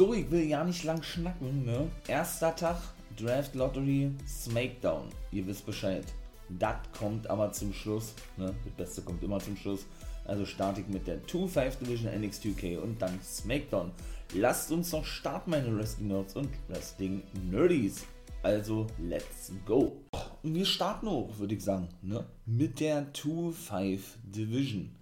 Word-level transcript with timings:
So, 0.00 0.14
ich 0.14 0.30
will 0.30 0.44
ja 0.44 0.64
nicht 0.64 0.82
lang 0.84 1.02
schnacken, 1.02 1.66
ne? 1.66 1.86
Erster 2.08 2.56
Tag, 2.56 2.78
Draft 3.18 3.54
Lottery, 3.54 4.10
Smackdown. 4.26 5.02
Ihr 5.30 5.46
wisst 5.46 5.66
Bescheid. 5.66 6.06
Das 6.48 6.76
kommt 6.98 7.28
aber 7.28 7.52
zum 7.52 7.74
Schluss, 7.74 8.14
ne? 8.38 8.54
Das 8.64 8.72
Beste 8.78 9.02
kommt 9.02 9.22
immer 9.22 9.40
zum 9.40 9.58
Schluss. 9.58 9.84
Also 10.24 10.46
starte 10.46 10.80
ich 10.80 10.88
mit 10.88 11.06
der 11.06 11.22
2-5 11.24 11.80
Division 11.80 12.18
NXT 12.18 12.46
UK 12.46 12.82
und 12.82 13.02
dann 13.02 13.20
Smackdown. 13.22 13.90
Lasst 14.32 14.72
uns 14.72 14.90
doch 14.90 15.04
starten, 15.04 15.50
meine 15.50 15.76
Wrestling 15.76 16.08
Nerds 16.08 16.34
und 16.34 16.48
Wrestling 16.68 17.22
Nerdies. 17.50 18.06
Also, 18.42 18.86
let's 19.06 19.52
go. 19.66 19.98
Und 20.42 20.54
wir 20.54 20.64
starten 20.64 21.08
auch, 21.08 21.28
würde 21.36 21.56
ich 21.56 21.62
sagen, 21.62 21.88
ne? 22.00 22.24
mit 22.46 22.80
der 22.80 23.12
2-5 23.12 24.00
Division 24.24 24.92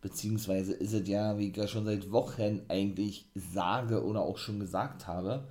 beziehungsweise 0.00 0.72
ist 0.72 0.92
es 0.92 1.08
ja, 1.08 1.38
wie 1.38 1.48
ich 1.50 1.56
ja 1.56 1.66
schon 1.66 1.84
seit 1.84 2.10
Wochen 2.10 2.62
eigentlich 2.68 3.26
sage 3.34 4.04
oder 4.04 4.20
auch 4.22 4.38
schon 4.38 4.60
gesagt 4.60 5.06
habe, 5.06 5.44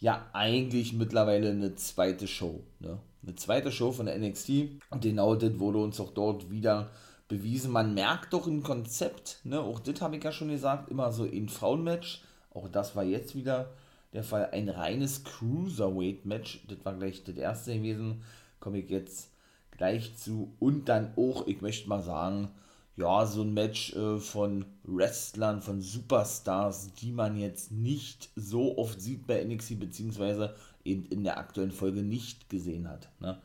ja 0.00 0.26
eigentlich 0.32 0.92
mittlerweile 0.92 1.50
eine 1.50 1.74
zweite 1.74 2.26
Show. 2.26 2.60
Ne? 2.80 2.98
Eine 3.22 3.34
zweite 3.36 3.72
Show 3.72 3.92
von 3.92 4.06
der 4.06 4.18
NXT. 4.18 4.50
Und 4.90 5.02
genau 5.02 5.34
das 5.34 5.58
wurde 5.58 5.78
uns 5.78 6.00
auch 6.00 6.12
dort 6.12 6.50
wieder 6.50 6.90
bewiesen. 7.28 7.72
Man 7.72 7.94
merkt 7.94 8.32
doch 8.32 8.46
ein 8.46 8.62
Konzept, 8.62 9.40
ne? 9.44 9.60
auch 9.60 9.80
das 9.80 10.00
habe 10.00 10.16
ich 10.16 10.24
ja 10.24 10.32
schon 10.32 10.48
gesagt, 10.48 10.90
immer 10.90 11.12
so 11.12 11.24
ein 11.24 11.48
Frauenmatch. 11.48 12.22
Auch 12.52 12.68
das 12.68 12.94
war 12.94 13.04
jetzt 13.04 13.34
wieder 13.34 13.70
der 14.12 14.22
Fall. 14.22 14.50
Ein 14.52 14.68
reines 14.68 15.24
Cruiserweight-Match. 15.24 16.66
Das 16.68 16.84
war 16.84 16.94
gleich 16.94 17.24
das 17.24 17.36
erste 17.36 17.74
gewesen. 17.74 18.22
Komme 18.60 18.78
ich 18.78 18.90
jetzt 18.90 19.30
gleich 19.72 20.16
zu. 20.16 20.54
Und 20.60 20.88
dann 20.88 21.12
auch, 21.16 21.46
ich 21.46 21.60
möchte 21.60 21.88
mal 21.88 22.02
sagen, 22.02 22.48
ja, 22.96 23.26
so 23.26 23.42
ein 23.42 23.54
Match 23.54 23.94
äh, 23.94 24.18
von 24.18 24.66
Wrestlern, 24.84 25.60
von 25.60 25.80
Superstars, 25.80 26.94
die 26.94 27.10
man 27.10 27.36
jetzt 27.36 27.72
nicht 27.72 28.30
so 28.36 28.78
oft 28.78 29.00
sieht 29.00 29.26
bei 29.26 29.42
NXT, 29.42 29.80
beziehungsweise 29.80 30.54
eben 30.84 31.06
in 31.06 31.24
der 31.24 31.38
aktuellen 31.38 31.72
Folge 31.72 32.02
nicht 32.02 32.48
gesehen 32.48 32.88
hat. 32.88 33.08
Ne? 33.20 33.40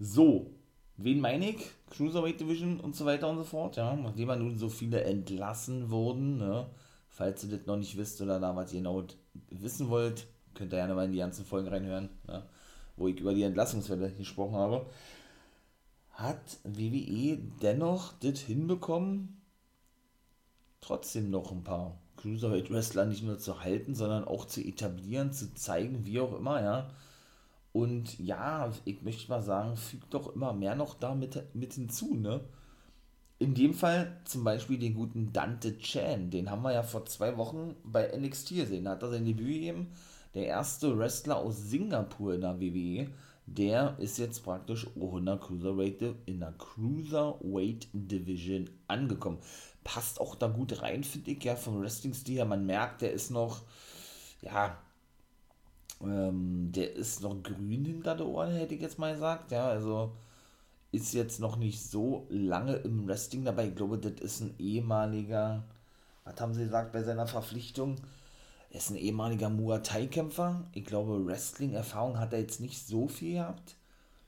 So, 0.00 0.50
wen 0.96 1.20
meine 1.20 1.50
ich? 1.50 1.70
Cruiserweight 1.90 2.40
Division 2.40 2.80
und 2.80 2.96
so 2.96 3.04
weiter 3.04 3.28
und 3.28 3.36
so 3.36 3.44
fort, 3.44 3.76
ja, 3.76 3.94
nachdem 3.94 4.28
man 4.28 4.40
nun 4.40 4.58
so 4.58 4.68
viele 4.68 5.04
entlassen 5.04 5.90
wurden, 5.90 6.38
ne? 6.38 6.66
falls 7.08 7.44
ihr 7.44 7.56
das 7.56 7.66
noch 7.66 7.76
nicht 7.76 7.96
wisst 7.96 8.20
oder 8.20 8.40
da 8.40 8.56
was 8.56 8.72
genau 8.72 9.04
wissen 9.50 9.90
wollt, 9.90 10.26
könnt 10.54 10.72
ihr 10.72 10.78
gerne 10.78 10.94
mal 10.94 11.04
in 11.04 11.12
die 11.12 11.18
ganzen 11.18 11.44
Folgen 11.44 11.68
reinhören, 11.68 12.08
ne? 12.26 12.42
wo 12.96 13.06
ich 13.06 13.20
über 13.20 13.32
die 13.32 13.44
Entlassungswelle 13.44 14.10
gesprochen 14.10 14.56
habe 14.56 14.86
hat 16.12 16.58
WWE 16.64 17.38
dennoch 17.62 18.12
das 18.20 18.40
hinbekommen, 18.40 19.40
trotzdem 20.80 21.30
noch 21.30 21.52
ein 21.52 21.64
paar 21.64 21.98
Cruiserweight 22.16 22.70
Wrestler 22.70 23.06
nicht 23.06 23.22
nur 23.22 23.38
zu 23.38 23.62
halten, 23.62 23.94
sondern 23.94 24.24
auch 24.24 24.44
zu 24.44 24.60
etablieren, 24.60 25.32
zu 25.32 25.54
zeigen, 25.54 26.04
wie 26.06 26.20
auch 26.20 26.36
immer, 26.36 26.62
ja. 26.62 26.90
Und 27.72 28.18
ja, 28.18 28.70
ich 28.84 29.02
möchte 29.02 29.30
mal 29.30 29.42
sagen, 29.42 29.76
fügt 29.76 30.12
doch 30.12 30.34
immer 30.34 30.52
mehr 30.52 30.74
noch 30.74 30.94
da 30.94 31.14
mit, 31.14 31.42
mit 31.54 31.72
hinzu, 31.72 32.14
ne? 32.14 32.40
In 33.38 33.54
dem 33.54 33.74
Fall 33.74 34.20
zum 34.24 34.44
Beispiel 34.44 34.78
den 34.78 34.94
guten 34.94 35.32
Dante 35.32 35.76
Chan, 35.78 36.30
den 36.30 36.50
haben 36.50 36.62
wir 36.62 36.72
ja 36.72 36.84
vor 36.84 37.06
zwei 37.06 37.36
Wochen 37.36 37.74
bei 37.82 38.16
NXT 38.16 38.50
gesehen. 38.50 38.84
Da 38.84 38.92
hat 38.92 39.02
er 39.02 39.10
sein 39.10 39.24
Debüt 39.24 39.46
gegeben. 39.46 39.88
Der 40.34 40.46
erste 40.46 40.96
Wrestler 40.96 41.38
aus 41.38 41.56
Singapur 41.58 42.34
in 42.34 42.42
der 42.42 42.60
WWE 42.60 43.08
der 43.46 43.96
ist 43.98 44.18
jetzt 44.18 44.44
praktisch 44.44 44.86
auch 44.98 45.20
Cruiserweight, 45.40 46.02
in 46.26 46.40
der 46.40 46.52
Cruiserweight 46.52 47.88
Division 47.92 48.70
angekommen. 48.88 49.38
Passt 49.84 50.20
auch 50.20 50.36
da 50.36 50.46
gut 50.46 50.80
rein, 50.80 51.02
finde 51.04 51.32
ich, 51.32 51.44
ja, 51.44 51.56
vom 51.56 51.80
Wrestling-Stil 51.80 52.36
her. 52.36 52.44
Man 52.44 52.66
merkt, 52.66 53.02
der 53.02 53.12
ist 53.12 53.30
noch, 53.30 53.62
ja, 54.40 54.78
ähm, 56.02 56.70
der 56.72 56.94
ist 56.94 57.22
noch 57.22 57.42
grün 57.42 57.84
hinter 57.84 58.14
der 58.14 58.26
Ohren, 58.26 58.54
hätte 58.54 58.74
ich 58.74 58.80
jetzt 58.80 58.98
mal 58.98 59.12
gesagt, 59.12 59.50
ja, 59.50 59.68
also 59.68 60.12
ist 60.92 61.14
jetzt 61.14 61.40
noch 61.40 61.56
nicht 61.56 61.82
so 61.82 62.26
lange 62.28 62.74
im 62.74 63.08
Wrestling 63.08 63.44
dabei. 63.44 63.68
Ich 63.68 63.74
glaube, 63.74 63.98
das 63.98 64.20
ist 64.20 64.40
ein 64.42 64.54
ehemaliger, 64.58 65.64
was 66.24 66.40
haben 66.40 66.54
sie 66.54 66.64
gesagt 66.64 66.92
bei 66.92 67.02
seiner 67.02 67.26
Verpflichtung? 67.26 67.96
Er 68.72 68.78
ist 68.78 68.88
ein 68.88 68.96
ehemaliger 68.96 69.50
Muay 69.50 69.82
Thai-Kämpfer. 69.82 70.64
Ich 70.72 70.86
glaube, 70.86 71.26
Wrestling-Erfahrung 71.26 72.18
hat 72.18 72.32
er 72.32 72.40
jetzt 72.40 72.58
nicht 72.58 72.86
so 72.86 73.06
viel 73.06 73.34
gehabt. 73.34 73.76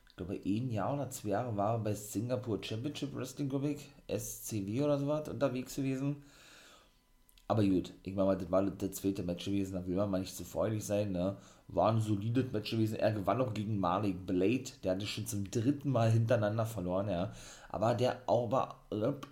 Ich 0.07 0.15
glaube, 0.15 0.39
ein 0.45 0.69
Jahr 0.69 0.93
oder 0.93 1.09
zwei 1.09 1.29
Jahre 1.29 1.57
war 1.57 1.73
er 1.73 1.79
bei 1.79 1.95
Singapore 1.95 2.63
Championship 2.63 3.15
Wrestling, 3.15 3.49
glaube 3.49 3.71
ich, 3.71 3.89
SCW 4.07 4.83
oder 4.83 4.99
sowas 4.99 5.27
unterwegs 5.29 5.75
gewesen. 5.75 6.17
Aber 7.47 7.63
gut, 7.63 7.91
ich 8.03 8.13
meine, 8.13 8.37
das 8.37 8.51
war 8.51 8.63
das 8.69 8.91
zweite 8.91 9.23
Match 9.23 9.45
gewesen, 9.45 9.73
da 9.73 9.87
will 9.87 9.95
man 9.95 10.11
mal 10.11 10.19
nicht 10.19 10.35
zu 10.35 10.43
freudig 10.43 10.85
sein, 10.85 11.11
ne? 11.11 11.37
War 11.67 11.91
ein 11.91 11.99
solides 11.99 12.51
Match 12.51 12.69
gewesen. 12.69 12.97
Er 12.97 13.13
gewann 13.13 13.41
auch 13.41 13.53
gegen 13.53 13.79
Malik 13.79 14.27
Blade, 14.27 14.65
der 14.83 14.91
hatte 14.93 15.07
schon 15.07 15.25
zum 15.25 15.49
dritten 15.49 15.89
Mal 15.89 16.11
hintereinander 16.11 16.67
verloren, 16.67 17.09
ja. 17.09 17.33
Aber 17.69 17.95
der, 17.95 18.21
aber, 18.27 18.75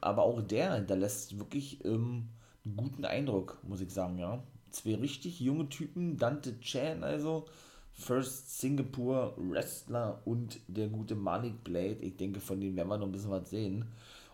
aber 0.01 0.23
auch 0.23 0.41
der 0.41 0.73
hinterlässt 0.73 1.37
wirklich 1.37 1.85
ähm, 1.85 2.29
einen 2.65 2.77
guten 2.77 3.05
Eindruck, 3.05 3.59
muss 3.61 3.79
ich 3.81 3.91
sagen, 3.91 4.17
ja 4.17 4.41
zwei 4.73 4.95
richtig 4.95 5.39
junge 5.39 5.69
Typen, 5.69 6.17
Dante 6.17 6.59
Chan 6.59 7.03
also, 7.03 7.45
First 7.93 8.59
Singapore 8.59 9.33
Wrestler 9.37 10.21
und 10.25 10.59
der 10.67 10.87
gute 10.87 11.15
Malik 11.15 11.63
Blade. 11.63 11.99
Ich 12.01 12.17
denke, 12.17 12.39
von 12.39 12.59
denen 12.59 12.75
werden 12.75 12.89
wir 12.89 12.97
noch 12.97 13.05
ein 13.05 13.11
bisschen 13.11 13.31
was 13.31 13.49
sehen 13.49 13.85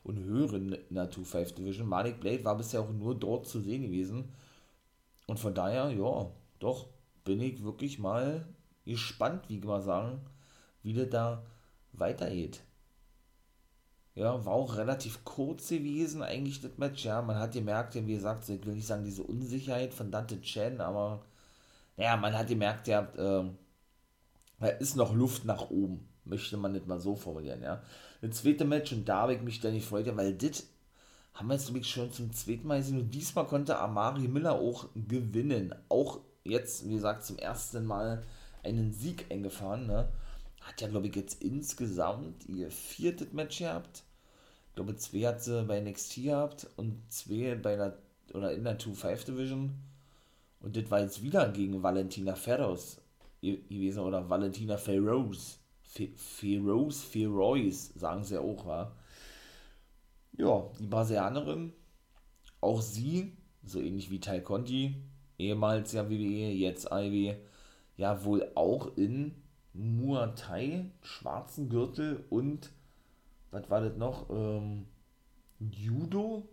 und 0.04 0.24
hören 0.24 0.74
in 0.90 0.96
der 0.96 1.12
2-5 1.12 1.56
Division. 1.56 1.88
Malik 1.88 2.20
Blade 2.22 2.44
war 2.46 2.58
bisher 2.58 2.82
auch 2.82 2.90
nur 2.90 3.20
dort 3.20 3.48
zu 3.48 3.60
sehen 3.60 3.84
gewesen. 3.84 4.30
Und 5.28 5.40
von 5.40 5.54
daher, 5.54 5.92
ja, 5.92 6.32
doch, 6.60 6.88
bin 7.26 7.42
ich 7.42 7.64
wirklich 7.64 8.00
mal 8.00 8.48
gespannt, 8.86 9.44
wie 9.50 9.58
ich 9.58 9.64
mal 9.64 9.82
sagen, 9.82 10.22
wie 10.82 10.94
das 10.94 11.10
da 11.10 11.44
weitergeht. 11.92 12.62
Ja, 14.20 14.46
war 14.46 14.52
auch 14.54 14.76
relativ 14.76 15.24
kurz 15.24 15.70
gewesen, 15.70 16.22
eigentlich 16.22 16.60
das 16.60 16.78
Match. 16.78 17.06
Ja, 17.06 17.22
man 17.22 17.38
hat 17.38 17.54
gemerkt, 17.54 17.96
wie 17.96 18.16
gesagt, 18.16 18.50
ich 18.50 18.66
will 18.66 18.74
nicht 18.74 18.86
sagen, 18.86 19.06
diese 19.06 19.24
Unsicherheit 19.24 19.94
von 19.94 20.12
Dante 20.12 20.42
Chen, 20.42 20.82
aber 20.82 21.22
naja, 21.96 22.18
man 22.18 22.34
hat 22.38 22.48
gemerkt, 22.48 22.90
ja, 22.90 23.04
äh, 23.16 23.50
da 24.60 24.68
ist 24.68 24.98
noch 24.98 25.14
Luft 25.14 25.46
nach 25.46 25.70
oben, 25.70 26.06
möchte 26.26 26.58
man 26.58 26.74
nicht 26.74 26.86
mal 26.86 27.00
so 27.00 27.16
formulieren, 27.16 27.64
ja. 27.64 27.82
Das 28.22 28.42
zweite 28.42 28.66
Match, 28.66 28.92
und 28.92 29.08
da 29.08 29.22
habe 29.22 29.36
ich 29.36 29.42
mich 29.42 29.62
dann 29.62 29.72
nicht 29.74 29.88
freut, 29.88 30.14
weil 30.18 30.34
das 30.34 30.68
haben 31.34 31.48
wir 31.48 31.54
jetzt 31.56 31.68
nämlich 31.68 31.90
schon 31.90 32.12
zum 32.12 32.34
zweiten 32.34 32.68
Mal 32.68 32.80
gesehen, 32.80 33.00
und 33.00 33.12
diesmal 33.12 33.48
konnte 33.48 33.78
Amari 33.80 34.28
Miller 34.28 34.56
auch 34.56 34.90
gewinnen. 34.96 35.74
Auch 35.88 36.20
jetzt, 36.44 36.86
wie 36.86 36.96
gesagt, 36.96 37.24
zum 37.24 37.38
ersten 37.38 37.86
Mal 37.86 38.24
einen 38.64 38.92
Sieg 38.92 39.28
eingefahren, 39.32 39.88
ne 39.88 40.10
hat 40.62 40.82
ja, 40.82 40.90
glaube 40.90 41.08
ich, 41.08 41.16
jetzt 41.16 41.42
insgesamt 41.42 42.46
ihr 42.50 42.70
viertes 42.70 43.32
Match 43.32 43.60
gehabt. 43.60 44.04
Glaube, 44.80 44.96
zwei 44.96 45.24
hat 45.24 45.44
sie 45.44 45.62
bei 45.66 45.82
NXT 45.82 46.24
gehabt 46.24 46.68
und 46.78 47.02
zwei 47.10 47.54
bei 47.56 47.76
der, 47.76 47.98
oder 48.34 48.54
in 48.54 48.64
der 48.64 48.80
2-5 48.80 49.26
Division. 49.26 49.74
Und 50.62 50.78
das 50.78 50.90
war 50.90 51.02
jetzt 51.02 51.22
wieder 51.22 51.50
gegen 51.50 51.84
Valentina 51.84 52.34
Ferros 52.34 53.02
gewesen, 53.42 54.00
oder 54.00 54.30
Valentina 54.30 54.78
Ferros. 54.78 55.60
Ferros, 56.16 57.02
Ferrois, 57.02 57.92
sagen 57.94 58.24
sie 58.24 58.36
ja 58.36 58.40
auch, 58.40 58.66
war. 58.66 58.96
Ja, 60.38 60.64
die 60.80 60.88
Brasilianerin, 60.88 61.74
auch 62.62 62.82
sie, 62.82 63.34
so 63.66 63.82
ähnlich 63.82 64.10
wie 64.10 64.22
Tai 64.22 64.40
Conti, 64.40 64.96
ehemals 65.38 65.92
ja 65.92 66.10
WWE, 66.10 66.54
jetzt 66.54 66.88
Ivy, 66.90 67.36
ja 67.98 68.24
wohl 68.24 68.50
auch 68.56 68.96
in 68.96 69.36
Muay 69.74 70.34
Thai, 70.36 70.86
schwarzen 71.02 71.68
Gürtel 71.68 72.24
und, 72.30 72.72
was 73.52 73.70
war 73.70 73.82
das 73.82 73.98
noch? 73.98 74.30
Ähm, 74.30 74.86
Judo? 75.60 76.48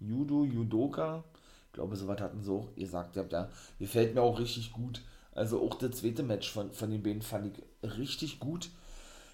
Judo, 0.00 0.44
Judoka? 0.44 1.24
Ich 1.66 1.72
glaube, 1.72 1.96
so 1.96 2.06
was 2.06 2.20
hatten 2.20 2.42
sie 2.42 2.52
auch 2.52 2.74
gesagt. 2.74 3.16
Ja, 3.16 3.48
gefällt 3.78 4.14
mir 4.14 4.22
auch 4.22 4.38
richtig 4.38 4.72
gut. 4.72 5.02
Also 5.32 5.60
auch 5.60 5.74
das 5.74 5.96
zweite 5.96 6.22
Match 6.22 6.52
von, 6.52 6.70
von 6.72 6.90
den 6.90 7.02
beiden 7.02 7.22
fand 7.22 7.58
ich 7.58 7.96
richtig 7.98 8.38
gut. 8.38 8.70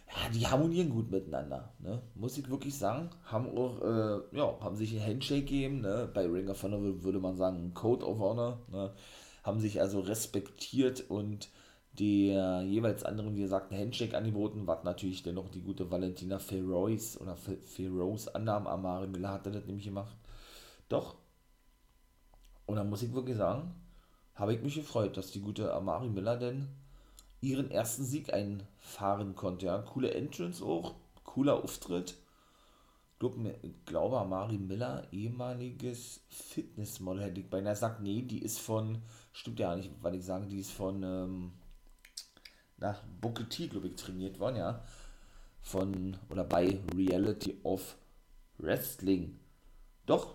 Ja, 0.08 0.28
die 0.30 0.46
harmonieren 0.46 0.90
gut 0.90 1.10
miteinander, 1.10 1.72
ne? 1.78 2.02
muss 2.16 2.36
ich 2.36 2.50
wirklich 2.50 2.76
sagen. 2.76 3.10
Haben 3.24 3.56
auch, 3.56 3.80
äh, 3.80 4.36
ja, 4.36 4.58
haben 4.60 4.74
sich 4.74 4.94
ein 4.94 5.06
Handshake 5.06 5.42
gegeben, 5.42 5.82
ne? 5.82 6.10
bei 6.12 6.26
Ring 6.26 6.48
of 6.48 6.62
Honor 6.62 6.80
würde 7.04 7.20
man 7.20 7.36
sagen, 7.36 7.74
Code 7.74 8.04
of 8.04 8.18
Honor, 8.18 8.58
ne? 8.72 8.92
haben 9.44 9.60
sich 9.60 9.80
also 9.80 10.00
respektiert 10.00 11.08
und 11.08 11.48
der 12.00 12.62
jeweils 12.62 13.04
anderen, 13.04 13.36
wie 13.36 13.42
gesagt, 13.42 13.70
einen 13.70 13.82
Handshake 13.82 14.16
angeboten, 14.16 14.66
was 14.66 14.84
natürlich 14.84 15.22
dennoch 15.22 15.50
die 15.50 15.60
gute 15.60 15.90
Valentina 15.90 16.38
Ferrois 16.38 17.18
oder 17.20 17.36
Ferrois 17.36 18.26
annahm. 18.32 18.66
Amari 18.66 19.06
Miller 19.06 19.30
hatte 19.30 19.50
das 19.50 19.66
nämlich 19.66 19.84
gemacht. 19.84 20.16
Doch. 20.88 21.16
Und 22.64 22.76
da 22.76 22.84
muss 22.84 23.02
ich 23.02 23.12
wirklich 23.12 23.36
sagen, 23.36 23.74
habe 24.34 24.54
ich 24.54 24.62
mich 24.62 24.76
gefreut, 24.76 25.16
dass 25.18 25.30
die 25.30 25.42
gute 25.42 25.74
Amari 25.74 26.08
Miller 26.08 26.38
denn 26.38 26.68
ihren 27.42 27.70
ersten 27.70 28.04
Sieg 28.04 28.32
einfahren 28.32 29.34
konnte. 29.34 29.66
Ja, 29.66 29.78
coole 29.82 30.14
Entrance 30.14 30.64
auch, 30.64 30.94
cooler 31.24 31.62
Auftritt. 31.62 32.16
ich 33.62 33.84
glaube, 33.84 34.18
Amari 34.18 34.56
Miller, 34.56 35.06
ehemaliges 35.12 36.22
Fitnessmodel, 36.28 37.24
hätte 37.24 37.40
ich 37.40 37.50
beinahe 37.50 37.74
gesagt, 37.74 38.00
nee, 38.00 38.22
die 38.22 38.42
ist 38.42 38.58
von, 38.58 39.02
stimmt 39.32 39.58
ja 39.60 39.76
nicht, 39.76 39.90
weil 40.00 40.14
ich 40.14 40.24
sage, 40.24 40.46
die 40.46 40.60
ist 40.60 40.72
von, 40.72 41.02
ähm, 41.02 41.52
nach 42.80 43.02
Booker 43.20 43.48
T, 43.48 43.68
glaube 43.68 43.88
ich, 43.88 43.96
trainiert 43.96 44.38
worden, 44.38 44.56
ja. 44.56 44.82
Von, 45.62 46.16
oder 46.30 46.44
bei 46.44 46.78
Reality 46.96 47.58
of 47.62 47.96
Wrestling. 48.58 49.38
Doch, 50.06 50.34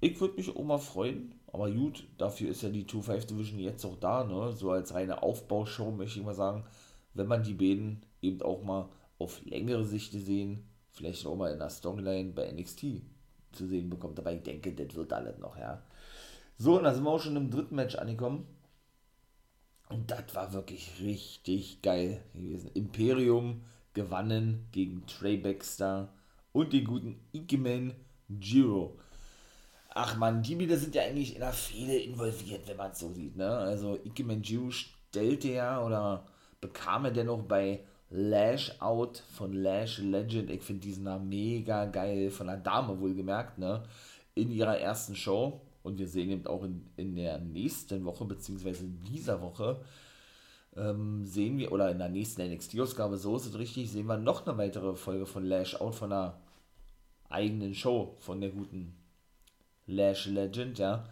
ich 0.00 0.20
würde 0.20 0.34
mich 0.34 0.54
auch 0.54 0.64
mal 0.64 0.78
freuen, 0.78 1.34
aber 1.46 1.70
gut, 1.70 2.06
dafür 2.18 2.50
ist 2.50 2.62
ja 2.62 2.68
die 2.68 2.84
2-5 2.84 3.28
Division 3.28 3.58
jetzt 3.60 3.84
auch 3.84 3.96
da, 3.96 4.24
ne? 4.24 4.52
So 4.52 4.72
als 4.72 4.92
reine 4.92 5.22
Aufbaushow, 5.22 5.92
möchte 5.92 6.18
ich 6.18 6.24
mal 6.24 6.34
sagen, 6.34 6.64
wenn 7.14 7.28
man 7.28 7.42
die 7.42 7.54
beiden 7.54 8.04
eben 8.20 8.42
auch 8.42 8.62
mal 8.62 8.88
auf 9.18 9.44
längere 9.44 9.84
Sicht 9.84 10.12
sehen, 10.12 10.68
vielleicht 10.90 11.24
auch 11.26 11.36
mal 11.36 11.52
in 11.52 11.58
der 11.58 11.70
Storyline 11.70 12.32
bei 12.32 12.50
NXT 12.50 13.02
zu 13.52 13.66
sehen 13.66 13.88
bekommt. 13.88 14.18
Aber 14.18 14.32
ich 14.32 14.42
denke, 14.42 14.74
das 14.74 14.94
wird 14.94 15.12
alles 15.12 15.38
noch, 15.38 15.56
ja. 15.56 15.82
So, 16.58 16.76
und 16.76 16.84
da 16.84 16.92
sind 16.92 17.04
wir 17.04 17.10
auch 17.10 17.20
schon 17.20 17.36
im 17.36 17.50
dritten 17.50 17.76
Match 17.76 17.94
angekommen. 17.96 18.46
Und 19.88 20.10
das 20.10 20.34
war 20.34 20.52
wirklich 20.52 20.92
richtig 21.00 21.82
geil 21.82 22.22
gewesen. 22.34 22.70
Imperium 22.74 23.62
gewannen 23.92 24.66
gegen 24.72 25.06
Trey 25.06 25.36
Baxter 25.36 26.12
und 26.52 26.72
den 26.72 26.84
guten 26.84 27.20
Ikemen 27.32 27.94
Jiro. 28.28 28.98
Ach 29.90 30.16
man, 30.16 30.42
die 30.42 30.56
Bilder 30.56 30.76
sind 30.76 30.94
ja 30.94 31.02
eigentlich 31.02 31.34
in 31.34 31.40
der 31.40 31.52
Fehde 31.52 31.96
involviert, 31.96 32.66
wenn 32.66 32.76
man 32.76 32.90
es 32.90 32.98
so 32.98 33.12
sieht. 33.12 33.36
Ne? 33.36 33.48
Also 33.48 33.96
Ikemen 34.04 34.42
Jiro 34.42 34.70
stellte 34.70 35.48
ja 35.48 35.84
oder 35.84 36.26
bekam 36.60 37.04
er 37.04 37.10
dennoch 37.12 37.42
bei 37.42 37.84
Lash 38.10 38.80
Out 38.80 39.18
von 39.18 39.52
Lash 39.52 39.98
Legend. 39.98 40.50
Ich 40.50 40.62
finde 40.62 40.82
diesen 40.82 41.04
Namen 41.04 41.28
mega 41.28 41.84
geil, 41.86 42.30
von 42.30 42.48
einer 42.48 42.60
Dame 42.60 42.98
wohlgemerkt, 43.00 43.58
ne? 43.58 43.82
In 44.34 44.50
ihrer 44.50 44.78
ersten 44.78 45.16
Show. 45.16 45.60
Und 45.84 45.98
wir 45.98 46.08
sehen 46.08 46.30
eben 46.30 46.46
auch 46.48 46.64
in, 46.64 46.90
in 46.96 47.14
der 47.14 47.38
nächsten 47.38 48.04
Woche, 48.04 48.24
beziehungsweise 48.24 48.84
in 48.84 49.00
dieser 49.02 49.40
Woche, 49.40 49.80
ähm, 50.76 51.24
sehen 51.24 51.56
wir, 51.58 51.70
oder 51.70 51.92
in 51.92 51.98
der 51.98 52.08
nächsten 52.08 52.42
NXT-Ausgabe, 52.42 53.16
so 53.16 53.36
ist 53.36 53.46
es 53.46 53.56
richtig, 53.56 53.92
sehen 53.92 54.06
wir 54.06 54.16
noch 54.16 54.44
eine 54.44 54.58
weitere 54.58 54.96
Folge 54.96 55.26
von 55.26 55.44
Lash 55.44 55.80
Out 55.80 55.94
von 55.94 56.12
einer 56.12 56.40
eigenen 57.28 57.74
Show 57.74 58.16
von 58.18 58.40
der 58.40 58.50
guten 58.50 58.96
Lash 59.86 60.26
Legend, 60.26 60.78
ja 60.78 61.04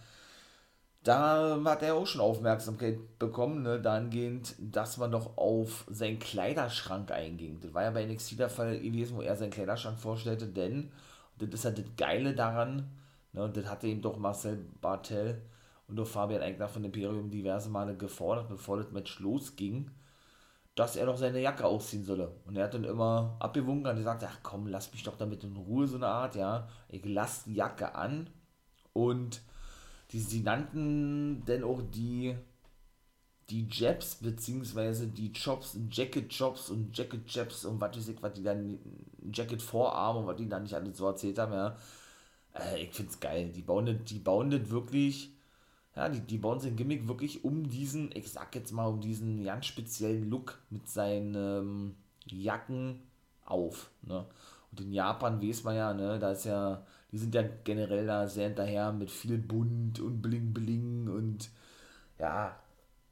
da 1.02 1.60
hat 1.64 1.82
er 1.82 1.94
auch 1.94 2.06
schon 2.06 2.20
Aufmerksamkeit 2.20 3.18
bekommen, 3.18 3.62
ne, 3.62 3.80
dahingehend, 3.80 4.54
dass 4.58 4.98
man 4.98 5.10
doch 5.10 5.36
auf 5.36 5.84
seinen 5.90 6.18
Kleiderschrank 6.18 7.10
einging. 7.10 7.60
Das 7.60 7.74
war 7.74 7.82
ja 7.82 7.90
bei 7.90 8.06
NXT 8.06 8.38
der 8.38 8.48
Fall 8.48 8.78
gewesen, 8.78 9.16
wo 9.16 9.22
er 9.22 9.36
seinen 9.36 9.50
Kleiderschrank 9.50 9.98
vorstellte, 9.98 10.46
denn, 10.46 10.92
das 11.38 11.50
ist 11.50 11.64
halt 11.64 11.78
das 11.78 11.86
Geile 11.96 12.34
daran, 12.34 12.88
ne, 13.32 13.44
und 13.44 13.56
das 13.56 13.66
hatte 13.66 13.86
ihm 13.86 14.02
doch 14.02 14.18
Marcel 14.18 14.64
Bartel 14.80 15.42
und 15.88 16.00
auch 16.00 16.06
Fabian 16.06 16.42
Eigner 16.42 16.68
von 16.68 16.84
Imperium 16.84 17.30
diverse 17.30 17.68
Male 17.68 17.96
gefordert, 17.96 18.48
bevor 18.48 18.78
das 18.78 18.90
Match 18.92 19.20
losging, 19.20 19.90
dass 20.74 20.96
er 20.96 21.06
doch 21.06 21.18
seine 21.18 21.40
Jacke 21.40 21.64
ausziehen 21.66 22.04
solle. 22.04 22.34
Und 22.46 22.56
er 22.56 22.64
hat 22.64 22.74
dann 22.74 22.84
immer 22.84 23.36
abgewunken 23.40 23.90
und 23.90 23.96
gesagt, 23.96 24.24
ach 24.24 24.38
komm, 24.42 24.66
lass 24.66 24.92
mich 24.92 25.02
doch 25.02 25.16
damit 25.16 25.44
in 25.44 25.56
Ruhe, 25.56 25.86
so 25.86 25.96
eine 25.96 26.06
Art, 26.06 26.34
ja. 26.34 26.68
Ich 26.88 27.04
lass 27.04 27.44
die 27.44 27.54
Jacke 27.54 27.94
an 27.94 28.30
und 28.92 29.42
die, 30.10 30.20
sie 30.20 30.40
nannten 30.40 31.44
denn 31.46 31.64
auch 31.64 31.82
die, 31.82 32.36
die 33.50 33.68
Jabs, 33.70 34.16
beziehungsweise 34.16 35.08
die 35.08 35.32
Chops, 35.32 35.78
Jacket 35.90 36.34
Chops 36.34 36.70
und 36.70 36.96
Jacket 36.96 37.28
Jabs 37.30 37.64
und 37.64 37.80
was 37.80 37.96
weiß 37.96 38.08
ich, 38.08 38.22
was 38.22 38.32
die 38.32 38.42
dann, 38.42 38.78
Jacket 39.32 39.60
Vorarm 39.60 40.18
und 40.18 40.26
was 40.26 40.36
die 40.36 40.48
dann 40.48 40.62
nicht 40.62 40.74
alles 40.74 40.96
so 40.96 41.06
erzählt 41.06 41.38
haben, 41.38 41.52
ja. 41.52 41.76
Äh, 42.54 42.82
ich 42.84 42.92
find's 42.94 43.20
geil. 43.20 43.50
Die 43.54 43.62
bauen 43.62 43.86
das, 43.86 43.96
die 44.04 44.18
bauen 44.18 44.50
das 44.50 44.70
wirklich, 44.70 45.32
ja, 45.96 46.08
die, 46.08 46.20
die 46.20 46.38
bauen 46.38 46.60
sein 46.60 46.76
Gimmick 46.76 47.08
wirklich 47.08 47.44
um 47.44 47.68
diesen, 47.68 48.10
ich 48.14 48.30
sag 48.30 48.54
jetzt 48.54 48.72
mal, 48.72 48.86
um 48.86 49.00
diesen 49.00 49.44
ganz 49.44 49.66
speziellen 49.66 50.30
Look 50.30 50.60
mit 50.70 50.88
seinen 50.88 51.34
ähm, 51.34 51.96
Jacken 52.26 53.00
auf, 53.44 53.90
ne. 54.02 54.26
Und 54.70 54.80
in 54.80 54.92
Japan 54.92 55.42
weiß 55.42 55.64
man 55.64 55.76
ja, 55.76 55.92
ne, 55.92 56.18
da 56.18 56.32
ist 56.32 56.46
ja 56.46 56.82
die 57.12 57.18
sind 57.18 57.34
ja 57.34 57.42
generell 57.64 58.06
da 58.06 58.26
sehr 58.26 58.48
hinterher 58.48 58.90
mit 58.92 59.10
viel 59.10 59.38
bunt 59.38 60.00
und 60.00 60.22
bling 60.22 60.54
bling 60.54 61.08
und 61.08 61.50
ja, 62.18 62.56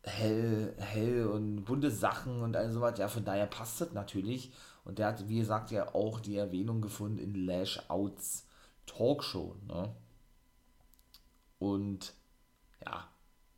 hell, 0.02 0.75
hell 0.78 1.26
und 1.26 1.64
bunte 1.64 1.90
Sachen 1.90 2.40
und 2.42 2.56
all 2.56 2.70
sowas. 2.72 2.98
Ja, 2.98 3.08
von 3.08 3.25
daher 3.25 3.46
passt 3.46 3.81
das 3.81 3.92
natürlich. 3.92 4.52
Und 4.84 4.98
der 4.98 5.08
hat, 5.08 5.28
wie 5.28 5.38
gesagt, 5.38 5.70
ja 5.70 5.94
auch 5.94 6.20
die 6.20 6.37
Erwähnung 6.37 6.81
gefunden 6.81 7.19
in 7.19 7.34
Lash 7.46 7.78
Outs 7.88 8.46
Talkshow. 8.96 9.56
Ne? 9.66 9.94
Und 11.58 12.14
ja, 12.84 13.08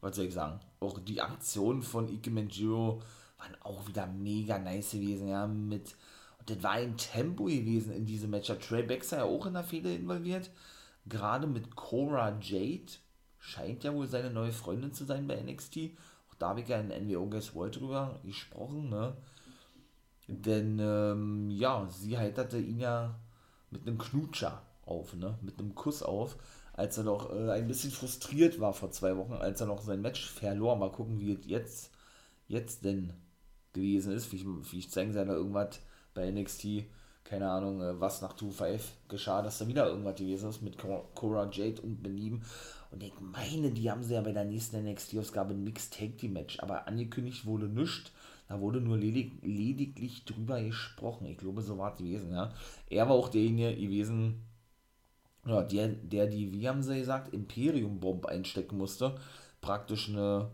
was 0.01 0.17
soll 0.17 0.27
ich 0.27 0.35
sagen? 0.35 0.61
Auch 0.81 0.99
die 0.99 1.21
Aktionen 1.21 1.83
von 1.83 2.09
Ike 2.09 2.31
Manjiro 2.31 3.03
waren 3.39 3.57
auch 3.63 3.87
wieder 3.87 4.07
mega 4.07 4.59
nice 4.59 4.93
gewesen, 4.93 5.29
ja, 5.29 5.47
mit 5.47 5.95
das 6.47 6.63
war 6.63 6.73
ein 6.73 6.97
Tempo 6.97 7.45
gewesen 7.45 7.93
in 7.93 8.05
diesem 8.05 8.31
Match. 8.31 8.49
Trey 8.49 8.83
Baxter 8.83 9.19
ja 9.19 9.25
auch 9.25 9.47
in 9.47 9.55
der 9.55 9.65
Fehde 9.65 9.95
involviert. 9.95 10.51
Gerade 11.07 11.47
mit 11.47 11.77
Cora 11.77 12.37
Jade. 12.41 12.93
Scheint 13.39 13.85
ja 13.85 13.95
wohl 13.95 14.07
seine 14.07 14.31
neue 14.31 14.53
Freundin 14.53 14.93
zu 14.93 15.05
sein 15.05 15.27
bei 15.27 15.41
NXT. 15.41 15.91
Auch 16.31 16.35
da 16.35 16.49
habe 16.51 16.61
ich 16.61 16.69
ja 16.69 16.81
in 16.81 16.89
NWO 16.89 17.27
Guess 17.27 17.55
World 17.55 17.77
drüber 17.77 18.21
gesprochen, 18.25 18.89
ne? 18.89 19.17
Denn, 20.29 20.79
ähm, 20.81 21.51
ja, 21.51 21.89
sie 21.91 22.17
heiterte 22.17 22.59
ihn 22.59 22.79
ja 22.79 23.19
mit 23.71 23.87
einem 23.87 23.99
Knutscher 23.99 24.63
auf, 24.93 25.15
ne? 25.15 25.39
Mit 25.43 25.59
einem 25.59 25.75
Kuss 25.75 26.03
auf, 26.03 26.37
als 26.73 26.99
er 26.99 27.05
noch 27.05 27.33
äh, 27.33 27.51
ein 27.51 27.69
bisschen 27.69 27.91
frustriert 27.91 28.61
war 28.61 28.73
vor 28.73 28.91
zwei 28.91 29.17
Wochen, 29.17 29.35
als 29.35 29.61
er 29.61 29.67
noch 29.67 29.83
sein 29.83 30.03
Match 30.03 30.31
verlor. 30.31 30.77
Mal 30.77 30.93
gucken, 30.93 31.21
wie 31.21 31.33
es 31.33 31.47
jetzt, 31.47 31.91
jetzt 32.49 32.85
denn 32.85 33.13
gewesen 33.73 34.13
ist. 34.13 34.33
Wie 34.33 34.37
ich, 34.37 34.45
wie 34.45 34.79
ich 34.79 34.91
zeigen 34.91 35.13
da 35.13 35.25
irgendwas 35.25 35.81
bei 36.15 36.31
NXT, 36.31 36.85
keine 37.25 37.51
Ahnung, 37.51 37.81
äh, 37.81 38.01
was 38.01 38.23
nach 38.23 38.37
2-5 38.37 38.81
geschah, 39.09 39.43
dass 39.43 39.59
da 39.59 39.67
wieder 39.67 39.87
irgendwas 39.87 40.17
gewesen 40.17 40.51
ist 40.51 40.63
mit 40.63 40.77
Cora 40.79 41.49
Jade 41.51 41.81
und 41.83 42.03
Belieben. 42.03 42.43
Und 42.91 43.03
ich 43.03 43.15
meine, 43.21 43.71
die 43.71 43.91
haben 43.91 44.03
sie 44.03 44.15
ja 44.15 44.21
bei 44.21 44.33
der 44.33 44.45
nächsten 44.45 44.85
NXT-Ausgabe 44.85 45.55
ein 45.55 45.65
Mixed 45.65 45.95
Take 45.95 46.17
Team 46.17 46.35
Match, 46.35 46.61
aber 46.61 46.87
angekündigt 46.87 47.47
wurde 47.47 47.67
nichts. 47.67 48.13
Da 48.49 48.61
wurde 48.61 48.83
nur 48.83 48.99
ledig 48.99 49.33
lediglich 49.43 50.27
drüber 50.27 50.63
gesprochen. 50.63 51.27
Ich 51.27 51.39
glaube, 51.39 51.63
so 51.63 51.79
war 51.79 51.93
es 51.93 51.99
gewesen, 51.99 52.33
ja. 52.33 52.53
Er 52.91 53.09
war 53.09 53.15
auch 53.15 53.31
derjenige 53.31 53.75
gewesen, 53.75 54.43
ja, 55.47 55.63
der, 55.63 55.89
der 55.89 56.27
die, 56.27 56.53
wie 56.53 56.69
haben 56.69 56.83
sie 56.83 56.99
gesagt, 56.99 57.33
Imperium-Bomb 57.35 58.27
einstecken 58.27 58.79
musste. 58.79 59.17
Praktisch 59.61 60.09
eine 60.09 60.51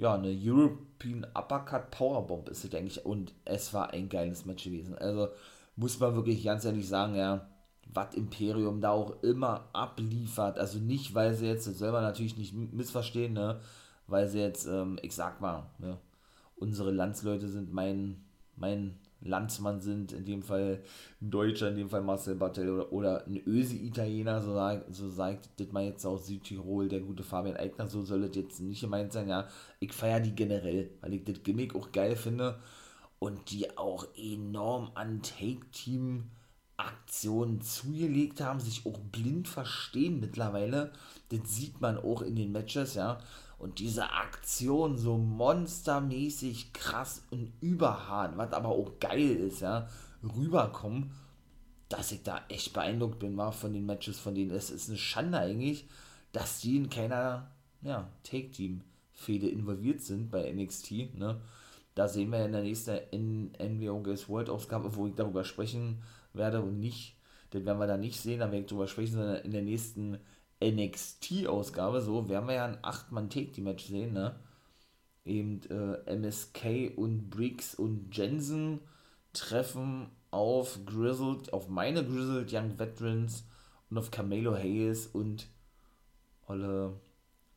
ja, 0.00 0.14
eine 0.14 0.34
European 0.34 1.26
Uppercut 1.34 1.90
Powerbomb 1.90 2.48
ist 2.48 2.64
es 2.64 2.74
eigentlich. 2.74 3.04
Und 3.04 3.34
es 3.44 3.74
war 3.74 3.90
ein 3.92 4.08
geiles 4.08 4.46
Match 4.46 4.64
gewesen. 4.64 4.96
Also 4.96 5.28
muss 5.76 6.00
man 6.00 6.14
wirklich 6.14 6.42
ganz 6.42 6.64
ehrlich 6.64 6.88
sagen, 6.88 7.16
ja, 7.16 7.46
was 7.92 8.14
Imperium 8.14 8.80
da 8.80 8.92
auch 8.92 9.22
immer 9.22 9.68
abliefert. 9.74 10.58
Also 10.58 10.78
nicht, 10.78 11.14
weil 11.14 11.34
sie 11.34 11.48
jetzt, 11.48 11.66
das 11.66 11.78
soll 11.78 11.92
man 11.92 12.02
natürlich 12.02 12.38
nicht 12.38 12.54
missverstehen, 12.54 13.34
ne? 13.34 13.60
Weil 14.06 14.26
sie 14.26 14.40
jetzt, 14.40 14.66
ähm, 14.66 14.98
ich 15.02 15.14
sag 15.14 15.42
mal, 15.42 15.66
ne? 15.78 15.98
unsere 16.56 16.92
Landsleute 16.92 17.48
sind 17.48 17.72
mein, 17.72 18.24
mein 18.56 18.98
Landsmann 19.22 19.80
sind, 19.80 20.12
in 20.12 20.24
dem 20.24 20.42
Fall 20.42 20.82
ein 21.20 21.30
Deutscher, 21.30 21.68
in 21.68 21.76
dem 21.76 21.90
Fall 21.90 22.02
Marcel 22.02 22.36
Bartel 22.36 22.70
oder, 22.70 22.92
oder 22.92 23.26
ein 23.26 23.40
Ösi-Italiener, 23.46 24.40
so, 24.40 24.54
so 24.92 25.10
sagt 25.10 25.50
das 25.58 25.72
mal 25.72 25.84
jetzt 25.84 26.04
aus 26.06 26.26
Südtirol, 26.26 26.88
der 26.88 27.00
gute 27.00 27.22
Fabian 27.22 27.56
Eigner, 27.56 27.86
so 27.86 28.02
soll 28.02 28.22
das 28.22 28.36
jetzt 28.36 28.60
nicht 28.60 28.80
gemeint 28.80 29.12
sein, 29.12 29.28
ja. 29.28 29.48
Ich 29.78 29.92
feiere 29.92 30.20
die 30.20 30.34
generell, 30.34 30.90
weil 31.00 31.14
ich 31.14 31.24
das 31.24 31.42
Gimmick 31.42 31.74
auch 31.74 31.92
geil 31.92 32.16
finde 32.16 32.58
und 33.18 33.50
die 33.50 33.76
auch 33.76 34.06
enorm 34.16 34.90
an 34.94 35.22
Take-Team 35.22 36.24
Aktionen 36.78 37.60
zugelegt 37.60 38.40
haben, 38.40 38.58
sich 38.58 38.86
auch 38.86 38.98
blind 38.98 39.48
verstehen 39.48 40.18
mittlerweile. 40.18 40.92
Das 41.28 41.40
sieht 41.54 41.78
man 41.82 41.98
auch 41.98 42.22
in 42.22 42.36
den 42.36 42.52
Matches, 42.52 42.94
ja 42.94 43.18
und 43.60 43.78
diese 43.78 44.10
Aktion 44.10 44.96
so 44.96 45.18
monstermäßig 45.18 46.72
krass 46.72 47.22
und 47.30 47.52
überhart, 47.60 48.36
was 48.36 48.52
aber 48.52 48.70
auch 48.70 48.98
geil 48.98 49.36
ist, 49.36 49.60
ja, 49.60 49.86
rüberkommen, 50.22 51.12
dass 51.90 52.10
ich 52.10 52.22
da 52.22 52.40
echt 52.48 52.72
beeindruckt 52.72 53.18
bin, 53.18 53.36
war 53.36 53.52
von 53.52 53.74
den 53.74 53.84
Matches, 53.84 54.18
von 54.18 54.34
denen. 54.34 54.50
Es 54.50 54.70
ist 54.70 54.88
eine 54.88 54.98
Schande 54.98 55.38
eigentlich, 55.38 55.86
dass 56.32 56.60
die 56.60 56.76
in 56.76 56.88
keiner, 56.88 57.50
ja, 57.82 58.08
Take-Team-Fehde 58.22 59.48
involviert 59.48 60.00
sind 60.00 60.30
bei 60.30 60.50
NXT, 60.50 61.18
ne, 61.18 61.40
da 61.94 62.08
sehen 62.08 62.30
wir 62.30 62.46
in 62.46 62.52
der 62.52 62.62
nächsten 62.62 63.50
NWO 63.58 64.02
Guess 64.02 64.28
World 64.28 64.48
Ausgabe, 64.48 64.96
wo 64.96 65.06
ich 65.06 65.14
darüber 65.14 65.44
sprechen 65.44 66.02
werde 66.32 66.62
und 66.62 66.80
nicht, 66.80 67.16
den 67.52 67.66
werden 67.66 67.78
wir 67.78 67.86
da 67.86 67.98
nicht 67.98 68.18
sehen, 68.18 68.38
da 68.38 68.46
werde 68.46 68.60
ich 68.60 68.66
darüber 68.66 68.86
sprechen, 68.86 69.16
sondern 69.16 69.42
in 69.42 69.50
der 69.50 69.62
nächsten 69.62 70.18
NXT-Ausgabe, 70.62 72.00
so 72.00 72.28
werden 72.28 72.48
wir 72.48 72.54
ja 72.56 72.66
ein 72.66 72.78
8-Mann-Take-Team-Match 72.78 73.86
sehen, 73.86 74.12
ne? 74.12 74.38
Eben 75.24 75.60
äh, 75.70 76.16
MSK 76.16 76.96
und 76.96 77.30
Briggs 77.30 77.74
und 77.74 78.16
Jensen 78.16 78.80
treffen 79.32 80.10
auf 80.30 80.78
Grizzled, 80.86 81.52
auf 81.52 81.68
meine 81.68 82.04
Grizzled 82.04 82.52
Young 82.52 82.78
Veterans 82.78 83.44
und 83.90 83.98
auf 83.98 84.10
Camelo 84.10 84.54
Hayes 84.56 85.06
und 85.06 85.48
Olle, 86.46 87.00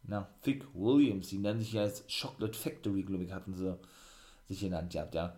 na, 0.03 0.29
Vic 0.43 0.65
Williams, 0.73 1.29
die 1.29 1.39
nennen 1.39 1.59
sich 1.59 1.73
ja 1.73 1.83
als 1.83 2.03
Chocolate 2.07 2.57
Factory, 2.57 3.03
glaube 3.03 3.23
ich, 3.23 3.31
hatten 3.31 3.53
sie 3.53 3.77
sich 4.47 4.59
genannt 4.59 4.93
gehabt, 4.93 5.15
ja. 5.15 5.35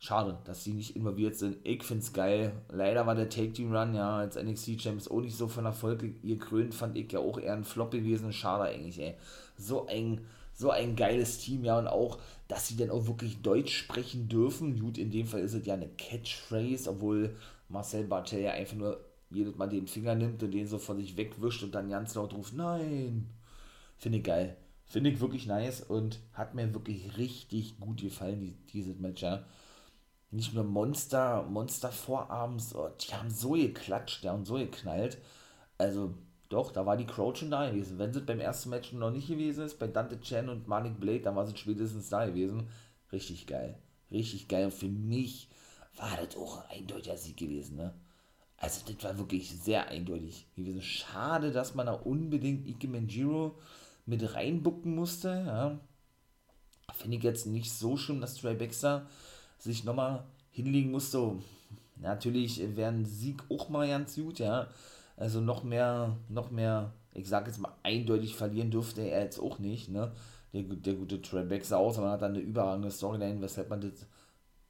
Schade, 0.00 0.38
dass 0.44 0.62
sie 0.62 0.74
nicht 0.74 0.94
involviert 0.94 1.34
sind. 1.34 1.56
Ich 1.64 1.82
find's 1.82 2.12
geil. 2.12 2.52
Leider 2.68 3.04
war 3.06 3.16
der 3.16 3.28
Take 3.28 3.52
Team 3.52 3.74
Run 3.74 3.94
ja 3.96 4.18
als 4.18 4.36
NXT 4.36 4.78
Champs 4.78 5.08
auch 5.08 5.20
nicht 5.20 5.36
so 5.36 5.48
von 5.48 5.64
Erfolg 5.64 6.22
gekrönt, 6.22 6.72
fand 6.72 6.96
ich 6.96 7.10
ja 7.10 7.18
auch 7.18 7.36
eher 7.38 7.54
ein 7.54 7.64
Flop 7.64 7.90
gewesen. 7.90 8.32
Schade 8.32 8.64
eigentlich, 8.64 9.00
ey. 9.00 9.14
So 9.56 9.88
ein, 9.88 10.20
so 10.54 10.70
ein 10.70 10.94
geiles 10.94 11.38
Team, 11.38 11.64
ja, 11.64 11.76
und 11.80 11.88
auch, 11.88 12.18
dass 12.46 12.68
sie 12.68 12.76
dann 12.76 12.90
auch 12.90 13.08
wirklich 13.08 13.42
Deutsch 13.42 13.76
sprechen 13.76 14.28
dürfen. 14.28 14.78
Gut, 14.78 14.98
in 14.98 15.10
dem 15.10 15.26
Fall 15.26 15.40
ist 15.40 15.54
es 15.54 15.66
ja 15.66 15.74
eine 15.74 15.88
Catchphrase, 15.88 16.90
obwohl 16.90 17.34
Marcel 17.68 18.04
Bartel 18.04 18.42
ja 18.42 18.52
einfach 18.52 18.76
nur 18.76 19.00
jedes 19.30 19.56
Mal 19.56 19.68
den 19.68 19.88
Finger 19.88 20.14
nimmt 20.14 20.40
und 20.44 20.52
den 20.52 20.68
so 20.68 20.78
von 20.78 20.98
sich 20.98 21.16
wegwischt 21.16 21.64
und 21.64 21.74
dann 21.74 21.90
ganz 21.90 22.14
laut 22.14 22.32
ruft, 22.34 22.54
nein. 22.54 23.26
Finde 23.96 24.18
ich 24.18 24.24
geil. 24.24 24.56
Finde 24.86 25.10
ich 25.10 25.20
wirklich 25.20 25.46
nice 25.46 25.80
und 25.80 26.20
hat 26.32 26.54
mir 26.54 26.72
wirklich 26.72 27.18
richtig 27.18 27.80
gut 27.80 28.00
gefallen, 28.00 28.40
die, 28.40 28.54
dieses 28.72 28.96
Match, 29.00 29.22
ja 29.22 29.44
nicht 30.30 30.54
nur 30.54 30.64
Monster, 30.64 31.42
Monster 31.44 31.90
Vorabends, 31.90 32.74
oh, 32.74 32.90
die 33.00 33.14
haben 33.14 33.30
so 33.30 33.52
geklatscht, 33.52 34.24
ja, 34.24 34.32
und 34.32 34.44
so 34.44 34.54
geknallt. 34.54 35.18
Also, 35.78 36.14
doch, 36.48 36.72
da 36.72 36.86
war 36.86 36.96
die 36.96 37.06
Crowd 37.06 37.38
schon 37.38 37.50
da 37.50 37.68
gewesen. 37.70 37.98
Wenn 37.98 38.12
sie 38.12 38.20
beim 38.20 38.40
ersten 38.40 38.70
Match 38.70 38.92
noch 38.92 39.10
nicht 39.10 39.28
gewesen 39.28 39.64
ist, 39.64 39.78
bei 39.78 39.86
Dante 39.86 40.20
Chen 40.20 40.48
und 40.48 40.68
Manik 40.68 40.98
Blade, 41.00 41.20
dann 41.20 41.36
war 41.36 41.46
sie 41.46 41.56
spätestens 41.56 42.08
da 42.08 42.26
gewesen. 42.26 42.68
Richtig 43.12 43.46
geil. 43.46 43.78
Richtig 44.10 44.48
geil. 44.48 44.66
Und 44.66 44.74
für 44.74 44.88
mich 44.88 45.48
war 45.96 46.16
das 46.16 46.36
auch 46.36 46.64
ein 46.64 46.80
eindeutiger 46.80 47.16
Sieg 47.16 47.36
gewesen, 47.36 47.76
ne? 47.76 47.94
Also, 48.56 48.80
das 48.90 49.04
war 49.04 49.18
wirklich 49.18 49.50
sehr 49.50 49.88
eindeutig 49.88 50.46
gewesen. 50.56 50.82
Schade, 50.82 51.52
dass 51.52 51.74
man 51.74 51.86
da 51.86 51.92
unbedingt 51.92 52.66
Ike 52.66 52.88
Manjiro 52.88 53.56
mit 54.04 54.34
reinbucken 54.34 54.94
musste, 54.94 55.28
ja. 55.46 55.80
Finde 56.94 57.18
ich 57.18 57.22
jetzt 57.22 57.46
nicht 57.46 57.70
so 57.70 57.96
schlimm, 57.96 58.20
dass 58.20 58.36
Trey 58.36 58.54
Baxter 58.54 59.06
sich 59.58 59.84
nochmal 59.84 60.24
hinlegen 60.50 60.90
musste. 60.90 61.32
Natürlich 61.96 62.60
wäre 62.76 62.92
ein 62.92 63.04
Sieg 63.04 63.42
auch 63.50 63.68
mal 63.68 63.88
ganz 63.88 64.14
gut, 64.16 64.38
ja. 64.38 64.68
Also 65.16 65.40
noch 65.40 65.64
mehr, 65.64 66.16
noch 66.28 66.50
mehr, 66.50 66.92
ich 67.12 67.28
sag 67.28 67.46
jetzt 67.46 67.58
mal, 67.58 67.72
eindeutig 67.82 68.36
verlieren 68.36 68.70
dürfte 68.70 69.02
er 69.02 69.22
jetzt 69.22 69.40
auch 69.40 69.58
nicht, 69.58 69.90
ne. 69.90 70.12
Der, 70.52 70.62
der 70.62 70.94
gute 70.94 71.20
Trebek 71.20 71.64
sah 71.64 71.76
aus, 71.76 71.98
man 71.98 72.10
hat 72.10 72.22
dann 72.22 72.32
eine 72.34 72.40
überragende 72.40 72.90
Storyline, 72.90 73.40
weshalb 73.40 73.68
man 73.68 73.80
das 73.80 74.06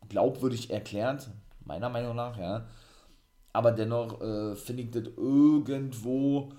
glaubwürdig 0.08 0.70
erklärt, 0.70 1.28
meiner 1.64 1.88
Meinung 1.88 2.16
nach, 2.16 2.38
ja. 2.38 2.66
Aber 3.52 3.72
dennoch 3.72 4.20
äh, 4.20 4.56
finde 4.56 4.82
ich 4.82 4.90
das 4.90 5.04
irgendwo 5.16 6.52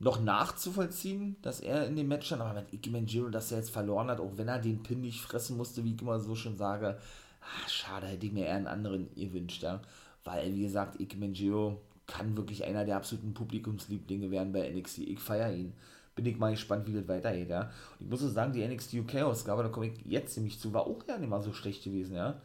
noch 0.00 0.20
nachzuvollziehen, 0.20 1.36
dass 1.42 1.60
er 1.60 1.86
in 1.86 1.96
dem 1.96 2.08
Match 2.08 2.26
stand. 2.26 2.42
Aber 2.42 2.54
wenn 2.54 2.72
Ike 2.72 2.90
Manjiro, 2.90 3.28
dass 3.28 3.50
er 3.50 3.58
jetzt 3.58 3.70
verloren 3.70 4.08
hat, 4.08 4.20
auch 4.20 4.36
wenn 4.36 4.48
er 4.48 4.58
den 4.58 4.82
Pin 4.82 5.00
nicht 5.00 5.20
fressen 5.20 5.56
musste, 5.56 5.84
wie 5.84 5.94
ich 5.94 6.00
immer 6.00 6.20
so 6.20 6.34
schon 6.34 6.56
sage, 6.56 6.98
ach, 7.40 7.68
schade, 7.68 8.06
hätte 8.06 8.26
ich 8.26 8.32
mir 8.32 8.46
eher 8.46 8.56
einen 8.56 8.66
anderen 8.66 9.14
gewünscht, 9.14 9.62
ja. 9.62 9.80
Weil, 10.24 10.54
wie 10.54 10.62
gesagt, 10.62 11.00
Ike 11.00 11.16
Manjiro 11.16 11.80
kann 12.06 12.36
wirklich 12.36 12.64
einer 12.64 12.84
der 12.84 12.96
absoluten 12.96 13.34
Publikumslieblinge 13.34 14.30
werden 14.30 14.52
bei 14.52 14.68
NXT. 14.70 14.98
Ich 14.98 15.20
feiere 15.20 15.52
ihn. 15.52 15.74
Bin 16.14 16.26
ich 16.26 16.38
mal 16.38 16.50
gespannt, 16.50 16.86
wie 16.88 16.94
das 16.94 17.06
weitergeht, 17.06 17.48
ja. 17.48 17.70
Und 17.98 18.06
ich 18.06 18.08
muss 18.08 18.20
so 18.20 18.28
sagen, 18.28 18.52
die 18.52 18.66
NXT 18.66 18.94
UK-Ausgabe, 18.94 19.62
da 19.62 19.68
komme 19.68 19.88
ich 19.88 20.04
jetzt 20.04 20.36
nämlich 20.36 20.58
zu, 20.58 20.72
war 20.72 20.86
auch 20.86 21.06
gar 21.06 21.18
nicht 21.18 21.28
mal 21.28 21.42
so 21.42 21.52
schlecht 21.52 21.84
gewesen, 21.84 22.16
ja. 22.16 22.40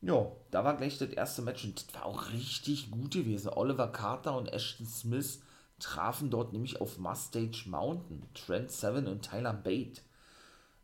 Ja, 0.00 0.32
da 0.50 0.64
war 0.64 0.76
gleich 0.76 0.98
das 0.98 1.10
erste 1.10 1.42
Match 1.42 1.64
und 1.64 1.76
das 1.76 1.94
war 1.94 2.06
auch 2.06 2.32
richtig 2.32 2.90
gut 2.90 3.12
gewesen. 3.12 3.50
Oliver 3.50 3.86
Carter 3.86 4.36
und 4.36 4.52
Ashton 4.52 4.86
Smith 4.86 5.42
trafen 5.78 6.28
dort 6.28 6.52
nämlich 6.52 6.80
auf 6.80 6.98
Mustache 6.98 7.68
Mountain, 7.68 8.22
Trent 8.34 8.72
Seven 8.72 9.06
und 9.06 9.22
Tyler 9.22 9.52
Bate. 9.52 10.00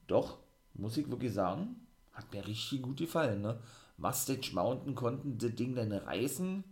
Doch, 0.06 0.38
muss 0.74 0.96
ich 0.96 1.10
wirklich 1.10 1.32
sagen, 1.32 1.87
hat 2.18 2.32
mir 2.32 2.46
richtig 2.46 2.82
gut 2.82 2.98
gefallen, 2.98 3.40
ne? 3.40 3.58
Mustache 3.96 4.54
Mountain 4.54 4.94
konnten 4.94 5.38
das 5.38 5.54
Ding 5.54 5.74
dann 5.74 5.92
reißen. 5.92 6.64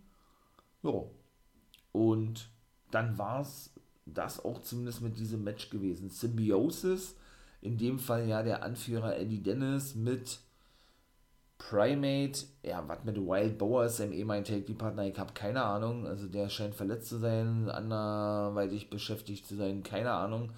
Ja. 0.83 1.03
Und 1.91 2.49
dann 2.91 3.17
war 3.17 3.41
es 3.41 3.73
das 4.05 4.43
auch 4.43 4.61
zumindest 4.61 5.01
mit 5.01 5.17
diesem 5.17 5.43
Match 5.43 5.69
gewesen. 5.69 6.09
Symbiosis, 6.09 7.15
in 7.61 7.77
dem 7.77 7.99
Fall 7.99 8.27
ja 8.27 8.43
der 8.43 8.63
Anführer 8.63 9.17
Eddie 9.17 9.43
Dennis 9.43 9.95
mit 9.95 10.39
Primate, 11.57 12.45
ja, 12.63 12.87
was 12.87 13.03
mit 13.03 13.17
Wild 13.17 13.57
Boar 13.57 13.85
ist, 13.85 13.97
sein 13.97 14.13
ehemaliger 14.13 14.53
Take-Partner, 14.53 15.07
ich 15.07 15.17
habe 15.17 15.33
keine 15.33 15.63
Ahnung, 15.63 16.05
also 16.05 16.27
der 16.27 16.49
scheint 16.49 16.75
verletzt 16.75 17.09
zu 17.09 17.17
sein, 17.17 17.67
anderweitig 17.69 18.89
beschäftigt 18.89 19.47
zu 19.47 19.55
sein, 19.55 19.81
keine 19.83 20.11
Ahnung. 20.11 20.51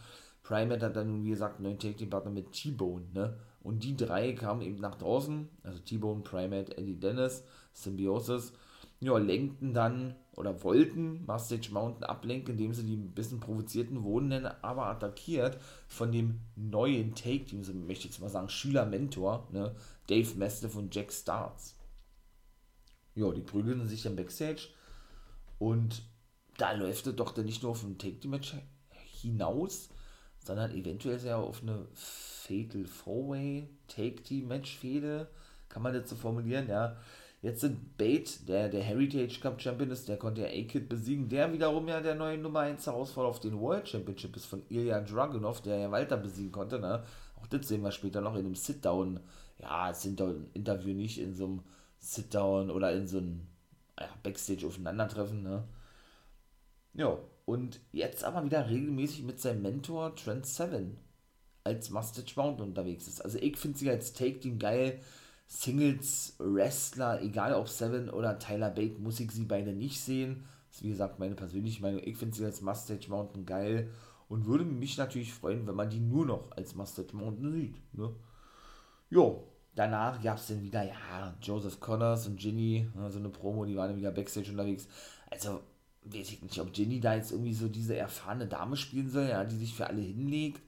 Primate 0.43 0.85
hat 0.85 0.95
dann, 0.95 1.23
wie 1.23 1.29
gesagt, 1.29 1.55
einen 1.55 1.63
neuen 1.63 1.79
Take-Partner 1.79 2.31
mit 2.31 2.51
T-Bone, 2.51 3.07
ne? 3.13 3.39
Und 3.61 3.83
die 3.83 3.95
drei 3.95 4.33
kamen 4.33 4.61
eben 4.61 4.77
nach 4.77 4.95
draußen, 4.95 5.49
also 5.63 5.79
T-Bone, 5.79 6.21
Primate, 6.21 6.77
Eddie 6.77 6.99
Dennis, 6.99 7.43
Symbiosis, 7.73 8.53
ja, 9.01 9.17
lenkten 9.17 9.73
dann 9.73 10.15
oder 10.35 10.63
wollten 10.63 11.25
Mustache 11.25 11.71
Mountain 11.71 12.03
ablenken, 12.03 12.53
indem 12.53 12.73
sie 12.73 12.83
die 12.83 12.95
ein 12.95 13.13
bisschen 13.13 13.39
provozierten, 13.39 14.03
wurden 14.03 14.29
dann 14.29 14.45
aber 14.61 14.87
attackiert 14.87 15.57
von 15.87 16.11
dem 16.11 16.39
neuen 16.55 17.15
Take-Team, 17.15 17.63
so 17.63 17.73
möchte 17.73 18.07
ich 18.07 18.13
jetzt 18.13 18.21
mal 18.21 18.29
sagen, 18.29 18.49
Schüler-Mentor, 18.49 19.47
ne, 19.51 19.75
Dave 20.07 20.37
Mastiff 20.37 20.75
und 20.75 20.93
Jack 20.93 21.11
Starts. 21.11 21.75
Ja, 23.15 23.31
die 23.31 23.41
prügelten 23.41 23.87
sich 23.87 24.03
dann 24.03 24.15
Backstage. 24.15 24.69
Und 25.57 26.03
da 26.57 26.71
läuft 26.71 27.07
es 27.07 27.15
doch 27.15 27.31
dann 27.31 27.45
nicht 27.45 27.63
nur 27.63 27.71
auf 27.71 27.83
ein 27.83 27.97
Take-Team-Match 27.97 28.55
hinaus, 29.21 29.89
sondern 30.45 30.71
eventuell 30.71 31.19
ja 31.23 31.37
auf 31.37 31.61
eine 31.61 31.85
Fatal 32.49 32.83
Four-Way 32.83 33.69
Take 33.87 34.23
Team 34.23 34.47
Match 34.47 34.75
Fehde, 34.77 35.27
kann 35.69 35.83
man 35.83 35.93
das 35.93 36.09
so 36.09 36.15
formulieren, 36.15 36.67
ja. 36.67 36.97
Jetzt 37.41 37.61
sind 37.61 37.97
Bate, 37.97 38.45
der 38.47 38.67
der 38.67 38.81
Heritage 38.81 39.39
Cup 39.39 39.61
Champion 39.61 39.91
ist, 39.91 40.09
der 40.09 40.17
konnte 40.17 40.41
ja 40.41 40.47
A-Kid 40.47 40.89
besiegen, 40.89 41.29
der 41.29 41.53
wiederum 41.53 41.87
ja 41.87 42.01
der 42.01 42.15
neue 42.15 42.37
Nummer 42.37 42.61
1 42.61 42.85
Herausforderer 42.85 43.29
auf 43.29 43.39
den 43.39 43.57
World 43.59 43.87
Championship 43.87 44.35
ist 44.35 44.45
von 44.45 44.63
Ilya 44.67 44.99
Dragunov, 45.01 45.61
der 45.61 45.77
ja 45.77 45.91
Walter 45.91 46.17
besiegen 46.17 46.51
konnte, 46.51 46.79
ne. 46.79 47.03
Auch 47.39 47.47
das 47.47 47.67
sehen 47.67 47.83
wir 47.83 47.91
später 47.91 48.19
noch 48.19 48.33
in 48.33 48.45
einem 48.45 48.55
Sit-Down, 48.55 49.19
ja, 49.59 49.93
Sit-Down-Interview 49.93 50.93
nicht 50.93 51.19
in 51.19 51.35
so 51.35 51.45
einem 51.45 51.63
Sit-Down 51.99 52.71
oder 52.71 52.91
in 52.91 53.07
so 53.07 53.19
einem 53.19 53.47
ja, 53.97 54.09
Backstage-Aufeinandertreffen, 54.23 55.43
ne. 55.43 55.63
Ja, 56.95 57.17
und 57.45 57.79
jetzt 57.93 58.23
aber 58.23 58.43
wieder 58.43 58.69
regelmäßig 58.69 59.23
mit 59.23 59.39
seinem 59.39 59.61
Mentor 59.61 60.15
Trent 60.15 60.45
Seven 60.45 60.97
als 61.69 61.89
Mustache 61.89 62.33
Mountain 62.35 62.67
unterwegs 62.67 63.07
ist. 63.07 63.23
Also 63.23 63.37
ich 63.37 63.57
finde 63.57 63.77
sie 63.77 63.89
als 63.89 64.13
Take-Team 64.13 64.59
geil. 64.59 64.99
Singles, 65.47 66.35
Wrestler, 66.37 67.21
egal 67.23 67.53
ob 67.53 67.67
Seven 67.67 68.09
oder 68.09 68.37
Tyler 68.37 68.69
Bate, 68.69 68.99
muss 68.99 69.19
ich 69.19 69.31
sie 69.31 69.45
beide 69.45 69.73
nicht 69.73 69.99
sehen. 69.99 70.43
Das 70.67 70.77
ist 70.77 70.83
wie 70.83 70.89
gesagt 70.89 71.19
meine 71.19 71.35
persönliche 71.35 71.81
Meinung. 71.81 72.01
Ich 72.03 72.17
finde 72.17 72.35
sie 72.35 72.45
als 72.45 72.61
Mustache 72.61 73.09
Mountain 73.09 73.45
geil 73.45 73.89
und 74.27 74.45
würde 74.45 74.63
mich 74.63 74.97
natürlich 74.97 75.33
freuen, 75.33 75.65
wenn 75.65 75.75
man 75.75 75.89
die 75.89 75.99
nur 75.99 76.25
noch 76.25 76.51
als 76.51 76.75
Mustache 76.75 77.15
Mountain 77.15 77.51
sieht. 77.51 77.75
Ne? 77.93 78.13
Jo, 79.09 79.47
danach 79.73 80.21
gab 80.21 80.37
es 80.37 80.47
dann 80.47 80.61
wieder, 80.61 80.83
ja, 80.83 81.35
Joseph 81.41 81.79
Connors 81.79 82.27
und 82.27 82.39
Ginny, 82.39 82.87
ne, 82.95 83.09
so 83.09 83.17
eine 83.17 83.29
Promo, 83.29 83.65
die 83.65 83.75
waren 83.75 83.89
dann 83.89 83.97
wieder 83.97 84.11
Backstage 84.11 84.51
unterwegs. 84.51 84.87
Also, 85.31 85.61
weiß 86.03 86.31
ich 86.31 86.43
nicht, 86.43 86.59
ob 86.59 86.73
Ginny 86.73 86.99
da 86.99 87.15
jetzt 87.15 87.31
irgendwie 87.31 87.55
so 87.55 87.67
diese 87.67 87.97
erfahrene 87.97 88.45
Dame 88.45 88.77
spielen 88.77 89.09
soll, 89.09 89.29
ja, 89.29 89.43
die 89.43 89.57
sich 89.57 89.73
für 89.73 89.87
alle 89.87 90.01
hinlegt 90.01 90.61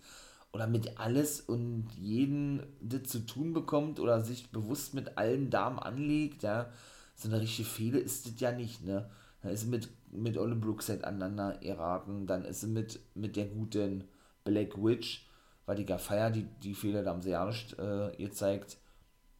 oder 0.54 0.68
mit 0.68 1.00
alles 1.00 1.40
und 1.42 1.88
jeden 1.98 2.64
das 2.82 3.04
zu 3.04 3.26
tun 3.26 3.54
bekommt 3.54 4.00
oder 4.00 4.22
sich 4.22 4.52
bewusst 4.52 4.94
mit 4.94 5.18
allen 5.18 5.50
Damen 5.50 5.80
anlegt, 5.80 6.44
ja, 6.44 6.70
so 7.16 7.30
eine 7.30 7.40
richtige 7.40 7.68
Fehde 7.68 8.00
ist 8.00 8.26
das 8.26 8.40
ja 8.40 8.52
nicht, 8.52 8.84
ne? 8.86 9.10
Dann 9.42 9.54
ist 9.54 9.62
sie 9.62 9.68
mit, 9.68 9.90
mit 10.12 10.38
Olle 10.38 10.56
Brookside 10.56 11.06
aneinander 11.06 11.58
geraten, 11.58 12.28
dann 12.28 12.46
ist 12.46 12.62
sie 12.62 12.68
mit, 12.68 13.00
mit 13.16 13.36
der 13.36 13.46
guten 13.46 14.04
Black 14.44 14.82
Witch, 14.82 15.28
weil 15.66 15.78
die 15.78 15.86
gar 15.86 16.00
feiert, 16.00 16.36
die, 16.36 16.48
die 16.64 16.76
Fehler, 16.76 17.04
da 17.04 17.12
haben 17.12 17.22
sie 17.22 17.32
ja 17.32 17.46
nicht 17.46 17.78
äh, 17.80 18.12
gezeigt, 18.18 18.78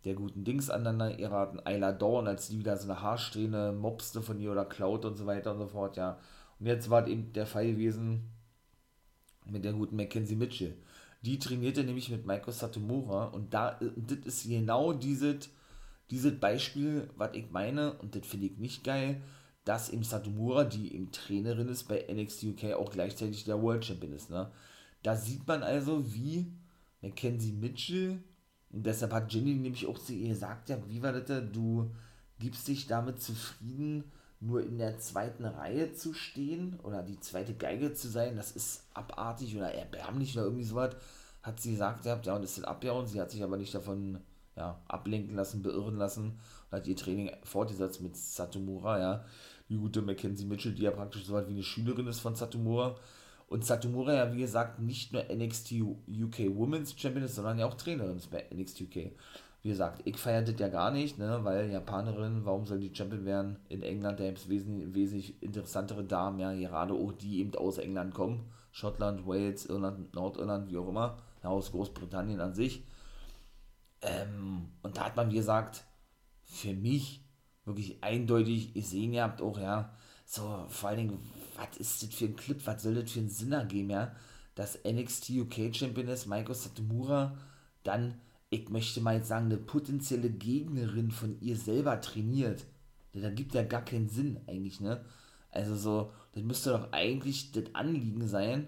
der 0.06 0.16
guten 0.16 0.44
Dings 0.44 0.70
aneinander 0.70 1.16
geraten, 1.16 1.60
Ayla 1.60 1.92
Dawn, 1.92 2.28
als 2.28 2.48
die 2.48 2.58
wieder 2.58 2.78
so 2.78 2.90
eine 2.90 3.02
Haarsträhne 3.02 3.74
mobste 3.74 4.22
von 4.22 4.40
ihr 4.40 4.52
oder 4.52 4.66
klaut 4.66 5.06
und 5.06 5.18
so 5.18 5.26
weiter 5.26 5.52
und 5.52 5.60
so 5.60 5.68
fort, 5.68 5.98
ja. 5.98 6.18
Und 6.60 6.68
jetzt 6.68 6.90
war 6.90 7.08
eben 7.08 7.34
der 7.34 7.46
Fall 7.46 7.68
gewesen 7.68 8.32
mit 9.46 9.66
der 9.66 9.74
guten 9.74 9.96
Mackenzie 9.96 10.36
Mitchell 10.36 10.76
die 11.22 11.40
trainierte 11.40 11.84
nämlich 11.84 12.10
mit 12.10 12.26
Maiko 12.26 12.52
Satomura 12.52 13.26
und 13.26 13.54
da, 13.54 13.80
das 13.96 14.20
ist 14.26 14.48
genau 14.48 14.94
dieses, 14.94 15.50
dieses 16.10 16.40
Beispiel, 16.40 17.10
was 17.16 17.34
ich 17.34 17.52
meine, 17.52 17.94
und 18.00 18.16
das 18.16 18.26
finde 18.26 18.48
ich 18.48 18.58
nicht 18.58 18.84
geil, 18.84 19.22
dass 19.64 19.90
eben 19.90 20.04
Satomura, 20.04 20.64
die 20.64 20.96
eben 20.96 21.12
Trainerin 21.12 21.70
ist 21.70 21.84
bei 21.84 22.06
NXT 22.12 22.44
UK, 22.44 22.74
auch 22.74 22.92
gleichzeitig 22.92 23.44
der 23.44 23.62
World 23.62 23.86
Champion 23.86 24.14
ist. 24.14 24.30
Ne? 24.32 24.52
Da 25.04 25.16
sieht 25.16 25.48
man 25.48 25.62
also, 25.62 26.14
wie 26.14 26.52
Mackenzie 27.02 27.54
Mitchell, 27.54 28.24
und 28.72 28.86
deshalb 28.86 29.14
hat 29.14 29.32
Jenny 29.34 29.54
nämlich 29.54 29.86
auch 29.86 30.00
zu 30.00 30.14
ihr 30.14 30.30
gesagt, 30.30 30.70
ja, 30.70 30.80
wie 30.88 31.02
war 31.02 31.12
das, 31.12 31.44
du, 31.52 31.92
gibst 32.40 32.68
dich 32.68 32.88
damit 32.88 33.22
zufrieden, 33.22 34.06
nur 34.42 34.64
in 34.64 34.80
der 34.80 34.98
zweiten 34.98 35.46
Reihe 35.46 35.94
zu 35.94 36.14
stehen 36.14 36.80
oder 36.84 37.04
die 37.04 37.20
zweite 37.20 37.54
Geige 37.54 37.94
zu 37.94 38.10
sein, 38.10 38.36
das 38.36 38.52
ist 38.52 38.84
abartig 38.94 39.56
oder 39.56 39.72
erbärmlich 39.72 40.36
oder 40.36 40.46
irgendwie 40.46 40.66
sowas, 40.66 40.96
hat 41.44 41.60
sie 41.60 41.72
gesagt, 41.72 42.06
ja, 42.06 42.16
und 42.16 42.44
das 42.44 42.56
sind 42.56 42.66
abgehauen, 42.66 43.08
sie 43.08 43.22
hat 43.22 43.32
sich 43.32 43.44
aber 43.44 43.58
nicht 43.58 43.74
davon 43.74 44.20
ja, 44.56 44.82
ablenken 44.88 45.36
lassen, 45.36 45.62
beirren 45.62 45.96
lassen 45.96 46.40
und 46.70 46.78
hat 46.78 46.88
ihr 46.88 46.96
Training 46.96 47.32
fortgesetzt 47.44 48.02
mit 48.02 48.18
Satomura, 48.18 49.00
ja, 49.00 49.26
die 49.70 49.78
gute 49.78 50.02
Mackenzie 50.02 50.46
Mitchell, 50.46 50.74
die 50.74 50.84
ja 50.84 50.92
praktisch 50.92 51.26
so 51.26 51.34
weit 51.34 51.48
wie 51.48 51.54
eine 51.54 51.64
Schülerin 51.64 52.08
ist 52.08 52.20
von 52.20 52.36
Satomura. 52.36 52.96
Und 53.48 53.66
Satomura 53.66 54.14
ja, 54.14 54.34
wie 54.34 54.40
gesagt, 54.40 54.80
nicht 54.80 55.14
nur 55.14 55.24
NXT 55.24 55.74
UK 55.74 56.56
Women's 56.56 56.94
Champion 56.98 57.26
ist, 57.26 57.36
sondern 57.36 57.60
ja 57.60 57.68
auch 57.68 57.76
Trainerin 57.76 58.18
ist 58.18 58.32
bei 58.32 58.46
NXT 58.54 58.82
UK 58.82 59.12
wie 59.64 59.70
gesagt, 59.70 60.02
ich 60.06 60.18
feiere 60.18 60.42
das 60.42 60.60
ja 60.60 60.70
gar 60.70 60.92
nicht, 60.92 61.20
ne, 61.20 61.40
weil 61.44 61.70
Japanerin, 61.70 62.46
warum 62.46 62.66
soll 62.66 62.80
die 62.80 62.96
Champion 62.96 63.26
werden? 63.26 63.60
In 63.70 63.84
England, 63.84 64.20
da 64.20 64.26
gibt 64.26 64.40
es 64.40 64.50
wesentlich, 64.50 65.42
interessantere 65.44 66.04
Damen, 66.04 66.40
ja, 66.40 66.54
gerade 66.54 66.94
auch 66.94 67.12
die 67.12 67.40
eben 67.40 67.54
aus 67.56 67.78
England 67.78 68.14
kommen. 68.14 68.52
Schottland, 68.72 69.28
Wales, 69.28 69.66
Irland, 69.66 70.14
Nordirland, 70.16 70.72
wie 70.72 70.78
auch 70.78 70.88
immer, 70.88 71.18
ja, 71.44 71.50
aus 71.50 71.72
Großbritannien 71.72 72.40
an 72.40 72.56
sich. 72.56 72.84
Ähm, 74.02 74.70
und 74.82 74.98
da 74.98 75.06
hat 75.06 75.16
man, 75.16 75.30
wie 75.30 75.36
gesagt, 75.36 75.84
für 76.44 76.74
mich 76.74 77.24
wirklich 77.66 78.04
eindeutig 78.04 78.74
gesehen, 78.74 79.14
ihr 79.14 79.24
habt 79.24 79.42
auch, 79.42 79.60
ja, 79.60 79.94
so, 80.26 80.66
vor 80.70 80.90
allen 80.90 80.98
Dingen, 80.98 81.20
was 81.58 81.78
ist 81.78 82.02
das 82.02 82.16
für 82.16 82.26
ein 82.26 82.36
Clip, 82.36 82.60
was 82.66 82.82
soll 82.82 82.96
das 82.96 83.12
für 83.12 83.20
ein 83.20 83.30
Sinn 83.30 83.52
ergeben, 83.52 83.92
ja, 83.92 84.16
dass 84.56 84.80
NXT 84.84 85.32
UK 85.32 85.76
Champion 85.76 86.08
ist, 86.08 86.26
Maiko 86.26 86.54
Satomura, 86.54 87.38
dann 87.84 88.20
ich 88.52 88.70
möchte 88.70 89.00
mal 89.00 89.16
jetzt 89.16 89.30
sagen, 89.30 89.46
eine 89.46 89.58
potenzielle 89.58 90.30
Gegnerin 90.30 91.10
von 91.10 91.40
ihr 91.40 91.56
selber 91.56 92.00
trainiert. 92.02 92.66
Da 93.14 93.30
gibt 93.30 93.54
ja 93.54 93.64
gar 93.64 93.84
keinen 93.84 94.10
Sinn 94.10 94.42
eigentlich, 94.46 94.82
ne? 94.82 95.04
Also 95.52 95.76
so, 95.76 96.12
das 96.34 96.44
müsste 96.44 96.72
doch 96.72 96.92
eigentlich 96.92 97.54
das 97.54 97.74
Anliegen 97.74 98.28
sein, 98.28 98.68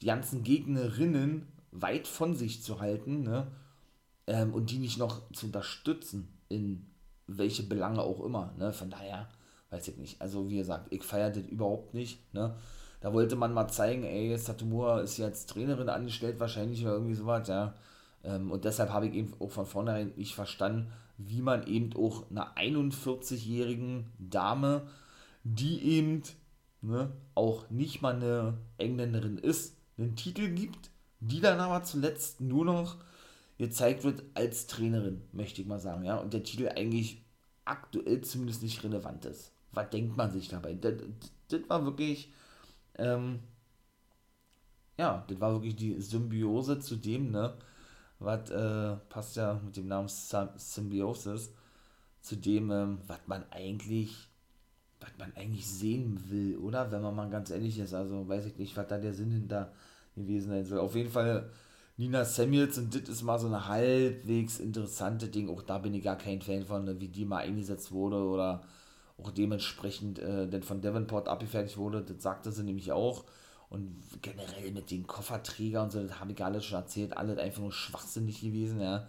die 0.00 0.06
ganzen 0.06 0.44
Gegnerinnen 0.44 1.48
weit 1.72 2.06
von 2.06 2.36
sich 2.36 2.62
zu 2.62 2.80
halten, 2.80 3.24
ne? 3.24 3.48
Ähm, 4.28 4.54
und 4.54 4.70
die 4.70 4.78
nicht 4.78 4.98
noch 4.98 5.28
zu 5.32 5.46
unterstützen, 5.46 6.28
in 6.48 6.86
welche 7.26 7.64
Belange 7.64 8.02
auch 8.02 8.24
immer, 8.24 8.54
ne? 8.56 8.72
Von 8.72 8.88
daher, 8.88 9.28
weiß 9.70 9.88
ich 9.88 9.96
nicht. 9.96 10.20
Also 10.20 10.48
wie 10.48 10.58
gesagt, 10.58 10.92
ich 10.92 11.02
feiere 11.02 11.30
das 11.30 11.46
überhaupt 11.46 11.92
nicht, 11.92 12.32
ne? 12.34 12.54
Da 13.00 13.12
wollte 13.12 13.34
man 13.34 13.52
mal 13.52 13.68
zeigen, 13.68 14.04
ey, 14.04 14.36
Satomura 14.38 15.00
ist 15.00 15.18
jetzt 15.18 15.50
Trainerin 15.50 15.88
angestellt, 15.88 16.38
wahrscheinlich 16.38 16.82
oder 16.82 16.92
irgendwie 16.92 17.14
sowas, 17.14 17.48
ja 17.48 17.74
und 18.22 18.64
deshalb 18.64 18.90
habe 18.90 19.08
ich 19.08 19.14
eben 19.14 19.34
auch 19.38 19.50
von 19.50 19.66
vornherein 19.66 20.12
nicht 20.16 20.34
verstanden, 20.34 20.90
wie 21.18 21.42
man 21.42 21.66
eben 21.66 21.94
auch 21.94 22.30
einer 22.30 22.56
41-jährigen 22.56 24.06
Dame, 24.18 24.88
die 25.44 25.82
eben 25.82 26.22
ne, 26.80 27.12
auch 27.34 27.68
nicht 27.70 28.02
mal 28.02 28.14
eine 28.14 28.58
Engländerin 28.78 29.38
ist, 29.38 29.76
einen 29.96 30.14
Titel 30.16 30.48
gibt, 30.48 30.90
die 31.20 31.40
dann 31.40 31.58
aber 31.60 31.82
zuletzt 31.82 32.40
nur 32.40 32.64
noch 32.64 32.96
gezeigt 33.58 34.04
wird 34.04 34.22
als 34.34 34.68
Trainerin, 34.68 35.22
möchte 35.32 35.60
ich 35.60 35.66
mal 35.66 35.80
sagen, 35.80 36.04
ja, 36.04 36.16
und 36.16 36.32
der 36.32 36.44
Titel 36.44 36.68
eigentlich 36.68 37.24
aktuell 37.64 38.20
zumindest 38.20 38.62
nicht 38.62 38.82
relevant 38.84 39.24
ist. 39.24 39.52
Was 39.72 39.90
denkt 39.90 40.16
man 40.16 40.30
sich 40.30 40.48
dabei? 40.48 40.74
Das, 40.74 40.94
das 41.48 41.60
war 41.68 41.84
wirklich, 41.84 42.32
ähm, 42.96 43.40
ja, 44.96 45.24
das 45.28 45.40
war 45.40 45.52
wirklich 45.52 45.76
die 45.76 46.00
Symbiose 46.00 46.78
zu 46.78 46.96
dem, 46.96 47.32
ne, 47.32 47.54
was 48.18 48.50
äh, 48.50 48.96
passt 49.08 49.36
ja 49.36 49.60
mit 49.64 49.76
dem 49.76 49.88
Namen 49.88 50.08
Symbiosis 50.08 51.52
zu 52.20 52.36
dem, 52.36 52.70
ähm, 52.70 52.98
was 53.06 53.20
man 53.26 53.44
eigentlich, 53.50 54.28
was 55.00 55.10
man 55.18 55.34
eigentlich 55.36 55.66
sehen 55.66 56.22
will, 56.28 56.56
oder? 56.58 56.90
Wenn 56.90 57.02
man 57.02 57.14
mal 57.14 57.30
ganz 57.30 57.50
ehrlich 57.50 57.78
ist, 57.78 57.94
also 57.94 58.28
weiß 58.28 58.46
ich 58.46 58.58
nicht, 58.58 58.76
was 58.76 58.88
da 58.88 58.98
der 58.98 59.14
Sinn 59.14 59.30
hinter 59.30 59.72
gewesen 60.16 60.50
sein 60.50 60.64
soll. 60.64 60.80
Auf 60.80 60.94
jeden 60.96 61.10
Fall 61.10 61.50
Nina 61.96 62.24
Samuels 62.24 62.78
und 62.78 62.94
das 62.94 63.08
ist 63.08 63.22
mal 63.22 63.38
so 63.38 63.46
eine 63.48 63.66
halbwegs 63.66 64.60
interessante 64.60 65.28
Ding. 65.28 65.48
Auch 65.48 65.62
da 65.62 65.78
bin 65.78 65.94
ich 65.94 66.04
gar 66.04 66.16
kein 66.16 66.42
Fan 66.42 66.64
von, 66.64 66.84
ne, 66.84 67.00
wie 67.00 67.08
die 67.08 67.24
mal 67.24 67.38
eingesetzt 67.38 67.92
wurde 67.92 68.16
oder 68.16 68.62
auch 69.20 69.30
dementsprechend 69.32 70.18
äh, 70.20 70.48
denn 70.48 70.62
von 70.62 70.80
Davenport 70.80 71.28
abgefertigt 71.28 71.76
wurde. 71.76 72.02
Das 72.02 72.22
sagte 72.22 72.52
sie 72.52 72.62
nämlich 72.62 72.92
auch. 72.92 73.24
Und 73.70 74.02
generell 74.22 74.70
mit 74.72 74.90
den 74.90 75.06
Kofferträgern 75.06 75.84
und 75.84 75.92
so, 75.92 76.02
das 76.02 76.18
habe 76.20 76.32
ich 76.32 76.42
alles 76.42 76.64
schon 76.64 76.78
erzählt, 76.78 77.16
alles 77.16 77.38
einfach 77.38 77.60
nur 77.60 77.72
schwachsinnig 77.72 78.40
gewesen, 78.40 78.80
ja. 78.80 79.06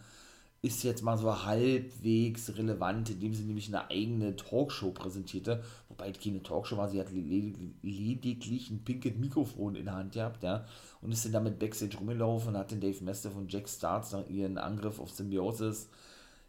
Ist 0.62 0.84
jetzt 0.84 1.04
mal 1.04 1.18
so 1.18 1.46
halbwegs 1.46 2.58
relevant, 2.58 3.10
indem 3.10 3.34
sie 3.34 3.46
nämlich 3.46 3.70
eine 3.70 3.90
eigene 3.90 4.36
Talkshow 4.36 4.92
präsentierte, 4.92 5.64
wobei 5.88 6.10
es 6.10 6.20
keine 6.20 6.44
Talkshow 6.44 6.76
war, 6.76 6.90
sie 6.90 7.00
hat 7.00 7.10
lediglich 7.14 8.70
ein 8.70 8.84
pinkes 8.84 9.16
Mikrofon 9.16 9.76
in 9.76 9.86
der 9.86 9.96
Hand 9.96 10.12
gehabt, 10.12 10.44
ja, 10.44 10.66
und 11.02 11.14
ist 11.14 11.24
dann 11.24 11.32
damit 11.32 11.60
Backstage 11.60 11.96
rumgelaufen 11.96 12.50
und 12.50 12.58
hat 12.58 12.72
den 12.72 12.82
Dave 12.82 13.02
Mastiff 13.06 13.38
und 13.38 13.54
Jack 13.54 13.70
Starts 13.70 14.12
nach 14.12 14.28
ihren 14.28 14.58
Angriff 14.58 15.00
auf 15.00 15.12
Symbiosis 15.12 15.88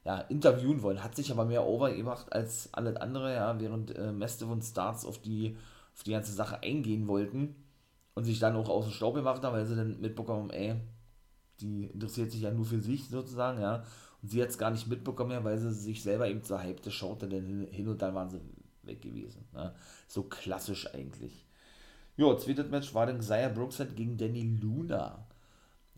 ja, 0.05 0.19
interviewen 0.23 0.83
wollen. 0.83 1.05
Hat 1.05 1.15
sich 1.15 1.31
aber 1.31 1.45
mehr 1.45 1.65
overgemacht 1.65 2.33
als 2.33 2.75
alles 2.75 2.97
andere, 2.97 3.33
ja, 3.33 3.61
während 3.61 3.97
äh, 3.97 4.11
Mastiff 4.11 4.49
und 4.49 4.65
Starts 4.65 5.05
auf 5.05 5.19
die, 5.19 5.57
auf 5.95 6.03
die 6.03 6.11
ganze 6.11 6.33
Sache 6.33 6.65
eingehen 6.65 7.07
wollten 7.07 7.55
und 8.15 8.25
sich 8.25 8.39
dann 8.39 8.57
auch 8.57 8.69
aus 8.69 8.87
dem 8.87 8.93
Staub 8.93 9.15
gemacht 9.15 9.43
haben, 9.43 9.55
weil 9.55 9.67
sie 9.67 9.77
dann 9.77 10.01
mitbekommen, 10.01 10.51
ey, 10.51 10.77
die 11.61 11.85
interessiert 11.87 12.31
sich 12.31 12.43
ja 12.43 12.51
nur 12.51 12.65
für 12.65 12.81
sich 12.81 13.09
sozusagen, 13.09 13.61
ja. 13.61 13.85
Und 14.23 14.31
sie 14.31 14.43
hat 14.43 14.51
es 14.51 14.59
gar 14.59 14.71
nicht 14.71 14.87
mitbekommen, 14.87 15.31
ja, 15.33 15.45
weil 15.45 15.59
sie 15.59 15.73
sich 15.73 16.03
selber 16.03 16.29
eben 16.29 16.43
zur 16.43 16.61
Hype 16.61 16.81
schaute, 16.91 17.29
denn 17.29 17.69
hin 17.71 17.89
und 17.89 18.03
dann 18.03 18.15
waren 18.15 18.29
sie 18.29 18.41
weg 18.83 19.01
gewesen. 19.01 19.47
Ne? 19.53 19.75
So 20.09 20.25
klassisch 20.25 20.93
eigentlich. 20.95 21.47
Jo, 22.17 22.37
zweites 22.37 22.69
Match 22.69 22.93
war 22.95 23.07
dann 23.07 23.21
Xia 23.21 23.49
Brookside 23.49 23.95
gegen 23.95 24.19
Danny 24.19 24.59
Luna. 24.61 25.27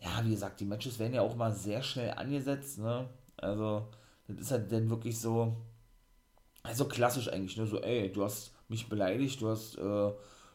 Ja, 0.00 0.24
wie 0.24 0.30
gesagt, 0.30 0.60
die 0.60 0.64
Matches 0.64 0.98
werden 0.98 1.14
ja 1.14 1.22
auch 1.22 1.36
mal 1.36 1.52
sehr 1.52 1.82
schnell 1.82 2.10
angesetzt, 2.12 2.78
ne? 2.78 3.08
Also, 3.36 3.88
das 4.28 4.38
ist 4.38 4.50
halt 4.50 4.70
dann 4.70 4.90
wirklich 4.90 5.18
so, 5.18 5.56
also 6.62 6.86
klassisch 6.86 7.28
eigentlich, 7.28 7.56
ne? 7.56 7.66
So, 7.66 7.80
ey, 7.80 8.12
du 8.12 8.24
hast 8.24 8.52
mich 8.68 8.88
beleidigt, 8.88 9.40
du 9.40 9.48
hast, 9.48 9.76
äh, 9.78 10.12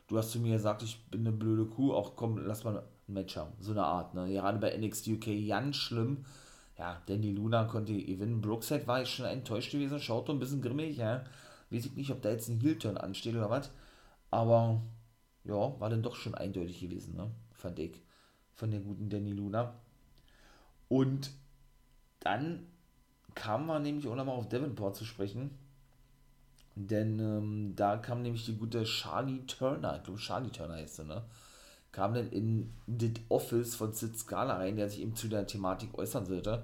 du 0.07 0.17
hast 0.17 0.31
zu 0.31 0.39
mir 0.39 0.53
gesagt, 0.53 0.83
ich 0.83 1.05
bin 1.09 1.21
eine 1.21 1.31
blöde 1.31 1.65
Kuh, 1.65 1.93
auch 1.93 2.15
komm, 2.15 2.37
lass 2.45 2.63
mal 2.63 2.77
ein 2.79 2.83
Match 3.07 3.37
haben. 3.37 3.53
So 3.59 3.71
eine 3.71 3.83
Art, 3.83 4.13
ne? 4.13 4.29
Gerade 4.31 4.57
bei 4.59 4.75
NXT 4.75 5.07
UK 5.09 5.47
ganz 5.47 5.75
schlimm. 5.75 6.25
Ja, 6.77 7.01
Danny 7.07 7.31
Luna 7.31 7.65
konnte 7.65 7.93
gewinnen. 7.93 8.41
Brookside 8.41 8.87
war 8.87 9.01
ich 9.01 9.09
schon 9.09 9.25
enttäuscht 9.25 9.71
gewesen, 9.71 9.99
schaut 9.99 10.29
ein 10.29 10.39
bisschen 10.39 10.61
grimmig, 10.61 10.97
ja. 10.97 11.23
Weiß 11.69 11.85
ich 11.85 11.95
nicht, 11.95 12.11
ob 12.11 12.21
da 12.21 12.29
jetzt 12.29 12.47
ein 12.49 12.59
Heel-Turn 12.61 12.97
ansteht 12.97 13.35
oder 13.35 13.49
was. 13.49 13.71
Aber 14.31 14.81
ja, 15.43 15.79
war 15.79 15.89
dann 15.89 16.03
doch 16.03 16.15
schon 16.15 16.35
eindeutig 16.35 16.79
gewesen, 16.79 17.15
ne? 17.15 17.31
Fand 17.51 17.79
ich. 17.79 18.01
Von 18.53 18.71
der 18.71 18.79
guten 18.79 19.09
Danny 19.09 19.31
Luna. 19.31 19.73
Und 20.87 21.31
dann 22.19 22.67
kam 23.35 23.67
man 23.67 23.83
nämlich 23.83 24.07
auch 24.07 24.15
nochmal 24.15 24.35
auf 24.35 24.49
Davenport 24.49 24.95
zu 24.95 25.05
sprechen 25.05 25.51
denn 26.85 27.19
ähm, 27.19 27.73
da 27.75 27.97
kam 27.97 28.21
nämlich 28.21 28.45
die 28.45 28.55
gute 28.55 28.83
Charlie 28.83 29.45
Turner, 29.47 29.97
ich 29.97 30.03
glaube 30.03 30.19
Charlie 30.19 30.51
Turner 30.51 30.75
heißt 30.75 30.97
sie, 30.97 31.05
ne? 31.05 31.23
Kam 31.91 32.13
dann 32.13 32.29
in 32.29 32.73
das 32.85 33.11
Office 33.29 33.75
von 33.75 33.93
Sid 33.93 34.17
Scala 34.17 34.57
rein, 34.57 34.75
der 34.75 34.89
sich 34.89 35.01
eben 35.01 35.15
zu 35.15 35.27
der 35.27 35.47
Thematik 35.47 35.97
äußern 35.97 36.25
sollte. 36.25 36.63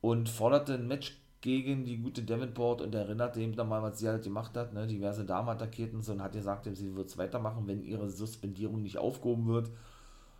Und 0.00 0.28
forderte 0.28 0.74
ein 0.74 0.88
Match 0.88 1.20
gegen 1.40 1.84
die 1.84 1.98
gute 1.98 2.22
Davenport 2.22 2.80
und 2.80 2.94
erinnerte 2.94 3.40
eben 3.40 3.54
dann 3.54 3.68
mal, 3.68 3.82
was 3.82 3.98
sie 3.98 4.08
halt 4.08 4.24
gemacht 4.24 4.56
hat, 4.56 4.72
ne? 4.72 4.86
diverse 4.86 5.24
Damen 5.24 5.48
attackiert 5.48 5.92
und 5.92 6.02
so 6.02 6.12
und 6.12 6.22
hat 6.22 6.32
gesagt, 6.32 6.68
sie 6.72 6.94
wird 6.96 7.08
es 7.08 7.18
weitermachen, 7.18 7.66
wenn 7.66 7.82
ihre 7.82 8.08
Suspendierung 8.08 8.82
nicht 8.82 8.98
aufgehoben 8.98 9.46
wird. 9.46 9.70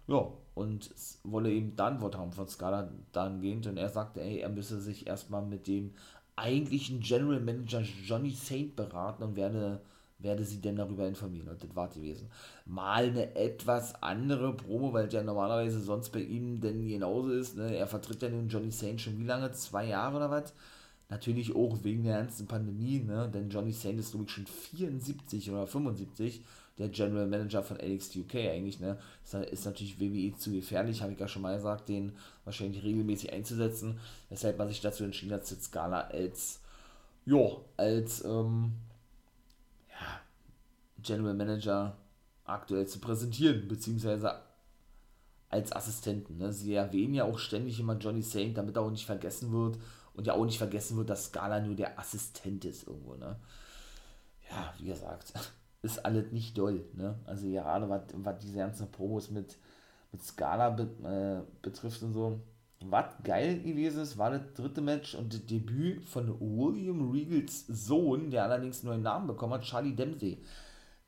Ja, 0.07 0.27
und 0.55 0.91
wolle 1.23 1.53
eben 1.53 1.77
dann 1.77 1.95
Antwort 1.95 2.17
haben 2.17 2.33
von 2.33 2.49
Scala 2.49 2.91
dahingehend 3.13 3.67
und 3.67 3.77
er 3.77 3.91
sagte, 3.91 4.23
ey, 4.23 4.39
er 4.39 4.49
müsse 4.49 4.81
sich 4.81 5.07
erstmal 5.07 5.43
mit 5.43 5.67
dem 5.67 5.93
eigentlichen 6.39 7.01
General 7.01 7.41
Manager 7.41 7.83
Johnny 8.05 8.31
Saint 8.31 8.77
beraten 8.77 9.23
und 9.23 9.37
werde, 9.37 9.81
werde 10.19 10.45
sie 10.45 10.61
denn 10.61 10.77
darüber 10.77 11.07
informieren. 11.07 11.49
Und 11.49 11.63
das 11.63 11.75
war 11.75 11.89
gewesen. 11.89 12.29
Mal 12.65 13.07
eine 13.07 13.35
etwas 13.37 14.03
andere 14.03 14.55
Promo, 14.55 14.93
weil 14.93 15.07
es 15.07 15.13
ja 15.13 15.23
normalerweise 15.23 15.81
sonst 15.81 16.11
bei 16.11 16.21
ihm 16.21 16.61
denn 16.61 16.87
genauso 16.89 17.31
ist. 17.33 17.57
Ne? 17.57 17.77
Er 17.77 17.87
vertritt 17.87 18.23
ja 18.23 18.29
nun 18.29 18.49
Johnny 18.49 18.71
Saint 18.71 19.01
schon 19.01 19.19
wie 19.19 19.27
lange? 19.27 19.53
Zwei 19.53 19.87
Jahre 19.87 20.17
oder 20.17 20.31
was? 20.31 20.55
Natürlich 21.11 21.55
auch 21.55 21.83
wegen 21.83 22.05
der 22.05 22.19
ganzen 22.19 22.47
Pandemie, 22.47 23.01
ne? 23.01 23.31
denn 23.33 23.49
Johnny 23.49 23.73
Saint 23.73 23.99
ist, 23.99 24.11
glaube 24.11 24.27
ich, 24.27 24.33
schon 24.33 24.47
74 24.47 25.51
oder 25.51 25.67
75 25.67 26.43
der 26.79 26.89
General 26.89 27.27
Manager 27.27 27.63
von 27.63 27.77
NXT 27.77 28.17
UK 28.17 28.35
eigentlich, 28.37 28.81
ne, 28.81 28.99
ist, 29.25 29.35
ist 29.35 29.65
natürlich 29.65 30.01
WWE 30.01 30.37
zu 30.37 30.53
gefährlich, 30.53 31.03
habe 31.03 31.13
ich 31.13 31.19
ja 31.19 31.29
schon 31.29 31.43
mal 31.43 31.57
gesagt, 31.57 31.89
den 31.89 32.13
wahrscheinlich 32.45 32.83
regelmäßig 32.83 33.33
einzusetzen, 33.33 33.99
weshalb 34.29 34.59
man 34.59 34.69
sich 34.69 34.81
dazu 34.81 35.05
entschieden 35.05 35.33
hat, 35.33 35.47
Skala 35.47 36.03
als, 36.03 36.61
ja, 37.27 37.57
als, 37.77 38.25
ähm, 38.25 38.73
ja, 39.91 40.21
General 41.03 41.35
Manager 41.35 41.97
aktuell 42.45 42.87
zu 42.87 42.99
präsentieren, 42.99 43.69
beziehungsweise 43.69 44.41
als 45.51 45.73
Assistenten. 45.73 46.39
Ne? 46.39 46.53
Sie 46.53 46.75
erwähnen 46.75 47.15
ja 47.15 47.25
auch 47.25 47.39
ständig 47.39 47.81
immer 47.81 47.97
Johnny 47.97 48.23
Saint, 48.23 48.57
damit 48.57 48.77
er 48.77 48.83
auch 48.83 48.91
nicht 48.91 49.07
vergessen 49.07 49.53
wird 49.53 49.79
Und 50.15 50.27
ja 50.27 50.35
auch 50.35 50.45
nicht 50.45 50.59
vergessen 50.59 50.97
wird, 50.97 51.11
dass 51.11 51.27
Scala 51.27 51.61
nur 51.61 51.75
der 51.75 51.99
Assistent 51.99 52.65
ist 52.65 52.87
irgendwo, 52.87 53.15
ne? 53.15 53.37
Ja, 54.51 54.75
wie 54.79 54.87
gesagt, 54.87 55.33
ist 55.83 56.05
alles 56.05 56.33
nicht 56.33 56.57
doll, 56.59 56.85
ne? 56.95 57.15
Also 57.25 57.49
gerade 57.49 57.89
was, 57.89 58.39
diese 58.39 58.59
ganzen 58.59 58.91
Promos 58.91 59.31
mit, 59.31 59.57
mit 60.13 60.23
Scala 60.23 60.71
be, 60.71 60.83
äh, 61.05 61.51
betrifft 61.63 62.03
und 62.03 62.13
so. 62.13 62.41
Was 62.81 63.07
geil 63.25 63.61
gewesen 63.61 64.03
ist, 64.03 64.19
war 64.19 64.31
das 64.31 64.53
dritte 64.55 64.81
Match 64.81 65.15
und 65.15 65.33
das 65.33 65.45
Debüt 65.47 66.05
von 66.05 66.39
William 66.41 67.11
Regals 67.11 67.67
Sohn, 67.67 68.31
der 68.31 68.45
allerdings 68.45 68.87
einen 68.87 69.03
Namen 69.03 69.27
bekommen 69.27 69.55
hat, 69.55 69.63
Charlie 69.63 69.97
Dempsey. 69.97 70.45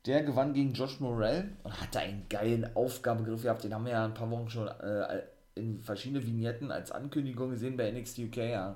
Der 0.05 0.23
gewann 0.23 0.53
gegen 0.53 0.73
Josh 0.73 0.99
Morell 0.99 1.49
und 1.63 1.79
hatte 1.79 1.99
einen 1.99 2.27
geilen 2.27 2.75
Aufgabegriff 2.75 3.43
gehabt. 3.43 3.63
Den 3.63 3.73
haben 3.73 3.85
wir 3.85 3.91
ja 3.93 4.03
ein 4.03 4.13
paar 4.13 4.29
Wochen 4.31 4.49
schon 4.49 4.67
äh, 4.67 5.21
in 5.55 5.79
verschiedene 5.79 6.25
Vignetten 6.25 6.71
als 6.71 6.91
Ankündigung 6.91 7.51
gesehen 7.51 7.77
bei 7.77 7.91
NXT 7.91 8.19
UK. 8.19 8.37
Ja. 8.37 8.75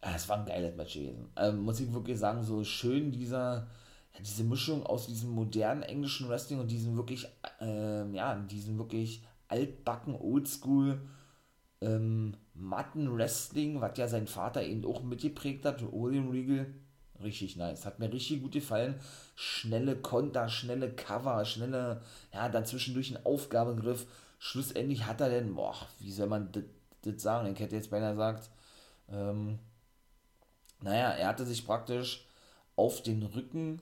Es 0.00 0.28
war 0.28 0.38
ein 0.38 0.46
geiles 0.46 0.74
Match 0.76 0.94
gewesen. 0.94 1.28
Ähm, 1.36 1.58
muss 1.58 1.80
ich 1.80 1.92
wirklich 1.92 2.18
sagen, 2.18 2.42
so 2.42 2.64
schön 2.64 3.12
dieser, 3.12 3.66
diese 4.20 4.44
Mischung 4.44 4.84
aus 4.84 5.06
diesem 5.06 5.30
modernen 5.30 5.82
englischen 5.82 6.28
Wrestling 6.28 6.60
und 6.60 6.70
diesem 6.70 6.96
wirklich, 6.96 7.26
äh, 7.60 8.10
ja, 8.12 8.34
diesem 8.36 8.78
wirklich 8.78 9.22
altbacken, 9.48 10.14
oldschool 10.14 11.00
ähm, 11.80 12.36
Matten-Wrestling, 12.54 13.80
was 13.80 13.98
ja 13.98 14.08
sein 14.08 14.26
Vater 14.26 14.62
eben 14.62 14.84
auch 14.84 15.02
mitgeprägt 15.02 15.64
hat, 15.64 15.82
William 15.92 16.30
Regal 16.30 16.66
Richtig 17.22 17.56
nice. 17.56 17.86
Hat 17.86 17.98
mir 17.98 18.12
richtig 18.12 18.42
gut 18.42 18.52
gefallen. 18.52 18.96
Schnelle 19.34 19.96
Konter, 19.96 20.48
schnelle 20.48 20.92
Cover, 20.92 21.44
schnelle, 21.44 22.02
ja, 22.32 22.48
dann 22.48 22.66
zwischendurch 22.66 23.10
ein 23.10 23.24
Aufgabegriff. 23.24 24.06
Schlussendlich 24.38 25.06
hat 25.06 25.20
er 25.20 25.30
denn, 25.30 25.54
boah, 25.54 25.74
wie 25.98 26.12
soll 26.12 26.26
man 26.26 26.50
das 27.02 27.22
sagen? 27.22 27.52
Ich 27.52 27.58
hätte 27.58 27.76
jetzt 27.76 27.90
beinahe 27.90 28.12
gesagt, 28.12 28.50
ähm, 29.10 29.58
naja, 30.82 31.10
er 31.10 31.28
hatte 31.28 31.46
sich 31.46 31.64
praktisch 31.64 32.26
auf 32.76 33.02
den 33.02 33.22
Rücken 33.22 33.80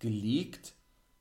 gelegt, 0.00 0.74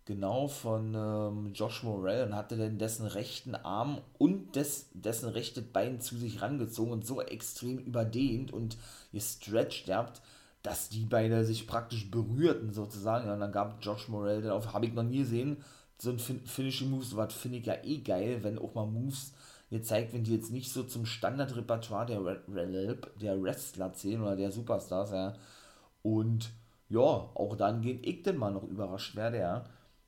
genau 0.05 0.47
von 0.47 0.95
ähm, 0.95 1.53
Josh 1.53 1.83
Morell 1.83 2.25
und 2.25 2.35
hatte 2.35 2.57
dann 2.57 2.79
dessen 2.79 3.05
rechten 3.05 3.53
Arm 3.53 4.01
und 4.17 4.55
des, 4.55 4.89
dessen 4.93 5.29
rechtes 5.29 5.63
Bein 5.71 6.01
zu 6.01 6.17
sich 6.17 6.41
rangezogen 6.41 6.91
und 6.91 7.05
so 7.05 7.21
extrem 7.21 7.77
überdehnt 7.77 8.51
und 8.51 8.75
gestretched 9.13 9.93
habt, 9.93 10.21
dass 10.63 10.89
die 10.89 11.05
beide 11.05 11.45
sich 11.45 11.67
praktisch 11.67 12.09
berührten 12.09 12.73
sozusagen. 12.73 13.29
Und 13.29 13.39
dann 13.39 13.51
gab 13.51 13.85
Josh 13.85 14.07
Morell 14.07 14.41
darauf, 14.41 14.73
habe 14.73 14.87
ich 14.87 14.93
noch 14.93 15.03
nie 15.03 15.19
gesehen, 15.19 15.57
so 15.99 16.09
ein 16.09 16.19
fin 16.19 16.39
Finishing 16.45 16.89
Moves, 16.89 17.15
was 17.15 17.33
finde 17.33 17.59
ich 17.59 17.65
ja 17.65 17.75
eh 17.83 17.99
geil, 17.99 18.39
wenn 18.41 18.57
auch 18.57 18.73
mal 18.73 18.87
Moves 18.87 19.33
gezeigt 19.69 20.13
werden, 20.13 20.23
die 20.23 20.33
jetzt 20.35 20.51
nicht 20.51 20.71
so 20.71 20.83
zum 20.83 21.05
Standardrepertoire 21.05 22.07
der, 22.07 22.95
der 23.21 23.41
Wrestler 23.41 23.93
zählen 23.93 24.21
oder 24.21 24.35
der 24.35 24.51
Superstars, 24.51 25.11
ja. 25.11 25.35
Und 26.01 26.51
ja, 26.89 26.99
auch 26.99 27.55
dann 27.55 27.81
geht 27.81 28.05
ich 28.05 28.23
denn 28.23 28.37
mal 28.37 28.51
noch 28.51 28.63
überrascht 28.63 29.15
werde, 29.15 29.39
ja, 29.39 29.63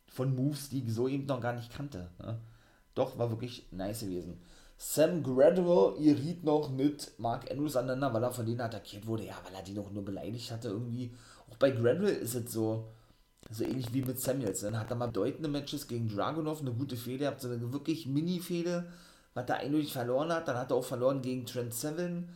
von 0.07 0.35
Moves, 0.35 0.69
die 0.69 0.83
ich 0.83 0.93
so 0.93 1.07
eben 1.07 1.25
noch 1.25 1.39
gar 1.39 1.53
nicht 1.53 1.71
kannte. 1.71 2.09
Ja. 2.21 2.37
Doch, 2.95 3.17
war 3.17 3.29
wirklich 3.29 3.67
nice 3.71 4.01
gewesen. 4.01 4.41
Sam 4.77 5.21
Gradwell 5.21 5.93
riet 5.97 6.43
noch 6.43 6.71
mit 6.71 7.13
Mark 7.19 7.49
Andrews 7.51 7.75
aneinander, 7.75 8.13
weil 8.13 8.23
er 8.23 8.31
von 8.31 8.45
denen 8.45 8.61
attackiert 8.61 9.05
wurde. 9.05 9.25
Ja, 9.25 9.35
weil 9.45 9.53
er 9.53 9.63
die 9.63 9.73
noch 9.73 9.91
nur 9.91 10.03
beleidigt 10.03 10.51
hatte 10.51 10.69
irgendwie. 10.69 11.15
Auch 11.49 11.55
bei 11.57 11.69
Gradwell 11.69 12.15
ist 12.15 12.33
es 12.33 12.51
so, 12.51 12.87
so 13.51 13.63
ähnlich 13.63 13.93
wie 13.93 14.01
mit 14.01 14.19
Samuels. 14.19 14.61
Dann 14.61 14.79
hat 14.79 14.89
er 14.89 14.95
mal 14.95 15.07
bedeutende 15.07 15.49
Matches 15.49 15.87
gegen 15.87 16.09
Dragunov, 16.09 16.61
eine 16.61 16.73
gute 16.73 16.97
Fehde, 16.97 17.27
habt 17.27 17.41
so 17.41 17.47
eine 17.47 17.71
wirklich 17.71 18.07
Mini-Fehde, 18.07 18.91
was 19.35 19.47
er 19.49 19.57
eindeutig 19.57 19.93
verloren 19.93 20.33
hat. 20.33 20.47
Dann 20.47 20.57
hat 20.57 20.71
er 20.71 20.77
auch 20.77 20.83
verloren 20.83 21.21
gegen 21.21 21.45
Trent 21.45 21.73
Seven, 21.73 22.27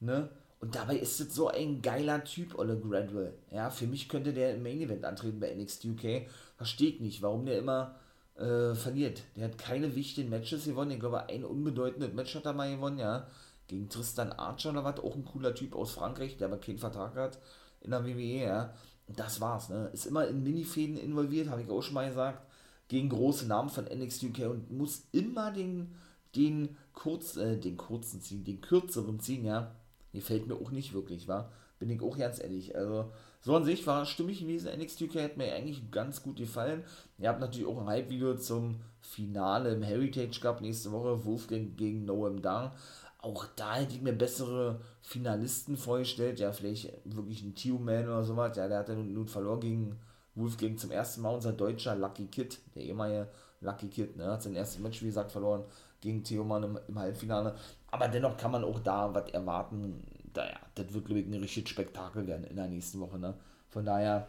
ne? 0.00 0.30
Und 0.62 0.76
dabei 0.76 0.96
ist 0.96 1.20
es 1.20 1.34
so 1.34 1.48
ein 1.48 1.82
geiler 1.82 2.22
Typ, 2.22 2.56
Olle 2.56 2.78
Gradwell. 2.78 3.34
Ja, 3.50 3.68
für 3.68 3.88
mich 3.88 4.08
könnte 4.08 4.32
der 4.32 4.54
im 4.54 4.62
Main 4.62 4.80
Event 4.80 5.04
antreten 5.04 5.40
bei 5.40 5.52
NXT 5.52 5.86
UK. 5.86 6.28
Verstehe 6.56 6.90
ich 6.90 7.00
nicht, 7.00 7.20
warum 7.20 7.46
der 7.46 7.58
immer 7.58 7.96
äh, 8.36 8.72
verliert. 8.76 9.24
Der 9.34 9.46
hat 9.46 9.58
keine 9.58 9.96
wichtigen 9.96 10.30
Matches 10.30 10.64
gewonnen. 10.64 10.92
Ich 10.92 11.00
glaube, 11.00 11.28
ein 11.28 11.44
unbedeutendes 11.44 12.12
Match 12.12 12.36
hat 12.36 12.46
er 12.46 12.52
mal 12.52 12.72
gewonnen, 12.72 12.98
ja. 12.98 13.26
Gegen 13.66 13.88
Tristan 13.88 14.30
Archer 14.30 14.70
oder 14.70 14.84
was. 14.84 15.00
Auch 15.00 15.16
ein 15.16 15.24
cooler 15.24 15.52
Typ 15.52 15.74
aus 15.74 15.90
Frankreich, 15.90 16.36
der 16.36 16.46
aber 16.46 16.58
keinen 16.58 16.78
Vertrag 16.78 17.16
hat 17.16 17.40
in 17.80 17.90
der 17.90 18.06
WWE, 18.06 18.44
ja. 18.44 18.74
Und 19.08 19.18
das 19.18 19.40
war's, 19.40 19.68
ne. 19.68 19.90
Ist 19.92 20.06
immer 20.06 20.28
in 20.28 20.44
Minifäden 20.44 20.96
involviert, 20.96 21.48
habe 21.50 21.62
ich 21.62 21.70
auch 21.70 21.82
schon 21.82 21.94
mal 21.94 22.06
gesagt. 22.06 22.46
Gegen 22.86 23.08
große 23.08 23.48
Namen 23.48 23.68
von 23.68 23.86
NXT 23.86 24.26
UK 24.26 24.48
und 24.48 24.70
muss 24.70 25.08
immer 25.10 25.50
den, 25.50 25.96
den, 26.36 26.76
kurz, 26.92 27.36
äh, 27.36 27.56
den 27.56 27.76
kurzen 27.76 28.20
ziehen, 28.20 28.44
den 28.44 28.60
kürzeren 28.60 29.18
ziehen, 29.18 29.44
ja. 29.44 29.74
Gefällt 30.12 30.46
mir 30.46 30.54
auch 30.54 30.70
nicht 30.70 30.92
wirklich, 30.92 31.28
wa? 31.28 31.50
Bin 31.78 31.90
ich 31.90 32.02
auch 32.02 32.16
ganz 32.16 32.40
ehrlich. 32.40 32.76
Also, 32.76 33.10
so 33.40 33.56
an 33.56 33.64
sich 33.64 33.86
war 33.86 34.06
stimmig 34.06 34.40
gewesen. 34.40 34.70
NXT 34.78 35.02
UK 35.02 35.16
hat 35.16 35.36
mir 35.36 35.52
eigentlich 35.52 35.90
ganz 35.90 36.22
gut 36.22 36.36
gefallen. 36.36 36.84
Ihr 37.18 37.28
habt 37.28 37.40
natürlich 37.40 37.66
auch 37.66 37.80
ein 37.80 37.88
Hype-Video 37.88 38.36
zum 38.36 38.76
Finale 39.00 39.72
im 39.72 39.82
Heritage 39.82 40.40
Cup 40.40 40.60
nächste 40.60 40.92
Woche. 40.92 41.24
Wolfgang 41.24 41.76
gegen 41.76 42.04
Noam 42.04 42.40
Dar. 42.40 42.76
Auch 43.18 43.46
da 43.56 43.76
hätte 43.76 43.94
ich 43.94 44.02
mir 44.02 44.12
bessere 44.12 44.80
Finalisten 45.00 45.76
vorgestellt. 45.76 46.40
Ja, 46.40 46.52
vielleicht 46.52 46.92
wirklich 47.04 47.42
ein 47.42 47.54
Tio-Man 47.54 48.04
oder 48.04 48.22
sowas. 48.22 48.56
Ja, 48.56 48.68
der 48.68 48.78
hat 48.78 48.88
ja 48.88 48.94
nun, 48.94 49.12
nun 49.12 49.28
verloren 49.28 49.60
gegen 49.60 49.98
Wolfgang 50.34 50.78
zum 50.78 50.90
ersten 50.90 51.22
Mal. 51.22 51.34
Unser 51.34 51.52
deutscher 51.52 51.96
Lucky 51.96 52.26
Kid, 52.26 52.58
der 52.74 52.82
ehemalige 52.82 53.28
Lucky 53.60 53.88
Kid, 53.88 54.16
ne, 54.16 54.26
hat 54.26 54.42
sein 54.42 54.54
erstes 54.54 54.80
Match, 54.80 55.02
wie 55.02 55.06
gesagt, 55.06 55.32
verloren 55.32 55.64
gegen 56.00 56.22
Theo 56.24 56.44
Mann 56.44 56.64
im, 56.64 56.78
im 56.88 56.98
Halbfinale. 56.98 57.54
Aber 57.92 58.08
dennoch 58.08 58.36
kann 58.36 58.50
man 58.50 58.64
auch 58.64 58.80
da 58.80 59.14
was 59.14 59.30
erwarten 59.30 60.02
naja, 60.36 60.58
das 60.74 60.92
wird, 60.92 61.06
glaube 61.06 61.20
ich, 61.20 61.26
ein 61.26 61.34
richtiges 61.34 61.70
Spektakel 61.70 62.26
werden 62.26 62.44
in 62.44 62.56
der 62.56 62.68
nächsten 62.68 63.00
Woche. 63.00 63.18
Ne? 63.18 63.34
Von 63.68 63.84
daher, 63.84 64.28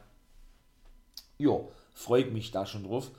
jo, 1.37 1.71
freue 1.93 2.23
ich 2.23 2.31
mich 2.31 2.51
da 2.51 2.65
schon 2.65 2.83
drauf. 2.83 3.11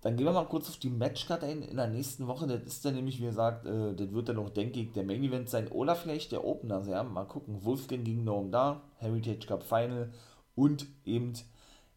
Dann 0.00 0.16
gehen 0.16 0.26
wir 0.26 0.32
mal 0.32 0.46
kurz 0.46 0.68
auf 0.68 0.76
die 0.76 0.90
Matchcard 0.90 1.42
ein 1.42 1.62
in 1.62 1.76
der 1.76 1.88
nächsten 1.88 2.28
Woche. 2.28 2.46
Das 2.46 2.62
ist 2.62 2.84
dann 2.84 2.94
nämlich, 2.94 3.18
wie 3.20 3.26
gesagt, 3.26 3.66
äh, 3.66 3.94
das 3.94 4.12
wird 4.12 4.28
dann 4.28 4.38
auch, 4.38 4.50
denke 4.50 4.78
ich, 4.78 4.92
der 4.92 5.02
Main 5.02 5.24
Event 5.24 5.50
sein. 5.50 5.66
Oder 5.68 5.96
vielleicht 5.96 6.30
der 6.30 6.44
Opener. 6.44 6.76
Also, 6.76 6.92
ja, 6.92 7.02
mal 7.02 7.24
gucken. 7.24 7.64
Wolfgang 7.64 8.04
gegen 8.04 8.22
Noam 8.22 8.52
da, 8.52 8.80
Heritage 8.98 9.48
Cup 9.48 9.64
Final 9.64 10.12
und 10.54 10.86
eben, 11.04 11.32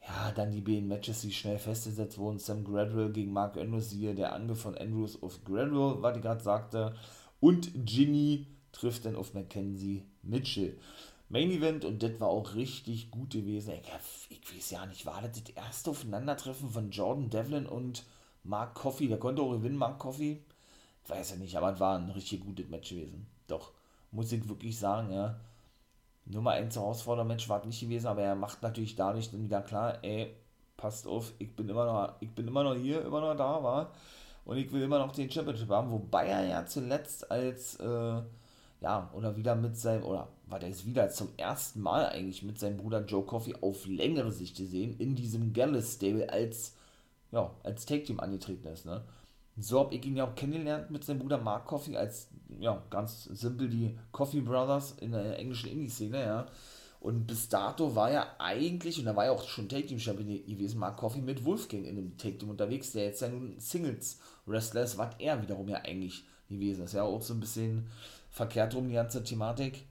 ja, 0.02 0.32
dann 0.32 0.52
die 0.52 0.62
beiden 0.62 0.88
Matches, 0.88 1.22
die 1.22 1.32
schnell 1.32 1.60
festgesetzt 1.60 2.18
wurden. 2.18 2.40
Sam 2.40 2.64
Gradwell 2.64 3.12
gegen 3.12 3.34
Mark 3.34 3.56
Andrews, 3.56 3.92
hier 3.92 4.16
der 4.16 4.34
Angriff 4.34 4.62
von 4.62 4.76
Andrews 4.76 5.22
auf 5.22 5.44
Gradwell, 5.46 6.02
was 6.02 6.18
ich 6.18 6.24
gerade 6.24 6.42
sagte. 6.42 6.96
Und 7.42 7.72
Ginny 7.86 8.48
trifft 8.72 9.06
dann 9.06 9.18
auf 9.18 9.34
Mackenzie 9.34 10.06
Mitchell. 10.22 10.78
Main 11.28 11.52
Event 11.52 11.86
und 11.86 12.04
das 12.04 12.20
war 12.20 12.28
auch 12.28 12.56
richtig 12.56 13.10
gut 13.10 13.32
gewesen. 13.32 13.74
Ich, 14.30 14.40
ich 14.42 14.56
weiß 14.56 14.72
ja 14.72 14.86
nicht, 14.86 15.06
war 15.06 15.22
das 15.22 15.42
das 15.44 15.56
erste 15.56 15.90
Aufeinandertreffen 15.90 16.70
von 16.70 16.92
Jordan 16.92 17.30
Devlin 17.30 17.66
und 17.66 18.04
Mark 18.44 18.76
Coffey? 18.76 19.08
Der 19.08 19.18
konnte 19.18 19.42
auch 19.42 19.52
gewinnen, 19.52 19.78
Mark 19.78 20.00
Coffey. 20.00 20.44
Ich 21.04 21.10
weiß 21.10 21.32
ja 21.32 21.36
nicht, 21.38 21.56
aber 21.56 21.74
es 21.74 21.80
war 21.80 21.98
ein 21.98 22.12
richtig 22.12 22.42
gutes 22.42 22.70
Match 22.70 22.90
gewesen. 22.90 23.28
Doch, 23.48 23.72
muss 24.12 24.32
ich 24.32 24.48
wirklich 24.48 24.78
sagen, 24.78 25.12
ja. 25.12 25.40
Nummer 26.26 26.52
1 26.52 26.76
Herausfordermatch 26.76 27.50
war 27.50 27.62
es 27.62 27.66
nicht 27.66 27.80
gewesen, 27.80 28.08
aber 28.08 28.22
er 28.22 28.36
macht 28.36 28.62
natürlich 28.62 28.96
dadurch 28.96 29.32
dann 29.32 29.44
wieder 29.44 29.62
klar, 29.62 30.04
ey, 30.04 30.36
passt 30.78 31.08
auf, 31.08 31.34
ich 31.40 31.56
bin 31.56 31.70
immer 31.70 31.86
noch, 31.86 32.16
ich 32.20 32.30
bin 32.30 32.48
immer 32.48 32.64
noch 32.64 32.76
hier, 32.76 33.04
immer 33.04 33.22
noch 33.22 33.36
da, 33.36 33.64
war. 33.64 33.94
Und 34.46 34.58
ich 34.58 34.72
will 34.72 34.82
immer 34.82 35.00
noch 35.00 35.12
den 35.12 35.30
Championship 35.30 35.70
haben, 35.70 35.92
wobei 35.92 36.28
er 36.28 36.46
ja 36.46 36.66
zuletzt 36.66 37.30
als 37.30 37.76
äh, 37.80 38.22
ja, 38.82 39.12
oder 39.14 39.38
wieder 39.38 39.56
mit 39.56 39.78
seinem, 39.78 40.04
oder 40.04 40.28
war 40.48 40.60
der 40.60 40.70
jetzt 40.70 40.86
wieder 40.86 41.10
zum 41.10 41.30
ersten 41.38 41.82
Mal 41.82 42.08
eigentlich 42.08 42.44
mit 42.44 42.60
seinem 42.60 42.78
Bruder 42.78 43.06
Joe 43.06 43.24
Coffey 43.24 43.56
auf 43.62 43.86
längere 43.86 44.32
Sicht 44.32 44.58
gesehen, 44.58 44.96
in 44.98 45.16
diesem 45.16 45.54
Gallus 45.54 45.94
Stable 45.94 46.30
als, 46.30 46.74
ja, 47.32 47.52
als 47.64 47.86
Tag 47.86 48.06
Team 48.06 48.20
angetreten 48.20 48.68
ist, 48.68 48.86
ne. 48.86 49.04
So 49.58 49.80
habe 49.80 49.94
ich 49.94 50.04
ihn 50.06 50.16
ja 50.16 50.26
auch 50.26 50.34
kennengelernt 50.34 50.90
mit 50.92 51.04
seinem 51.04 51.20
Bruder 51.20 51.38
Mark 51.38 51.66
Coffey 51.66 51.96
als, 51.96 52.30
ja, 52.60 52.82
ganz 52.90 53.26
simpel 53.26 53.70
die 53.70 53.98
Coffee 54.12 54.42
Brothers 54.42 54.96
in 55.00 55.12
der 55.12 55.38
englischen 55.38 55.70
Indie-Szene, 55.70 56.20
ja. 56.20 56.48
Und 57.00 57.28
bis 57.28 57.50
dato 57.50 57.96
war 57.96 58.12
er 58.12 58.40
eigentlich, 58.40 59.00
und 59.00 59.06
da 59.06 59.16
war 59.16 59.26
ja 59.26 59.32
auch 59.32 59.44
schon 59.44 59.70
Take 59.70 59.88
Team 59.88 60.00
Champion 60.00 60.44
gewesen, 60.46 60.80
Mark 60.80 60.98
Coffey 60.98 61.22
mit 61.22 61.46
Wolfgang 61.46 61.86
in 61.86 61.96
dem 61.96 62.18
Take 62.18 62.38
Team 62.38 62.50
unterwegs, 62.50 62.94
der 62.94 63.06
jetzt 63.06 63.22
nun 63.22 63.60
Singles 63.60 64.20
Wrestler 64.46 64.84
ist, 64.84 64.98
was 64.98 65.16
er 65.20 65.42
wiederum 65.42 65.68
ja 65.70 65.78
eigentlich 65.78 66.24
gewesen 66.50 66.86
ist. 66.86 66.94
Ja, 66.94 67.04
auch 67.04 67.22
so 67.22 67.34
ein 67.34 67.40
bisschen 67.40 67.88
verkehrt 68.30 68.76
rum 68.76 68.88
die 68.88 68.96
ganze 68.96 69.24
Thematik. 69.24 69.86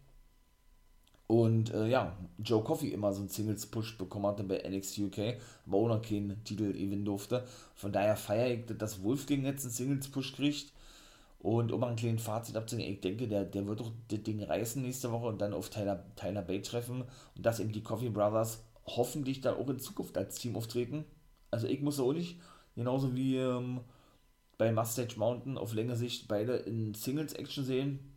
Und 1.26 1.72
äh, 1.72 1.86
ja, 1.86 2.16
Joe 2.38 2.64
Coffey 2.64 2.88
immer 2.88 3.12
so 3.12 3.20
einen 3.20 3.28
Singles-Push 3.28 3.98
bekommen 3.98 4.26
hatte 4.26 4.42
bei 4.42 4.68
NXT 4.68 4.98
UK, 4.98 5.18
aber 5.64 5.76
auch 5.76 5.86
noch 5.86 6.02
keinen 6.02 6.42
Titel 6.42 6.72
gewinnen 6.72 7.04
durfte. 7.04 7.46
Von 7.76 7.92
daher 7.92 8.16
feiere 8.16 8.50
ich, 8.50 8.66
dass 8.76 9.04
Wolfgang 9.04 9.44
jetzt 9.44 9.64
einen 9.64 9.72
Singles-Push 9.72 10.32
kriegt. 10.34 10.72
Und 11.38 11.70
um 11.70 11.84
ein 11.84 11.94
kleines 11.94 12.22
Fazit 12.22 12.56
abzunehmen, 12.56 12.94
ich 12.94 13.00
denke, 13.00 13.28
der, 13.28 13.44
der 13.44 13.66
wird 13.66 13.78
doch 13.78 13.92
das 14.08 14.22
Ding 14.24 14.42
reißen 14.42 14.82
nächste 14.82 15.12
Woche 15.12 15.28
und 15.28 15.40
dann 15.40 15.54
auf 15.54 15.70
Tyler, 15.70 16.04
Tyler 16.16 16.42
Bay 16.42 16.62
treffen. 16.62 17.04
Und 17.36 17.46
dass 17.46 17.60
eben 17.60 17.70
die 17.70 17.84
Coffee 17.84 18.10
Brothers 18.10 18.64
hoffentlich 18.86 19.40
dann 19.40 19.54
auch 19.54 19.68
in 19.68 19.78
Zukunft 19.78 20.18
als 20.18 20.34
Team 20.34 20.56
auftreten. 20.56 21.04
Also 21.52 21.68
ich 21.68 21.80
muss 21.80 22.00
auch 22.00 22.12
nicht, 22.12 22.40
genauso 22.74 23.14
wie 23.14 23.36
ähm, 23.36 23.80
bei 24.60 24.70
Mustache 24.70 25.18
Mountain 25.18 25.58
auf 25.58 25.74
längere 25.74 25.96
Sicht 25.96 26.28
beide 26.28 26.54
in 26.54 26.94
Singles-Action 26.94 27.64
sehen 27.64 28.10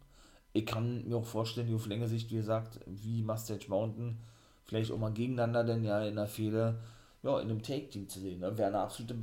ich 0.53 0.65
kann 0.67 1.07
mir 1.07 1.17
auch 1.17 1.25
vorstellen, 1.25 1.67
die 1.67 1.73
auf 1.73 1.87
längere 1.87 2.07
Sicht, 2.07 2.29
wie 2.31 2.35
gesagt, 2.35 2.79
wie 2.85 3.23
Mustache 3.23 3.67
Mountain, 3.69 4.19
vielleicht 4.65 4.91
auch 4.91 4.99
mal 4.99 5.11
gegeneinander, 5.11 5.63
denn 5.63 5.83
ja 5.83 6.05
in 6.05 6.15
der 6.15 6.27
Fehde, 6.27 6.79
ja, 7.23 7.39
in 7.39 7.49
einem 7.49 7.63
Take-Team 7.63 8.07
zu 8.07 8.19
sehen. 8.19 8.39
Ne? 8.39 8.55
Wäre 8.57 8.67
eine 8.69 8.79
absolute 8.79 9.15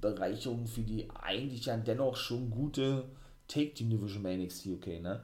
Bereicherung 0.00 0.66
für 0.66 0.80
die 0.80 1.08
eigentlich 1.10 1.66
ja 1.66 1.76
dennoch 1.76 2.16
schon 2.16 2.50
gute 2.50 3.04
Take-Team-Division 3.48 4.22
bei 4.22 4.36
NXT 4.36 4.66
UK, 4.66 4.86
ne? 5.02 5.22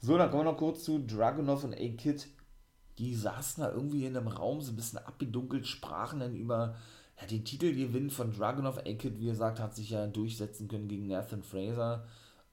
So, 0.00 0.18
dann 0.18 0.30
kommen 0.30 0.44
wir 0.44 0.52
noch 0.52 0.58
kurz 0.58 0.84
zu 0.84 0.98
Dragunov 0.98 1.64
und 1.64 1.74
A-Kid. 1.74 2.26
Die 2.98 3.14
saßen 3.14 3.64
da 3.64 3.72
irgendwie 3.72 4.04
in 4.04 4.16
einem 4.16 4.28
Raum, 4.28 4.60
so 4.60 4.72
ein 4.72 4.76
bisschen 4.76 4.98
abgedunkelt, 4.98 5.66
sprachen 5.66 6.20
dann 6.20 6.34
über 6.34 6.76
ja, 7.20 7.26
den 7.26 7.44
Titelgewinn 7.44 8.10
von 8.10 8.32
Dragunov. 8.32 8.78
A-Kid, 8.78 9.18
wie 9.20 9.26
gesagt, 9.26 9.60
hat 9.60 9.74
sich 9.74 9.90
ja 9.90 10.06
durchsetzen 10.06 10.68
können 10.68 10.88
gegen 10.88 11.06
Nathan 11.06 11.42
Fraser 11.42 12.06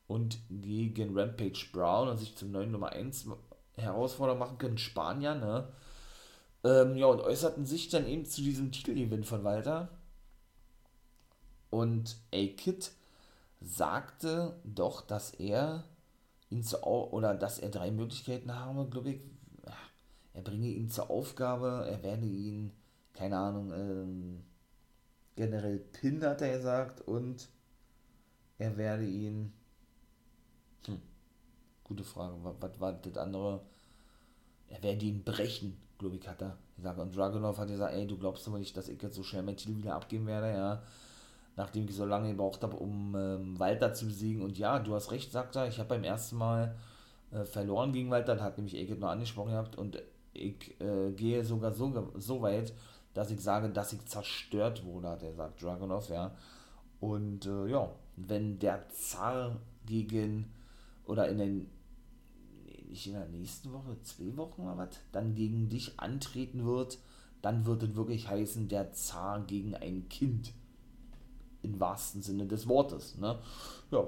und 0.08 0.40
gegen 0.50 1.18
Rampage 1.18 1.68
Brown 1.72 2.10
und 2.10 2.18
sich 2.18 2.36
zum 2.36 2.52
neuen 2.52 2.72
Nummer 2.72 2.92
1 2.92 3.28
Herausforderer 3.76 4.38
machen 4.38 4.58
können. 4.58 4.78
Spanier, 4.78 5.36
ne? 5.36 5.68
Ähm, 6.64 6.96
ja, 6.96 7.08
und 7.08 7.22
äußerten 7.22 7.66
sich 7.66 7.90
dann 7.90 8.06
eben 8.08 8.26
zu 8.26 8.42
diesem 8.42 8.72
Titelgewinn 8.72 9.24
von 9.24 9.44
Walter. 9.44 9.90
Und 11.70 12.18
A-Kid 12.34 12.92
sagte 13.62 14.60
doch, 14.64 15.02
dass 15.02 15.32
er 15.32 15.86
ihn 16.50 16.64
zu 16.64 16.84
oder 16.84 17.34
dass 17.34 17.60
er 17.60 17.70
drei 17.70 17.92
Möglichkeiten 17.92 18.54
habe, 18.54 18.88
glaube 18.90 19.12
ich. 19.12 19.22
Er 20.34 20.42
bringe 20.42 20.68
ihn 20.68 20.90
zur 20.90 21.10
Aufgabe, 21.10 21.86
er 21.90 22.04
werde 22.04 22.26
ihn, 22.26 22.72
keine 23.14 23.38
Ahnung, 23.38 23.74
ähm, 23.74 24.44
generell 25.42 25.80
Pin, 25.80 26.24
hat 26.24 26.42
er 26.42 26.58
gesagt, 26.58 27.02
und 27.02 27.50
er 28.58 28.78
werde 28.78 29.06
ihn. 29.06 29.52
Hm, 30.86 31.02
gute 31.84 32.04
Frage. 32.04 32.36
Was, 32.44 32.80
war 32.80 32.94
das 32.94 33.18
andere? 33.18 33.62
Er 34.70 34.82
werde 34.84 35.06
ihn 35.06 35.24
brechen, 35.24 35.78
glaube 35.98 36.16
ich, 36.16 36.28
hat 36.28 36.42
er 36.42 36.58
gesagt. 36.76 37.00
Und 37.00 37.16
Dragunov 37.16 37.58
hat 37.58 37.68
gesagt, 37.68 37.94
ey, 37.94 38.08
du 38.08 38.18
glaubst 38.18 38.48
aber 38.48 38.60
nicht, 38.60 38.76
dass 38.78 38.88
ich 38.88 39.02
jetzt 39.02 39.16
so 39.16 39.24
schnell 39.24 39.44
mein 39.44 39.58
Titel 39.58 39.78
wieder 39.78 39.96
abgeben 39.96 40.28
werde, 40.28 40.52
ja 40.52 40.84
nachdem 41.58 41.86
ich 41.86 41.96
so 41.96 42.06
lange 42.06 42.30
gebraucht 42.30 42.64
habe, 42.64 42.78
um 42.78 43.16
ähm, 43.16 43.60
Walter 43.60 43.94
zu 43.94 44.06
besiegen. 44.06 44.42
Und 44.42 44.58
ja, 44.58 44.80
du 44.80 44.96
hast 44.96 45.12
recht, 45.12 45.32
sagt 45.32 45.56
er, 45.56 45.68
ich 45.68 45.80
habe 45.80 45.90
beim 45.90 46.04
ersten 46.04 46.38
Mal 46.38 46.76
äh, 47.32 47.44
verloren 47.44 47.92
gegen 47.92 48.10
Walter, 48.10 48.42
hat 48.42 48.58
nämlich 48.58 48.76
Egit 48.76 49.00
noch 49.00 49.10
angesprochen 49.10 49.52
gehabt 49.52 49.78
und 49.78 50.02
ich 50.34 50.80
äh, 50.80 51.12
gehe 51.12 51.44
sogar 51.44 51.74
so, 51.74 52.12
so 52.16 52.42
weit, 52.42 52.74
dass 53.14 53.32
ich 53.32 53.42
sage, 53.42 53.70
dass 53.70 53.94
ich 53.94 54.06
zerstört 54.06 54.86
wurde, 54.86 55.10
hat 55.10 55.24
er 55.24 55.32
gesagt, 55.32 55.62
Dragonov, 55.62 56.10
ja. 56.10 56.36
Und 57.00 57.46
äh, 57.46 57.68
ja, 57.68 57.92
wenn 58.16 58.60
der 58.60 58.88
Zar 58.90 59.60
gegen, 59.86 60.52
oder 61.06 61.28
in 61.30 61.38
den, 61.38 61.70
nicht 62.88 63.08
in 63.08 63.14
der 63.14 63.28
nächsten 63.28 63.72
Woche, 63.74 63.98
zwei 64.04 64.36
Wochen 64.38 64.62
oder 64.62 64.78
was, 64.78 64.90
dann 65.12 65.36
gegen 65.36 65.70
dich 65.70 66.00
antreten 66.00 66.66
wird, 66.66 67.00
dann 67.42 67.66
wird 67.66 67.84
es 67.84 67.96
wirklich 67.96 68.28
heißen, 68.28 68.68
der 68.68 68.94
Zar 68.94 69.42
gegen 69.42 69.76
ein 69.76 70.08
Kind 70.10 70.54
im 71.64 71.80
wahrsten 71.80 72.22
Sinne 72.22 72.46
des 72.46 72.68
Wortes. 72.68 73.18
Ne? 73.18 73.40
Ja, 73.92 74.06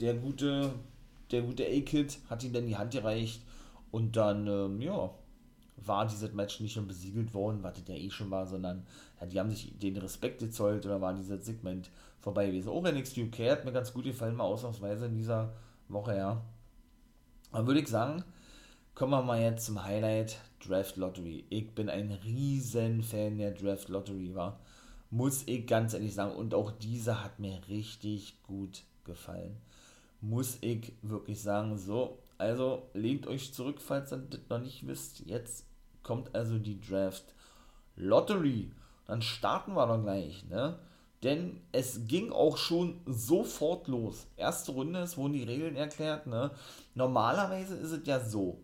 der 0.00 0.14
gute, 0.14 0.72
der 1.30 1.42
gute 1.42 1.64
A-Kid 1.64 2.18
hat 2.28 2.42
ihm 2.42 2.52
dann 2.52 2.66
die 2.66 2.76
Hand 2.76 2.92
gereicht 2.92 3.42
und 3.90 4.16
dann, 4.16 4.46
ähm, 4.46 4.80
ja, 4.80 5.10
war 5.76 6.06
dieses 6.06 6.32
Match 6.32 6.60
nicht 6.60 6.76
nur 6.76 6.86
besiegelt 6.86 7.34
worden, 7.34 7.62
was 7.62 7.74
das 7.74 7.88
ja 7.88 7.94
eh 7.94 8.10
schon 8.10 8.30
war, 8.30 8.46
sondern 8.46 8.86
ja, 9.20 9.26
die 9.26 9.40
haben 9.40 9.50
sich 9.50 9.78
den 9.78 9.96
Respekt 9.96 10.38
gezollt 10.38 10.86
oder 10.86 11.00
war 11.00 11.14
dieses 11.14 11.44
Segment 11.44 11.90
vorbei 12.20 12.46
gewesen. 12.46 12.68
Auch 12.68 12.82
NXT 12.82 13.18
UK 13.18 13.38
hat 13.50 13.64
mir 13.64 13.72
ganz 13.72 13.92
gut 13.92 14.04
gefallen, 14.04 14.36
mal 14.36 14.44
ausnahmsweise 14.44 15.06
in 15.06 15.14
dieser 15.14 15.52
Woche, 15.88 16.16
ja. 16.16 16.40
Dann 17.52 17.66
würde 17.66 17.80
ich 17.80 17.88
sagen, 17.88 18.24
kommen 18.94 19.12
wir 19.12 19.22
mal 19.22 19.40
jetzt 19.40 19.66
zum 19.66 19.84
Highlight 19.84 20.38
Draft 20.66 20.96
Lottery. 20.96 21.44
Ich 21.50 21.74
bin 21.74 21.88
ein 21.88 22.10
riesen 22.10 23.02
Fan 23.02 23.38
der 23.38 23.52
Draft 23.52 23.88
Lottery, 23.88 24.34
war 24.34 24.58
muss 25.14 25.44
ich 25.46 25.66
ganz 25.66 25.94
ehrlich 25.94 26.12
sagen. 26.12 26.34
Und 26.34 26.54
auch 26.54 26.72
diese 26.72 27.22
hat 27.22 27.38
mir 27.38 27.60
richtig 27.68 28.42
gut 28.42 28.82
gefallen. 29.04 29.56
Muss 30.20 30.58
ich 30.60 30.92
wirklich 31.02 31.40
sagen. 31.40 31.78
So, 31.78 32.18
also 32.38 32.88
lehnt 32.94 33.26
euch 33.26 33.52
zurück, 33.52 33.80
falls 33.80 34.12
ihr 34.12 34.18
das 34.18 34.40
noch 34.48 34.60
nicht 34.60 34.86
wisst. 34.86 35.20
Jetzt 35.26 35.66
kommt 36.02 36.34
also 36.34 36.58
die 36.58 36.80
Draft 36.80 37.24
Lottery. 37.96 38.70
Dann 39.06 39.22
starten 39.22 39.74
wir 39.74 39.86
doch 39.86 40.02
gleich, 40.02 40.44
ne? 40.48 40.78
Denn 41.22 41.62
es 41.72 42.06
ging 42.06 42.32
auch 42.32 42.58
schon 42.58 43.00
sofort 43.06 43.88
los. 43.88 44.26
Erste 44.36 44.72
Runde, 44.72 45.00
es 45.00 45.16
wurden 45.16 45.32
die 45.32 45.42
Regeln 45.42 45.76
erklärt, 45.76 46.26
ne? 46.26 46.50
Normalerweise 46.94 47.76
ist 47.76 47.92
es 47.92 48.06
ja 48.06 48.20
so, 48.20 48.60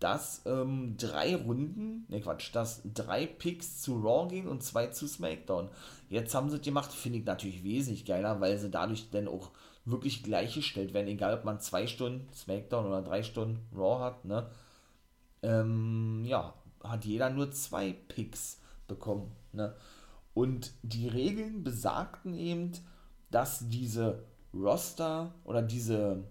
dass 0.00 0.42
ähm, 0.46 0.96
drei 0.96 1.36
Runden, 1.36 2.06
ne 2.08 2.20
Quatsch, 2.20 2.54
dass 2.54 2.82
drei 2.94 3.26
Picks 3.26 3.82
zu 3.82 3.98
Raw 4.00 4.28
gehen 4.28 4.48
und 4.48 4.62
zwei 4.62 4.86
zu 4.86 5.06
SmackDown. 5.06 5.68
Jetzt 6.08 6.34
haben 6.34 6.48
sie 6.48 6.56
es 6.56 6.62
gemacht, 6.62 6.92
finde 6.92 7.18
ich 7.18 7.24
natürlich 7.24 7.64
wesentlich 7.64 8.04
geiler, 8.04 8.40
weil 8.40 8.58
sie 8.58 8.70
dadurch 8.70 9.10
dann 9.10 9.28
auch 9.28 9.50
wirklich 9.90 10.22
gleichgestellt 10.22 10.94
werden, 10.94 11.08
egal 11.08 11.34
ob 11.34 11.44
man 11.44 11.60
zwei 11.60 11.86
Stunden 11.86 12.28
SmackDown 12.32 12.86
oder 12.86 13.02
drei 13.02 13.22
Stunden 13.22 13.60
Raw 13.76 14.00
hat, 14.04 14.24
ne? 14.24 14.50
Ähm, 15.42 16.24
ja, 16.24 16.54
hat 16.82 17.04
jeder 17.04 17.30
nur 17.30 17.50
zwei 17.52 17.92
Picks 17.92 18.60
bekommen, 18.86 19.32
ne? 19.52 19.74
Und 20.34 20.72
die 20.82 21.08
Regeln 21.08 21.64
besagten 21.64 22.34
eben, 22.34 22.72
dass 23.30 23.68
diese 23.68 24.24
Roster 24.54 25.34
oder 25.44 25.62
diese 25.62 26.24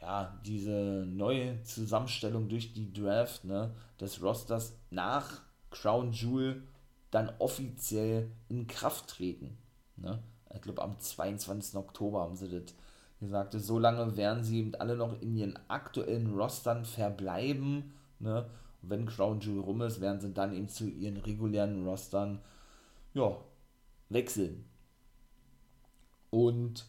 ja, 0.00 0.40
diese 0.44 1.04
neue 1.06 1.62
Zusammenstellung 1.62 2.48
durch 2.48 2.72
die 2.72 2.92
Draft 2.92 3.44
ne, 3.44 3.74
des 4.00 4.22
Rosters 4.22 4.76
nach 4.90 5.42
Crown 5.70 6.12
Jewel 6.12 6.62
dann 7.10 7.32
offiziell 7.38 8.30
in 8.48 8.66
Kraft 8.66 9.08
treten. 9.08 9.58
Ne? 9.96 10.22
Ich 10.54 10.62
glaube, 10.62 10.82
am 10.82 10.98
22. 10.98 11.76
Oktober 11.76 12.20
haben 12.20 12.36
sie 12.36 12.48
das 12.48 12.74
gesagt. 13.20 13.54
So 13.54 13.78
lange 13.78 14.16
werden 14.16 14.44
sie 14.44 14.72
alle 14.78 14.96
noch 14.96 15.20
in 15.20 15.36
ihren 15.36 15.58
aktuellen 15.68 16.34
Rostern 16.34 16.84
verbleiben. 16.84 17.92
Ne? 18.18 18.46
wenn 18.82 19.06
Crown 19.06 19.40
Jewel 19.40 19.60
rum 19.60 19.82
ist, 19.82 20.00
werden 20.00 20.20
sie 20.20 20.32
dann 20.32 20.54
eben 20.54 20.68
zu 20.68 20.88
ihren 20.88 21.18
regulären 21.18 21.86
Rostern 21.86 22.40
ja, 23.14 23.36
wechseln. 24.08 24.64
Und 26.30 26.86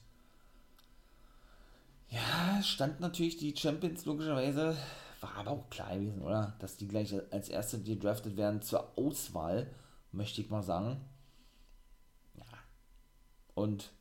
ja, 2.09 2.61
stand 2.61 2.99
natürlich 2.99 3.37
die 3.37 3.55
Champions 3.55 4.05
logischerweise, 4.05 4.77
war 5.21 5.35
aber 5.35 5.51
auch 5.51 5.69
klar 5.69 5.95
gewesen, 5.95 6.21
oder? 6.21 6.55
Dass 6.59 6.77
die 6.77 6.87
gleich 6.87 7.13
als 7.31 7.49
erste 7.49 7.81
gedraftet 7.81 8.37
werden 8.37 8.61
zur 8.61 8.97
Auswahl, 8.97 9.67
möchte 10.11 10.41
ich 10.41 10.49
mal 10.49 10.63
sagen. 10.63 10.97
Und 13.53 13.91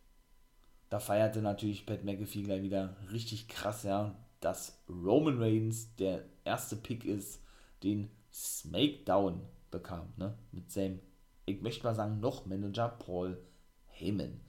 da 0.89 0.99
feierte 0.99 1.43
natürlich 1.43 1.87
Pat 1.87 2.05
McAfee 2.05 2.43
gleich 2.43 2.63
wieder 2.63 2.97
richtig 3.13 3.49
krass, 3.49 3.83
ja, 3.85 4.17
dass 4.41 4.83
Roman 4.89 5.41
Reigns 5.41 5.95
der 5.97 6.25
erste 6.45 6.77
Pick 6.77 7.05
ist, 7.05 7.43
den 7.83 8.11
SmackDown 8.33 9.41
bekam, 9.71 10.13
ne? 10.17 10.37
Mit 10.53 10.71
seinem, 10.71 11.01
ich 11.47 11.61
möchte 11.63 11.85
mal 11.85 11.95
sagen, 11.95 12.21
noch 12.21 12.47
Manager 12.47 12.89
Paul 12.89 13.39
Heyman. 13.87 14.41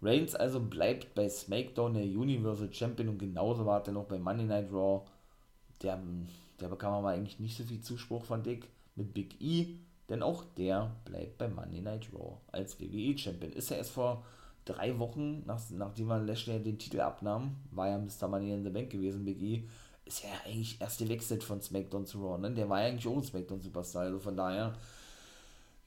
Reigns 0.00 0.34
also 0.34 0.60
bleibt 0.60 1.14
bei 1.14 1.28
SmackDown 1.28 1.94
der 1.94 2.04
Universal 2.04 2.72
Champion 2.72 3.08
und 3.08 3.18
genauso 3.18 3.64
war 3.64 3.86
er 3.86 3.92
noch 3.92 4.04
bei 4.04 4.18
Monday 4.18 4.46
Night 4.46 4.70
Raw. 4.70 5.06
Der, 5.82 6.00
der 6.60 6.68
bekam 6.68 6.92
aber 6.92 7.08
eigentlich 7.08 7.40
nicht 7.40 7.56
so 7.56 7.64
viel 7.64 7.80
Zuspruch 7.80 8.24
von 8.24 8.42
Dick 8.42 8.68
mit 8.94 9.14
Big 9.14 9.40
E, 9.40 9.78
denn 10.08 10.22
auch 10.22 10.44
der 10.56 10.94
bleibt 11.04 11.38
bei 11.38 11.48
Monday 11.48 11.80
Night 11.80 12.08
Raw 12.12 12.38
als 12.52 12.80
WWE 12.80 13.16
Champion. 13.16 13.52
Ist 13.52 13.70
er 13.70 13.78
erst 13.78 13.92
vor 13.92 14.24
drei 14.64 14.98
Wochen, 14.98 15.44
nach, 15.46 15.60
nachdem 15.70 16.06
man 16.06 16.26
Lashley 16.26 16.62
den 16.62 16.78
Titel 16.78 17.00
abnahm, 17.00 17.56
war 17.70 17.88
ja 17.88 17.98
Mr. 17.98 18.28
Money 18.28 18.52
in 18.52 18.64
the 18.64 18.70
Bank 18.70 18.90
gewesen, 18.90 19.24
Big 19.24 19.40
E, 19.40 19.64
ist 20.04 20.24
er 20.24 20.30
ja 20.30 20.36
eigentlich 20.46 20.80
erst 20.80 20.98
gewechselt 20.98 21.42
von 21.42 21.60
SmackDown 21.60 22.06
zu 22.06 22.22
Raw. 22.22 22.38
Ne? 22.38 22.52
Der 22.52 22.68
war 22.68 22.80
ja 22.80 22.88
eigentlich 22.88 23.06
auch 23.06 23.16
ein 23.16 23.22
SmackDown 23.22 23.60
Superstar, 23.60 24.02
also 24.02 24.18
von 24.18 24.36
daher 24.36 24.74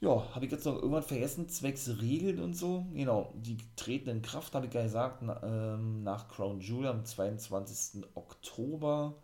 ja, 0.00 0.34
habe 0.34 0.44
ich 0.44 0.52
jetzt 0.52 0.64
noch 0.64 0.76
irgendwann 0.76 1.02
vergessen, 1.02 1.48
zwecks 1.48 1.88
Regeln 2.00 2.40
und 2.40 2.54
so. 2.54 2.86
Genau, 2.92 3.32
die 3.34 3.56
treten 3.74 4.10
in 4.10 4.22
Kraft, 4.22 4.54
habe 4.54 4.66
ich 4.66 4.74
ja 4.74 4.82
gesagt, 4.82 5.22
na, 5.22 5.42
ähm, 5.42 6.04
nach 6.04 6.28
Crown 6.28 6.60
Jewel 6.60 6.86
am 6.86 7.04
22. 7.04 8.04
Oktober. 8.14 9.16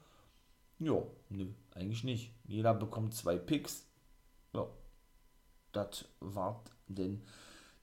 Ja, 0.81 1.03
nö, 1.29 1.47
eigentlich 1.75 2.03
nicht. 2.03 2.33
Jeder 2.45 2.75
bekommt 2.75 3.15
zwei 3.15 3.37
Picks. 3.37 3.87
Ja, 4.53 4.67
das 5.77 6.07
war 6.21 6.65
denn 6.89 7.23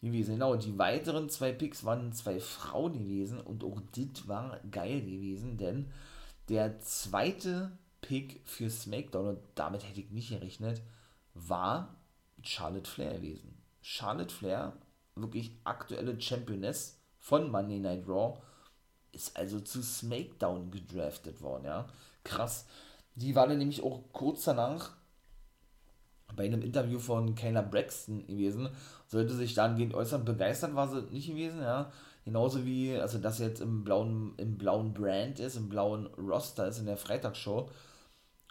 gewesen. 0.02 0.34
Genau, 0.36 0.56
die 0.56 0.78
weiteren 0.78 1.30
zwei 1.30 1.52
Picks 1.52 1.84
waren 1.84 2.14
zwei 2.14 2.40
Frauen 2.40 2.94
gewesen 2.94 3.40
und 3.40 3.64
auch 3.64 3.80
das 3.96 4.28
war 4.28 4.60
geil 4.72 5.02
gewesen, 5.02 5.58
denn 5.58 5.92
der 6.50 6.80
zweite 6.80 7.78
Pick 8.02 8.42
für 8.46 8.70
SmackDown, 8.70 9.28
und 9.28 9.40
damit 9.56 9.88
hätte 9.88 10.02
ich 10.02 10.10
nicht 10.10 10.30
gerechnet, 10.30 10.82
war 11.34 11.96
Charlotte 12.42 12.90
Flair 12.90 13.14
gewesen. 13.16 13.58
Charlotte 13.82 14.34
Flair, 14.34 14.74
wirklich 15.16 15.52
aktuelle 15.64 16.20
Championess 16.20 17.00
von 17.20 17.52
Monday 17.52 17.80
Night 17.80 18.08
Raw, 18.08 18.40
ist 19.12 19.38
also 19.38 19.60
zu 19.60 19.84
SmackDown 19.84 20.72
gedraftet 20.72 21.42
worden, 21.42 21.66
ja. 21.66 21.88
Krass. 22.24 22.66
Die 23.16 23.36
war 23.36 23.48
dann 23.48 23.58
nämlich 23.58 23.84
auch 23.84 24.04
kurz 24.14 24.46
danach 24.46 24.96
bei 26.36 26.46
einem 26.46 26.62
Interview 26.62 27.00
von 27.00 27.36
Kayla 27.36 27.62
Braxton 27.62 28.26
gewesen, 28.28 28.70
sollte 29.08 29.34
sich 29.34 29.54
dahingehend 29.54 29.94
äußern. 29.94 30.26
Begeistert 30.26 30.76
war 30.76 30.88
sie 30.88 31.02
nicht 31.12 31.28
gewesen, 31.28 31.62
ja. 31.62 31.92
Genauso 32.24 32.66
wie, 32.66 32.96
also 32.96 33.18
dass 33.18 33.38
sie 33.38 33.46
jetzt 33.46 33.62
im 33.62 33.84
blauen, 33.84 34.34
im 34.38 34.58
blauen 34.58 34.94
Brand 34.94 35.40
ist, 35.40 35.56
im 35.56 35.70
blauen 35.70 36.06
Roster 36.18 36.68
ist 36.68 36.80
in 36.80 36.86
der 36.86 36.98
Freitagsshow. 36.98 37.70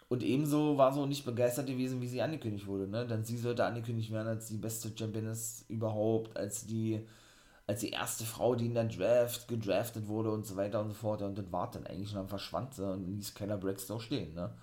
Und 0.09 0.23
ebenso 0.23 0.77
war 0.77 0.91
so 0.93 1.05
nicht 1.05 1.23
begeistert 1.23 1.67
gewesen, 1.67 2.01
wie 2.01 2.07
sie 2.07 2.21
angekündigt 2.21 2.67
wurde, 2.67 2.85
ne? 2.85 3.07
Denn 3.07 3.23
sie 3.23 3.37
sollte 3.37 3.63
angekündigt 3.63 4.11
werden 4.11 4.27
als 4.27 4.47
die 4.47 4.57
beste 4.57 4.91
Championess 4.93 5.63
überhaupt, 5.69 6.35
als 6.35 6.67
die, 6.67 7.07
als 7.65 7.79
die 7.79 7.91
erste 7.91 8.25
Frau, 8.25 8.55
die 8.55 8.65
in 8.65 8.73
der 8.73 8.83
Draft 8.89 9.47
gedraftet 9.47 10.09
wurde 10.09 10.31
und 10.31 10.45
so 10.45 10.57
weiter 10.57 10.81
und 10.81 10.89
so 10.89 10.95
fort. 10.95 11.21
Und 11.21 11.37
das 11.37 11.49
war 11.51 11.71
dann 11.71 11.87
eigentlich 11.87 12.09
und 12.09 12.17
dann 12.17 12.27
verschwand 12.27 12.73
sie 12.73 12.85
und 12.91 13.07
ließ 13.07 13.33
Keller 13.35 13.55
Braxton 13.57 13.97
auch 13.97 14.01
stehen, 14.01 14.33
ne? 14.33 14.53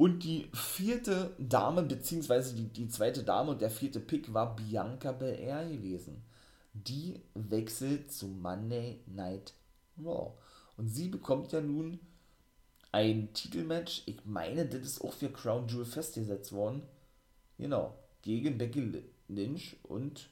Und 0.00 0.24
die 0.24 0.48
vierte 0.54 1.34
Dame, 1.38 1.82
beziehungsweise 1.82 2.54
die, 2.54 2.68
die 2.68 2.88
zweite 2.88 3.22
Dame 3.22 3.50
und 3.50 3.60
der 3.60 3.68
vierte 3.68 4.00
Pick 4.00 4.32
war 4.32 4.56
Bianca 4.56 5.12
Belair 5.12 5.68
gewesen. 5.68 6.22
Die 6.72 7.20
wechselt 7.34 8.10
zu 8.10 8.26
Monday 8.26 9.02
Night 9.04 9.52
Raw. 10.02 10.32
Und 10.78 10.88
sie 10.88 11.08
bekommt 11.08 11.52
ja 11.52 11.60
nun 11.60 12.00
ein 12.92 13.34
Titelmatch. 13.34 14.04
Ich 14.06 14.24
meine, 14.24 14.64
das 14.64 14.80
ist 14.80 15.04
auch 15.04 15.12
für 15.12 15.28
Crown 15.28 15.68
Jewel 15.68 15.84
festgesetzt 15.84 16.52
worden. 16.52 16.80
Genau. 17.58 17.94
Gegen 18.22 18.56
Becky 18.56 19.02
Lynch 19.28 19.76
und 19.82 20.30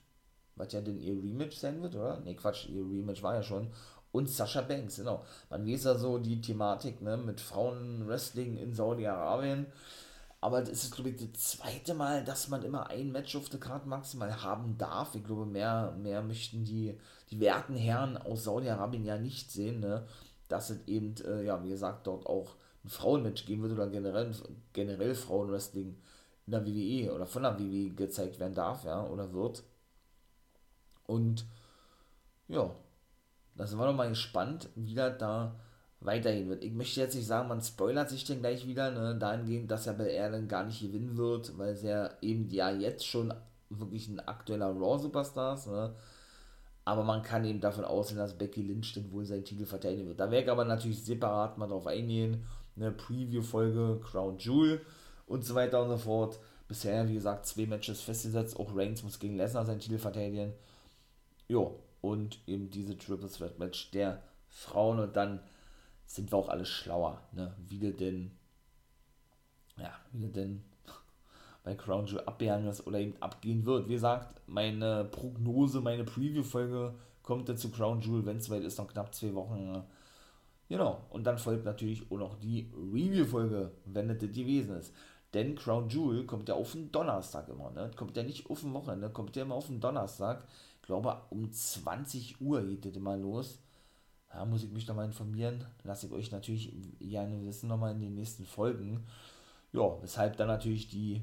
was 0.57 0.73
ja 0.73 0.81
denn 0.81 0.99
ihr 0.99 1.13
Rematch 1.13 1.59
sein 1.59 1.83
wird, 1.83 1.95
oder? 1.95 2.21
Ne, 2.21 2.35
Quatsch, 2.35 2.71
ihr 2.71 2.81
Rematch 2.81 3.23
war 3.23 3.35
ja 3.35 3.43
schon 3.43 3.69
und 4.13 4.29
Sascha 4.29 4.63
Banks, 4.63 4.97
genau. 4.97 5.25
Man 5.51 5.67
weiß 5.67 5.85
ja 5.85 5.95
so 5.95 6.19
die 6.19 6.41
Thematik 6.41 7.03
ne, 7.03 7.17
mit 7.17 7.41
Frauenwrestling 7.41 8.57
in 8.57 8.73
Saudi-Arabien. 8.75 9.67
Aber 10.41 10.61
das 10.61 10.85
ist, 10.85 10.95
glaube 10.95 11.11
ich, 11.11 11.17
das 11.17 11.59
zweite 11.59 11.95
Mal, 11.95 12.25
dass 12.25 12.49
man 12.49 12.63
immer 12.63 12.89
ein 12.89 13.11
Match 13.11 13.35
auf 13.35 13.49
der 13.49 13.59
Karte 13.59 13.89
maximal 13.89 14.43
haben 14.43 14.79
darf. 14.79 15.15
Ich 15.15 15.25
glaube, 15.25 15.47
mehr, 15.47 15.97
mehr 16.01 16.23
möchten 16.23 16.65
die, 16.65 16.97
die 17.31 17.41
werten 17.41 17.77
Herren 17.77 18.17
aus 18.17 18.45
Saudi-Arabien 18.45 19.05
ja 19.05 19.19
nicht 19.19 19.51
sehen, 19.51 19.81
ne? 19.81 20.07
dass 20.49 20.71
es 20.71 20.87
eben, 20.87 21.15
äh, 21.27 21.45
ja, 21.45 21.63
wie 21.65 21.71
gesagt, 21.71 22.07
dort 22.07 22.27
auch 22.27 22.55
ein 22.85 22.89
Frauenmatch 22.89 23.47
geben 23.47 23.63
wird 23.63 23.73
oder 23.73 23.89
generell, 23.89 24.33
generell 24.73 25.15
Frauenwrestling 25.15 25.97
in 26.47 26.53
der 26.53 26.65
WWE 26.65 27.13
oder 27.15 27.27
von 27.27 27.43
der 27.43 27.59
WWE 27.59 27.91
gezeigt 27.91 28.39
werden 28.39 28.55
darf, 28.55 28.85
ja, 28.85 29.05
oder 29.07 29.33
wird. 29.33 29.65
Und 31.07 31.47
ja, 32.49 32.75
da 33.59 33.67
sind 33.67 33.79
wir 33.79 33.87
doch 33.87 33.95
mal 33.95 34.09
gespannt, 34.09 34.71
wie 34.77 34.95
das 34.95 35.19
da 35.19 35.57
weitergehen 36.01 36.49
wird. 36.49 36.63
Ich 36.63 36.73
möchte 36.73 37.01
jetzt 37.01 37.17
nicht 37.17 37.27
sagen, 37.27 37.49
man 37.49 37.61
spoilert 37.61 38.09
sich 38.09 38.25
denn 38.25 38.41
gleich 38.41 38.67
wieder, 38.67 38.91
ne, 38.93 39.19
dahingehend, 39.19 39.71
dass 39.71 39.87
er 39.87 39.95
bei 39.95 40.11
er 40.11 40.31
dann 40.31 40.47
gar 40.47 40.65
nicht 40.65 40.81
gewinnen 40.81 41.17
wird, 41.17 41.59
weil 41.59 41.77
er 41.85 42.17
eben 42.23 42.49
ja 42.51 42.71
jetzt 42.71 43.07
schon 43.07 43.35
wirklich 43.69 44.09
ein 44.09 44.21
aktueller 44.21 44.71
Raw-Superstar 44.71 45.55
ist, 45.55 45.67
ne? 45.67 45.95
Aber 46.85 47.05
man 47.05 47.23
kann 47.23 47.45
eben 47.45 47.61
davon 47.61 47.85
ausgehen, 47.85 48.19
dass 48.19 48.39
Becky 48.39 48.63
Lynch 48.63 48.95
dann 48.95 49.13
wohl 49.13 49.27
seinen 49.27 49.45
Titel 49.45 49.67
verteidigen 49.67 50.09
wird. 50.09 50.21
Da 50.21 50.31
werde 50.31 50.45
ich 50.45 50.51
aber 50.51 50.65
natürlich 50.65 51.05
separat 51.05 51.59
mal 51.59 51.67
drauf 51.67 51.87
eingehen. 51.87 52.47
Eine 52.77 52.93
Preview-Folge, 52.93 54.01
Crown 54.03 54.39
Jewel 54.39 54.81
und 55.27 55.45
so 55.45 55.55
weiter 55.55 55.83
und 55.83 55.91
so 55.91 55.99
fort. 55.99 56.39
Bisher, 56.67 57.07
wie 57.07 57.15
gesagt, 57.15 57.45
zwei 57.45 57.67
Matches 57.67 58.01
festgesetzt. 58.01 58.59
Auch 58.59 58.75
Reigns 58.75 59.03
muss 59.03 59.19
gegen 59.19 59.37
Lesnar 59.37 59.67
seinen 59.67 59.81
Titel 59.81 59.99
verteidigen. 59.99 60.55
Jo, 61.47 61.79
und 62.01 62.39
eben 62.47 62.71
diese 62.71 62.97
Triple 62.97 63.29
Threat 63.29 63.59
Match 63.59 63.91
der 63.91 64.23
Frauen 64.49 64.99
und 65.01 65.17
dann 65.17 65.41
sind 66.07 66.33
wir 66.33 66.39
auch 66.39 66.49
alle 66.49 66.65
schlauer, 66.65 67.21
ne? 67.33 67.55
wie 67.67 67.79
du 67.79 67.93
denn, 67.93 68.31
ja, 69.77 69.93
wie 70.13 70.23
du 70.23 70.29
denn 70.29 70.65
bei 71.65 71.75
Crown 71.75 72.07
Jewel 72.07 72.25
abwehren 72.25 72.65
wirst 72.65 72.87
oder 72.87 72.99
eben 72.99 73.21
abgehen 73.21 73.67
wird. 73.67 73.89
Wie 73.89 73.95
gesagt, 73.95 74.41
meine 74.47 75.05
Prognose, 75.05 75.81
meine 75.81 76.05
Preview-Folge 76.05 76.95
kommt 77.23 77.49
dann 77.49 77.59
zu 77.59 77.71
Crown 77.71 78.01
Jewel, 78.01 78.25
wenn 78.25 78.39
es 78.39 78.47
soweit 78.47 78.63
ist, 78.63 78.79
noch 78.79 78.89
knapp 78.89 79.15
zwei 79.15 79.35
Wochen. 79.35 79.85
Genau, 80.69 81.03
und 81.11 81.25
dann 81.25 81.39
folgt 81.39 81.65
natürlich 81.65 82.11
auch 82.11 82.19
noch 82.19 82.39
die 82.39 82.71
Review-Folge, 82.75 83.73
wenn 83.85 84.09
das 84.09 84.19
gewesen 84.19 84.77
ist. 84.77 84.95
Denn 85.35 85.57
Crown 85.57 85.91
Jewel 85.91 86.25
kommt 86.25 86.49
ja 86.49 86.55
auf 86.55 86.73
den 86.73 86.91
Donnerstag 86.91 87.49
immer, 87.49 87.71
ne? 87.71 87.91
Kommt 87.97 88.17
ja 88.17 88.23
nicht 88.23 88.49
auf 88.49 88.63
den 88.63 88.73
Wochenende, 88.73 89.11
kommt 89.11 89.37
ja 89.37 89.43
immer 89.43 89.57
auf 89.57 89.67
den 89.67 89.81
Donnerstag 89.81 90.43
glaube, 90.89 91.21
um 91.29 91.53
20 91.53 92.41
Uhr 92.41 92.63
geht 92.63 92.87
das 92.87 92.97
immer 92.97 93.17
los. 93.17 93.61
Da 94.31 94.45
muss 94.45 94.65
ich 94.65 94.73
mich 94.73 94.87
nochmal 94.89 95.05
informieren. 95.05 95.65
Lasse 95.85 96.07
ich 96.07 96.13
euch 96.13 96.33
natürlich 96.33 96.75
gerne 96.99 97.45
wissen, 97.45 97.69
nochmal 97.69 97.93
in 97.93 98.01
den 98.01 98.15
nächsten 98.15 98.45
Folgen. 98.45 99.07
Ja, 99.73 100.01
weshalb 100.01 100.39
dann 100.39 100.49
natürlich 100.49 100.89
die, 100.89 101.23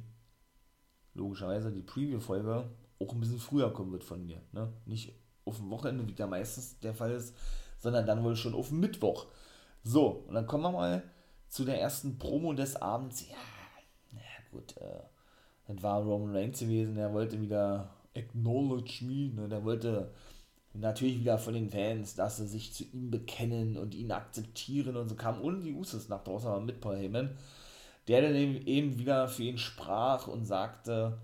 logischerweise 1.16 1.72
die 1.72 1.82
Preview-Folge 1.82 2.70
auch 3.00 3.14
ein 3.14 3.20
bisschen 3.20 3.40
früher 3.40 3.74
kommen 3.74 3.92
wird 3.92 4.04
von 4.04 4.24
mir. 4.24 4.40
Ne? 4.52 4.72
Nicht 4.86 5.14
auf 5.46 5.58
dem 5.58 5.72
Wochenende, 5.72 6.08
wie 6.08 6.14
da 6.14 6.28
meistens 6.28 6.80
der 6.80 6.94
Fall 6.94 7.12
ist, 7.12 7.36
sondern 7.80 8.06
dann 8.06 8.24
wohl 8.24 8.36
schon 8.36 8.54
auf 8.54 8.72
Mittwoch. 8.72 9.26
So, 9.84 10.26
und 10.28 10.36
dann 10.36 10.46
kommen 10.46 10.64
wir 10.64 10.72
mal 10.72 11.04
zu 11.50 11.66
der 11.66 11.82
ersten 11.82 12.20
Promo 12.20 12.54
des 12.54 12.76
Abends. 12.76 13.28
Ja, 13.28 13.36
na 14.12 14.22
gut, 14.52 14.78
äh, 14.78 15.02
das 15.68 15.82
war 15.82 16.04
Roman 16.04 16.36
Reigns 16.36 16.60
gewesen, 16.60 16.98
er 16.98 17.14
wollte 17.14 17.42
wieder 17.42 17.90
Acknowledge 18.16 19.04
Me. 19.04 19.32
Ne? 19.34 19.48
Der 19.50 19.64
wollte 19.64 20.12
natürlich 20.80 21.20
wieder 21.20 21.38
von 21.38 21.54
den 21.54 21.70
Fans, 21.70 22.16
dass 22.16 22.38
sie 22.38 22.48
sich 22.48 22.74
zu 22.74 22.84
ihm 22.84 23.12
bekennen 23.12 23.78
und 23.78 23.96
ihn 23.96 24.12
akzeptieren 24.12 24.98
und 24.98 25.10
so 25.10 25.16
kam 25.16 25.42
ohne 25.42 25.60
die 25.60 25.74
Usos 25.74 26.10
nach 26.10 26.24
draußen, 26.24 26.50
aber 26.50 26.62
mit 26.62 26.82
Paul 26.82 26.98
Heyman, 26.98 27.38
der 28.08 28.22
dann 28.22 28.36
eben 28.36 29.00
wieder 29.00 29.28
für 29.28 29.44
ihn 29.44 29.58
sprach 29.58 30.28
und 30.28 30.46
sagte, 30.46 31.18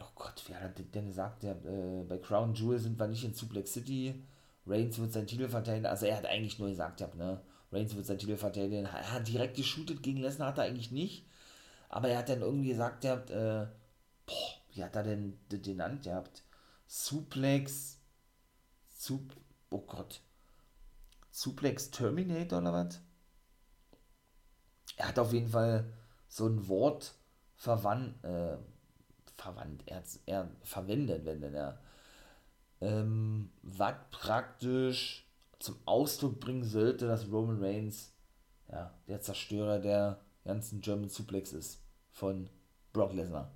oh 0.00 0.12
Gott, 0.14 0.42
wie 0.46 0.54
hat 0.54 0.80
denn 0.94 1.06
gesagt, 1.06 1.42
der, 1.42 1.56
äh, 1.64 2.04
bei 2.04 2.18
Crown 2.18 2.54
Jewel 2.54 2.78
sind 2.78 2.98
wir 2.98 3.06
nicht 3.06 3.24
in 3.24 3.34
Suplex 3.34 3.72
City, 3.72 4.14
Reigns 4.66 4.98
wird 4.98 5.12
seinen 5.12 5.26
Titel 5.26 5.48
verteidigen, 5.48 5.86
also 5.86 6.06
er 6.06 6.16
hat 6.16 6.26
eigentlich 6.26 6.58
nur 6.58 6.68
gesagt, 6.68 7.00
ja, 7.00 7.08
ne, 7.14 7.40
Reigns 7.72 7.94
wird 7.94 8.06
seinen 8.06 8.18
Titel 8.18 8.36
verteidigen, 8.36 8.86
er 8.86 9.12
hat 9.12 9.28
direkt 9.28 9.56
geshootet 9.56 10.02
gegen 10.02 10.20
Lesnar, 10.20 10.48
hat 10.48 10.58
er 10.58 10.64
eigentlich 10.64 10.90
nicht, 10.90 11.26
aber 11.88 12.08
er 12.08 12.18
hat 12.18 12.28
dann 12.28 12.40
irgendwie 12.40 12.68
gesagt, 12.68 13.04
er 13.04 13.12
hat, 13.12 13.30
äh, 13.30 13.66
boah, 14.26 14.63
wie 14.74 14.84
hat 14.84 14.96
er 14.96 15.04
denn 15.04 15.38
den 15.50 15.62
genannt 15.62 16.04
gehabt? 16.04 16.42
Suplex, 16.86 18.00
Sup, 18.88 19.34
oh 19.70 19.80
Gott, 19.80 20.20
Suplex 21.30 21.90
Terminator 21.90 22.58
oder 22.60 22.72
was? 22.72 23.00
Er 24.96 25.08
hat 25.08 25.18
auf 25.18 25.32
jeden 25.32 25.48
Fall 25.48 25.92
so 26.28 26.46
ein 26.46 26.68
Wort 26.68 27.14
verwandt, 27.56 28.22
äh, 28.24 28.56
verwandt, 29.36 29.82
er, 29.86 30.02
er 30.26 30.50
verwendet, 30.62 31.24
wenn 31.24 31.42
er, 31.54 31.80
ähm, 32.80 33.50
was 33.62 33.94
praktisch 34.10 35.28
zum 35.58 35.76
Ausdruck 35.86 36.40
bringen 36.40 36.64
sollte, 36.64 37.06
dass 37.06 37.30
Roman 37.30 37.62
Reigns, 37.62 38.12
ja, 38.70 38.92
der 39.08 39.20
Zerstörer 39.20 39.78
der 39.78 40.20
ganzen 40.44 40.80
German 40.80 41.08
Suplex 41.08 41.52
ist 41.52 41.80
von 42.10 42.50
Brock 42.92 43.12
Lesnar. 43.12 43.52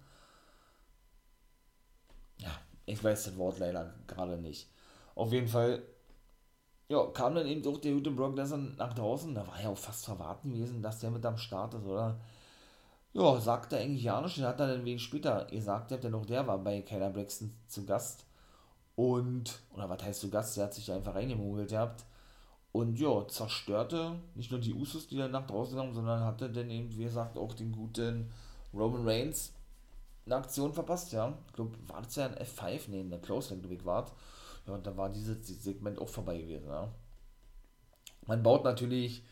Ja, 2.39 2.51
ich 2.87 3.03
weiß 3.03 3.25
das 3.25 3.37
Wort 3.37 3.59
leider 3.59 3.95
gerade 4.07 4.39
nicht. 4.39 4.69
Auf 5.15 5.33
jeden 5.33 5.49
Fall, 5.49 5.83
ja, 6.89 7.05
kam 7.07 7.35
dann 7.35 7.47
eben 7.47 7.67
auch 7.67 7.79
der 7.79 7.93
gute 7.93 8.11
Brock 8.11 8.37
Lesnar 8.37 8.59
nach 8.59 8.95
draußen. 8.95 9.35
Da 9.35 9.47
war 9.47 9.61
ja 9.61 9.69
auch 9.69 9.79
fast 9.79 10.05
verwarten 10.05 10.53
gewesen, 10.53 10.83
dass 10.83 11.01
der 11.01 11.11
mit 11.11 11.25
am 11.27 11.37
Start 11.37 11.75
ist, 11.75 11.85
oder? 11.85 12.21
Ja, 13.13 13.41
sagt 13.41 13.73
er 13.73 13.81
eigentlich 13.81 14.05
ja 14.05 14.21
nicht. 14.21 14.37
Den 14.37 14.45
hat 14.45 14.61
er 14.61 14.69
dann 14.69 14.85
wenig 14.85 15.03
später 15.03 15.47
gesagt, 15.47 15.91
der 15.91 16.11
noch 16.11 16.27
der 16.27 16.47
war 16.47 16.59
bei 16.59 16.83
Kyler 16.83 17.11
Braxton 17.11 17.53
zu 17.67 17.85
Gast. 17.85 18.25
Und, 18.95 19.61
oder 19.75 19.89
was 19.89 20.03
heißt 20.03 20.21
zu 20.21 20.31
Gast? 20.31 20.57
Der 20.57 20.65
hat 20.65 20.75
sich 20.75 20.91
einfach 20.93 21.15
reingemogelt 21.15 21.71
gehabt. 21.71 22.05
Und 22.73 22.99
ja, 22.99 23.27
zerstörte 23.27 24.21
nicht 24.35 24.51
nur 24.51 24.61
die 24.61 24.75
Usos, 24.75 25.09
die 25.09 25.17
dann 25.17 25.31
nach 25.31 25.47
draußen 25.47 25.77
kamen, 25.77 25.95
sondern 25.95 26.25
hatte 26.25 26.51
dann 26.51 26.71
eben, 26.71 26.95
wie 26.97 27.05
gesagt, 27.05 27.39
auch 27.39 27.55
den 27.55 27.73
guten 27.73 28.31
Roman 28.75 29.09
Reigns 29.09 29.53
eine 30.29 30.43
Aktion 30.43 30.73
verpasst, 30.73 31.13
ja. 31.13 31.37
Ich 31.47 31.53
glaube, 31.55 31.77
war 31.89 32.03
das 32.03 32.17
ja 32.17 32.27
ein 32.27 32.35
F5? 32.35 32.91
Ne, 32.91 33.01
in 33.01 33.11
der 33.11 33.21
Close 33.21 33.57
glaube 33.57 33.75
ich, 33.75 33.85
war 33.85 34.11
Ja, 34.67 34.75
und 34.75 34.87
da 34.87 34.97
war 34.97 35.11
dieses 35.11 35.47
Segment 35.63 35.99
auch 35.99 36.09
vorbei 36.09 36.39
gewesen, 36.39 36.69
ja. 36.69 36.93
Man 38.27 38.43
baut 38.43 38.65
natürlich 38.65 39.25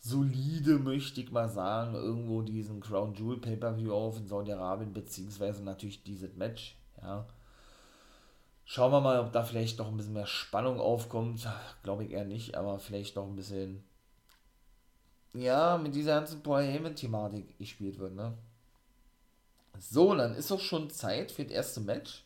solide, 0.00 0.78
möchte 0.78 1.20
ich 1.20 1.30
mal 1.30 1.48
sagen, 1.48 1.94
irgendwo 1.94 2.42
diesen 2.42 2.80
Crown 2.80 3.14
Jewel 3.14 3.38
Pay-Per-View 3.38 3.92
auf 3.92 4.18
in 4.18 4.26
Saudi-Arabien, 4.26 4.92
beziehungsweise 4.92 5.62
natürlich 5.62 6.02
dieses 6.02 6.34
Match, 6.34 6.76
ja. 7.00 7.26
Schauen 8.64 8.92
wir 8.92 9.00
mal, 9.00 9.20
ob 9.20 9.32
da 9.32 9.42
vielleicht 9.42 9.78
noch 9.78 9.88
ein 9.88 9.96
bisschen 9.96 10.12
mehr 10.12 10.26
Spannung 10.26 10.78
aufkommt. 10.78 11.48
Glaube 11.82 12.04
ich 12.04 12.12
eher 12.12 12.24
nicht, 12.24 12.56
aber 12.56 12.78
vielleicht 12.78 13.16
noch 13.16 13.26
ein 13.26 13.34
bisschen, 13.34 13.82
ja, 15.34 15.76
mit 15.76 15.94
dieser 15.94 16.14
ganzen 16.14 16.42
Paul 16.42 16.62
Heyman-Thematik 16.62 17.58
gespielt 17.58 17.98
wird, 17.98 18.14
ne? 18.14 18.38
So, 19.80 20.14
dann 20.14 20.34
ist 20.34 20.52
auch 20.52 20.60
schon 20.60 20.90
Zeit 20.90 21.32
für 21.32 21.44
das 21.44 21.52
erste 21.52 21.80
Match. 21.80 22.24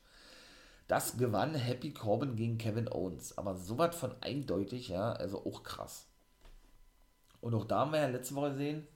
Das 0.88 1.16
gewann 1.16 1.54
Happy 1.54 1.92
Corbin 1.92 2.34
gegen 2.34 2.58
Kevin 2.58 2.88
Owens. 2.88 3.38
Aber 3.38 3.54
sowas 3.54 3.94
von 3.94 4.12
eindeutig, 4.20 4.88
ja, 4.88 5.12
also 5.12 5.46
auch 5.46 5.62
krass. 5.62 6.06
Und 7.40 7.54
auch 7.54 7.64
da 7.64 7.80
haben 7.80 7.92
wir 7.92 8.00
ja 8.00 8.08
letzte 8.08 8.34
Woche 8.34 8.50
gesehen, 8.50 8.86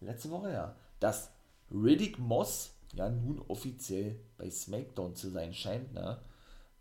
letzte 0.00 0.30
Woche 0.30 0.52
ja, 0.52 0.74
dass 0.98 1.30
Riddick 1.70 2.18
Moss 2.18 2.74
ja 2.94 3.10
nun 3.10 3.42
offiziell 3.48 4.18
bei 4.38 4.50
SmackDown 4.50 5.14
zu 5.14 5.28
sein 5.28 5.52
scheint, 5.52 5.92
ne? 5.92 6.20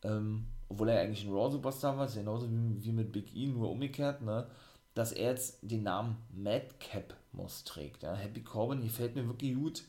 Ähm, 0.03 0.47
obwohl 0.69 0.89
er 0.89 1.01
eigentlich 1.01 1.25
ein 1.25 1.33
Raw-Superstar 1.33 1.97
war, 1.97 2.05
ist 2.05 2.15
genauso 2.15 2.49
wie, 2.49 2.83
wie 2.83 2.91
mit 2.91 3.11
Big 3.11 3.35
E, 3.35 3.47
nur 3.47 3.71
umgekehrt, 3.71 4.21
ne? 4.21 4.47
Dass 4.93 5.11
er 5.11 5.31
jetzt 5.31 5.59
den 5.61 5.83
Namen 5.83 6.17
Madcap 6.31 7.15
Moss 7.31 7.63
trägt. 7.63 8.03
Ja? 8.03 8.15
Happy 8.15 8.41
Corbin 8.41 8.81
gefällt 8.81 9.15
mir 9.15 9.27
wirklich 9.27 9.55
gut. 9.55 9.83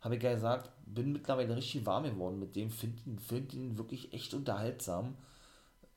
Habe 0.00 0.16
ich 0.16 0.22
ja 0.22 0.34
gesagt, 0.34 0.70
bin 0.86 1.12
mittlerweile 1.12 1.56
richtig 1.56 1.84
warm 1.86 2.04
geworden 2.04 2.38
mit 2.38 2.54
dem, 2.54 2.70
finde 2.70 3.02
ihn, 3.06 3.18
find 3.18 3.54
ihn 3.54 3.78
wirklich 3.78 4.12
echt 4.12 4.34
unterhaltsam. 4.34 5.16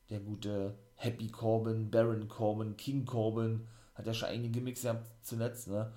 Der 0.08 0.20
gute 0.20 0.74
Happy 0.96 1.28
Corbin, 1.28 1.90
Baron 1.90 2.28
Corbin, 2.28 2.76
King 2.76 3.04
Corbin, 3.04 3.66
hat 3.94 4.06
ja 4.06 4.14
schon 4.14 4.28
einige 4.28 4.50
Gimmicks 4.50 4.82
gehabt 4.82 5.06
zuletzt, 5.22 5.68
ne? 5.68 5.92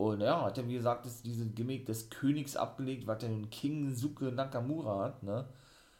Und 0.00 0.22
ja, 0.22 0.46
hat 0.46 0.56
er 0.56 0.66
wie 0.66 0.76
gesagt 0.76 1.04
das, 1.04 1.20
diese 1.20 1.46
Gimmick 1.46 1.84
des 1.84 2.08
Königs 2.08 2.56
abgelegt, 2.56 3.06
was 3.06 3.22
er 3.22 3.28
nun 3.28 3.50
King 3.50 3.94
Suke 3.94 4.32
Nakamura 4.32 5.04
hat, 5.04 5.22
ne? 5.22 5.46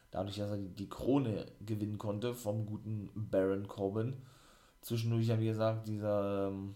Dadurch, 0.09 0.37
dass 0.37 0.49
er 0.49 0.57
die, 0.57 0.69
die 0.69 0.89
Krone 0.89 1.45
gewinnen 1.63 1.99
konnte 1.99 2.33
vom 2.33 2.65
guten 2.65 3.11
Baron 3.13 3.67
Corbin. 3.67 4.15
Zwischendurch 4.81 5.27
ja, 5.27 5.39
wie 5.39 5.45
gesagt, 5.45 5.87
dieser, 5.87 6.47
ähm, 6.47 6.73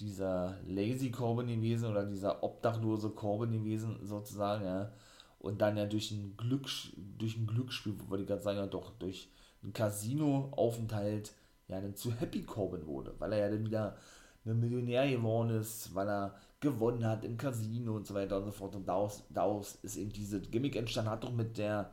dieser 0.00 0.56
Lazy 0.66 1.10
Corbin 1.10 1.48
gewesen 1.48 1.90
oder 1.90 2.04
dieser 2.04 2.42
obdachlose 2.42 3.10
Corbin 3.10 3.52
gewesen, 3.52 3.98
sozusagen, 4.02 4.64
ja. 4.64 4.92
Und 5.38 5.60
dann 5.60 5.76
ja 5.76 5.86
durch 5.86 6.10
ein, 6.10 6.36
Glück, 6.36 6.66
durch 7.18 7.36
ein 7.36 7.46
Glücksspiel, 7.46 7.94
wollte 8.08 8.22
ich 8.22 8.28
gerade 8.28 8.42
sagen, 8.42 8.58
ja 8.58 8.66
doch, 8.66 8.90
durch 8.98 9.28
ein 9.62 9.72
Casino-Aufenthalt 9.72 11.32
ja 11.68 11.80
dann 11.80 11.94
zu 11.94 12.12
Happy 12.12 12.42
Corbin 12.42 12.86
wurde, 12.86 13.14
weil 13.18 13.32
er 13.32 13.38
ja 13.38 13.50
dann 13.50 13.64
wieder 13.64 13.96
ein 14.44 14.60
Millionär 14.60 15.08
geworden 15.08 15.50
ist, 15.50 15.94
weil 15.94 16.08
er 16.08 16.34
gewonnen 16.60 17.06
hat 17.06 17.24
im 17.24 17.36
Casino 17.36 17.94
und 17.94 18.06
so 18.06 18.14
weiter 18.14 18.38
und 18.38 18.46
so 18.46 18.50
fort. 18.50 18.74
Und 18.74 18.88
daraus, 18.88 19.22
daraus 19.30 19.76
ist 19.82 19.96
eben 19.96 20.12
diese 20.12 20.40
Gimmick 20.40 20.76
entstanden, 20.76 21.10
hat 21.10 21.24
doch 21.24 21.32
mit 21.32 21.58
der, 21.58 21.90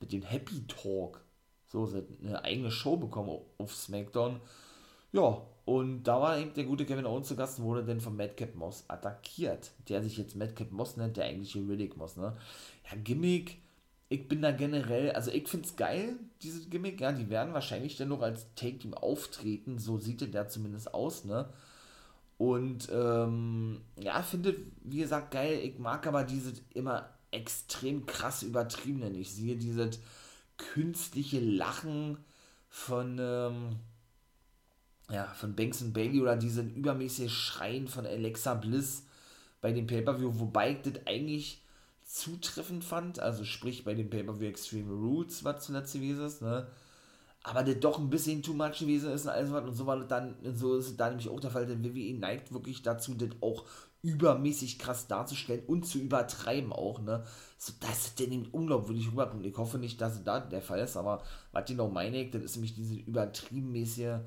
mit 0.00 0.12
dem 0.12 0.22
Happy 0.22 0.66
Talk 0.66 1.20
so 1.68 1.88
eine 2.22 2.44
eigene 2.44 2.70
Show 2.70 2.96
bekommen 2.96 3.38
auf 3.58 3.74
SmackDown. 3.74 4.40
Ja, 5.12 5.42
und 5.64 6.02
da 6.04 6.20
war 6.20 6.38
eben 6.38 6.54
der 6.54 6.64
gute 6.64 6.84
Kevin 6.84 7.06
Owens 7.06 7.28
zu 7.28 7.36
Gast 7.36 7.58
und 7.58 7.66
wurde 7.66 7.84
dann 7.84 8.00
von 8.00 8.16
Madcap 8.16 8.54
Moss 8.54 8.84
attackiert, 8.88 9.70
der 9.88 10.02
sich 10.02 10.16
jetzt 10.16 10.34
Madcap 10.34 10.72
Moss 10.72 10.96
nennt, 10.96 11.16
der 11.16 11.24
eigentliche 11.24 11.60
Riddick 11.60 11.96
Moss, 11.96 12.16
ne? 12.16 12.36
Ja, 12.90 12.96
Gimmick, 13.02 13.58
ich 14.08 14.28
bin 14.28 14.42
da 14.42 14.50
generell, 14.50 15.12
also 15.12 15.30
ich 15.30 15.48
finde 15.48 15.68
es 15.68 15.76
geil, 15.76 16.16
diese 16.42 16.68
Gimmick, 16.68 17.00
ja, 17.00 17.12
die 17.12 17.30
werden 17.30 17.54
wahrscheinlich 17.54 17.96
dann 17.96 18.08
noch 18.08 18.22
als 18.22 18.46
Take-Team 18.56 18.94
auftreten, 18.94 19.78
so 19.78 19.98
sieht 19.98 20.34
der 20.34 20.48
zumindest 20.48 20.92
aus, 20.92 21.24
ne? 21.24 21.48
Und 22.38 22.88
ähm, 22.92 23.82
ja, 24.00 24.20
finde, 24.22 24.56
wie 24.82 24.98
gesagt, 24.98 25.30
geil. 25.30 25.60
Ich 25.62 25.78
mag 25.78 26.08
aber 26.08 26.24
diese 26.24 26.52
immer 26.74 27.08
extrem 27.30 28.04
krass 28.04 28.42
übertriebene. 28.42 29.10
Ich 29.10 29.30
sehe 29.30 29.56
dieses 29.56 30.00
künstliche 30.56 31.38
Lachen 31.38 32.18
von, 32.68 33.16
ähm, 33.20 33.76
ja, 35.10 35.26
von 35.34 35.54
Banks 35.54 35.82
und 35.82 35.92
Bailey 35.92 36.20
oder 36.20 36.36
diesen 36.36 36.74
übermäßige 36.74 37.32
Schreien 37.32 37.88
von 37.88 38.06
Alexa 38.06 38.54
Bliss 38.54 39.04
bei 39.60 39.72
dem 39.72 39.86
Pay-Per-View, 39.86 40.40
wobei 40.40 40.72
ich 40.72 40.82
das 40.82 41.06
eigentlich 41.06 41.62
zutreffend 42.04 42.84
fand, 42.84 43.20
also 43.20 43.44
sprich 43.44 43.84
bei 43.84 43.94
dem 43.94 44.10
Pay-Per-View 44.10 44.48
Extreme 44.48 44.92
Roots, 44.92 45.44
was 45.44 45.64
zuletzt 45.64 45.94
gewesen 45.94 46.24
ist, 46.24 46.42
ne, 46.42 46.66
aber 47.42 47.62
der 47.62 47.76
doch 47.76 47.98
ein 47.98 48.10
bisschen 48.10 48.42
too 48.42 48.54
much 48.54 48.78
gewesen 48.78 49.10
ist 49.10 49.24
und 49.24 49.30
alles 49.30 49.52
was 49.52 49.64
und 49.64 49.74
so 49.74 49.86
war 49.86 49.98
dann, 50.00 50.34
so 50.54 50.76
ist 50.76 50.96
da 50.98 51.08
nämlich 51.08 51.28
auch 51.28 51.40
der 51.40 51.50
Fall, 51.50 51.66
denn 51.66 51.84
WWE 51.84 52.18
neigt 52.18 52.52
wirklich 52.52 52.82
dazu, 52.82 53.14
das 53.14 53.30
auch 53.40 53.64
übermäßig 54.02 54.78
krass 54.78 55.06
darzustellen 55.06 55.64
und 55.66 55.86
zu 55.86 55.98
übertreiben 55.98 56.72
auch, 56.72 57.00
ne, 57.00 57.24
so, 57.56 57.72
das 57.80 58.06
ist 58.06 58.20
denn 58.20 58.46
unglaubwürdig 58.50 59.12
rüberkommt. 59.12 59.46
Ich 59.46 59.56
hoffe 59.56 59.78
nicht, 59.78 60.00
dass 60.00 60.14
es 60.14 60.24
da 60.24 60.40
der 60.40 60.62
Fall 60.62 60.80
ist, 60.80 60.96
aber 60.96 61.22
was 61.52 61.64
die 61.66 61.74
noch 61.74 61.90
meine, 61.90 62.28
das 62.28 62.42
ist 62.42 62.56
nämlich 62.56 62.74
diese 62.74 62.96
übertriebenmäßige 62.96 64.18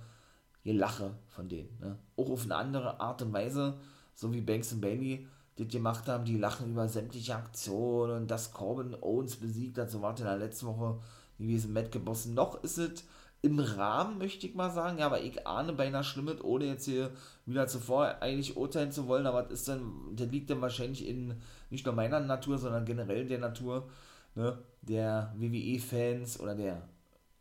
Gelache 0.66 1.12
von 1.28 1.48
denen, 1.48 1.70
ne, 1.80 1.98
auch 2.18 2.30
auf 2.30 2.44
eine 2.44 2.56
andere 2.56 3.00
Art 3.00 3.22
und 3.22 3.32
Weise, 3.32 3.76
so 4.16 4.34
wie 4.34 4.42
Banks 4.42 4.74
und 4.74 4.82
Bailey 4.82 5.28
das 5.58 5.68
gemacht 5.70 6.08
haben, 6.08 6.26
die 6.26 6.38
lachen 6.38 6.72
über 6.72 6.90
sämtliche 6.90 7.36
Aktionen 7.36 8.28
dass 8.28 8.52
Corbin 8.52 8.96
Owens 9.00 9.38
besiegt 9.38 9.78
hat, 9.78 9.90
so 9.90 10.02
war 10.02 10.18
in 10.18 10.26
der 10.26 10.38
letzten 10.38 10.66
Woche 10.68 11.00
gewesen, 11.38 11.72
Matt 11.72 11.92
gebossen. 11.92 12.34
Noch 12.34 12.62
ist 12.64 12.78
es 12.78 13.06
im 13.42 13.60
Rahmen, 13.60 14.18
möchte 14.18 14.48
ich 14.48 14.56
mal 14.56 14.72
sagen, 14.72 14.98
ja, 14.98 15.06
aber 15.06 15.22
ich 15.22 15.46
ahne 15.46 15.74
beinahe 15.74 16.04
Schlimmes, 16.04 16.44
ohne 16.44 16.66
jetzt 16.66 16.86
hier 16.86 17.12
wieder 17.46 17.68
zuvor 17.68 18.22
eigentlich 18.22 18.58
urteilen 18.58 18.92
zu 18.92 19.08
wollen, 19.08 19.28
aber 19.28 19.44
das 19.44 19.60
ist 19.60 19.68
dann, 19.68 19.94
das 20.16 20.30
liegt 20.30 20.50
dann 20.50 20.62
wahrscheinlich 20.62 21.08
in 21.08 21.36
nicht 21.70 21.86
nur 21.86 21.94
meiner 21.94 22.20
Natur, 22.20 22.58
sondern 22.58 22.86
generell 22.86 23.28
der 23.28 23.40
Natur 23.40 23.88
ne, 24.34 24.58
der 24.82 25.34
WWE-Fans 25.38 26.40
oder 26.40 26.56
der 26.56 26.82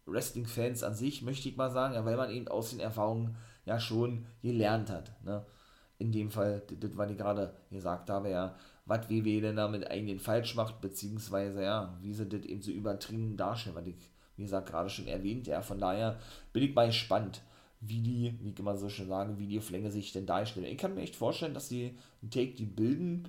Wrestling-Fans 0.07 0.83
an 0.83 0.95
sich, 0.95 1.23
möchte 1.23 1.49
ich 1.49 1.57
mal 1.57 1.71
sagen, 1.71 1.95
ja, 1.95 2.05
weil 2.05 2.17
man 2.17 2.31
eben 2.31 2.49
aus 2.49 2.71
den 2.71 2.81
Erfahrungen 2.81 3.37
ja 3.65 3.81
schon 3.81 4.27
gelernt 4.43 4.91
hat. 4.91 5.13
Ne? 5.25 5.45
In 5.99 6.13
dem 6.13 6.31
Fall, 6.31 6.63
das, 6.81 6.91
was 6.95 7.11
ich 7.11 7.17
gerade 7.17 7.55
gesagt 7.71 8.11
habe, 8.11 8.31
ja, 8.31 8.55
was 8.87 9.09
WWE 9.09 9.41
denn 9.41 9.57
damit 9.57 9.91
eigentlich 9.91 10.21
falsch 10.21 10.55
macht, 10.55 10.81
beziehungsweise 10.81 11.63
ja, 11.63 11.97
wie 12.03 12.13
sie 12.13 12.27
das 12.27 12.45
eben 12.45 12.61
so 12.61 12.71
übertrieben 12.71 13.37
darstellen, 13.37 13.77
was 13.77 13.87
ich, 13.87 13.97
wie 14.37 14.43
gesagt, 14.43 14.69
gerade 14.69 14.91
schon 14.91 15.07
erwähnt, 15.07 15.47
ja, 15.47 15.63
von 15.63 15.79
daher 15.79 16.19
bin 16.53 16.65
ich 16.65 16.75
mal 16.75 16.89
gespannt, 16.89 17.43
wie 17.81 18.01
die, 18.01 18.39
wie 18.41 18.51
ich 18.51 18.59
immer 18.59 18.77
so 18.77 18.89
schön 18.89 19.09
sagen, 19.09 19.39
wie 19.39 19.47
die 19.47 19.61
Flänge 19.61 19.91
sich 19.91 20.13
denn 20.13 20.27
darstellen. 20.27 20.67
Ich 20.67 20.79
kann 20.79 20.95
mir 20.95 21.03
echt 21.03 21.17
vorstellen, 21.17 21.55
dass 21.55 21.69
die 21.69 21.97
einen 22.23 22.31
Take, 22.31 22.55
die 22.55 22.67
bilden, 22.67 23.29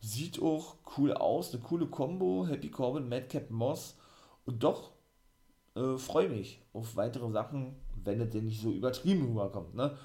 sieht 0.00 0.40
auch 0.40 0.76
cool 0.96 1.12
aus, 1.14 1.52
eine 1.52 1.62
coole 1.62 1.86
Combo, 1.86 2.46
Happy 2.46 2.68
Corbin, 2.68 3.08
Madcap 3.08 3.50
Moss 3.50 3.96
und 4.44 4.62
doch 4.62 4.92
äh, 5.76 5.98
freue 5.98 6.28
mich 6.28 6.60
auf 6.72 6.96
weitere 6.96 7.30
Sachen, 7.30 7.76
wenn 8.04 8.20
es 8.20 8.30
denn 8.30 8.46
nicht 8.46 8.62
so 8.62 8.70
übertrieben 8.70 9.26
rüberkommt, 9.26 9.74
ne? 9.74 9.96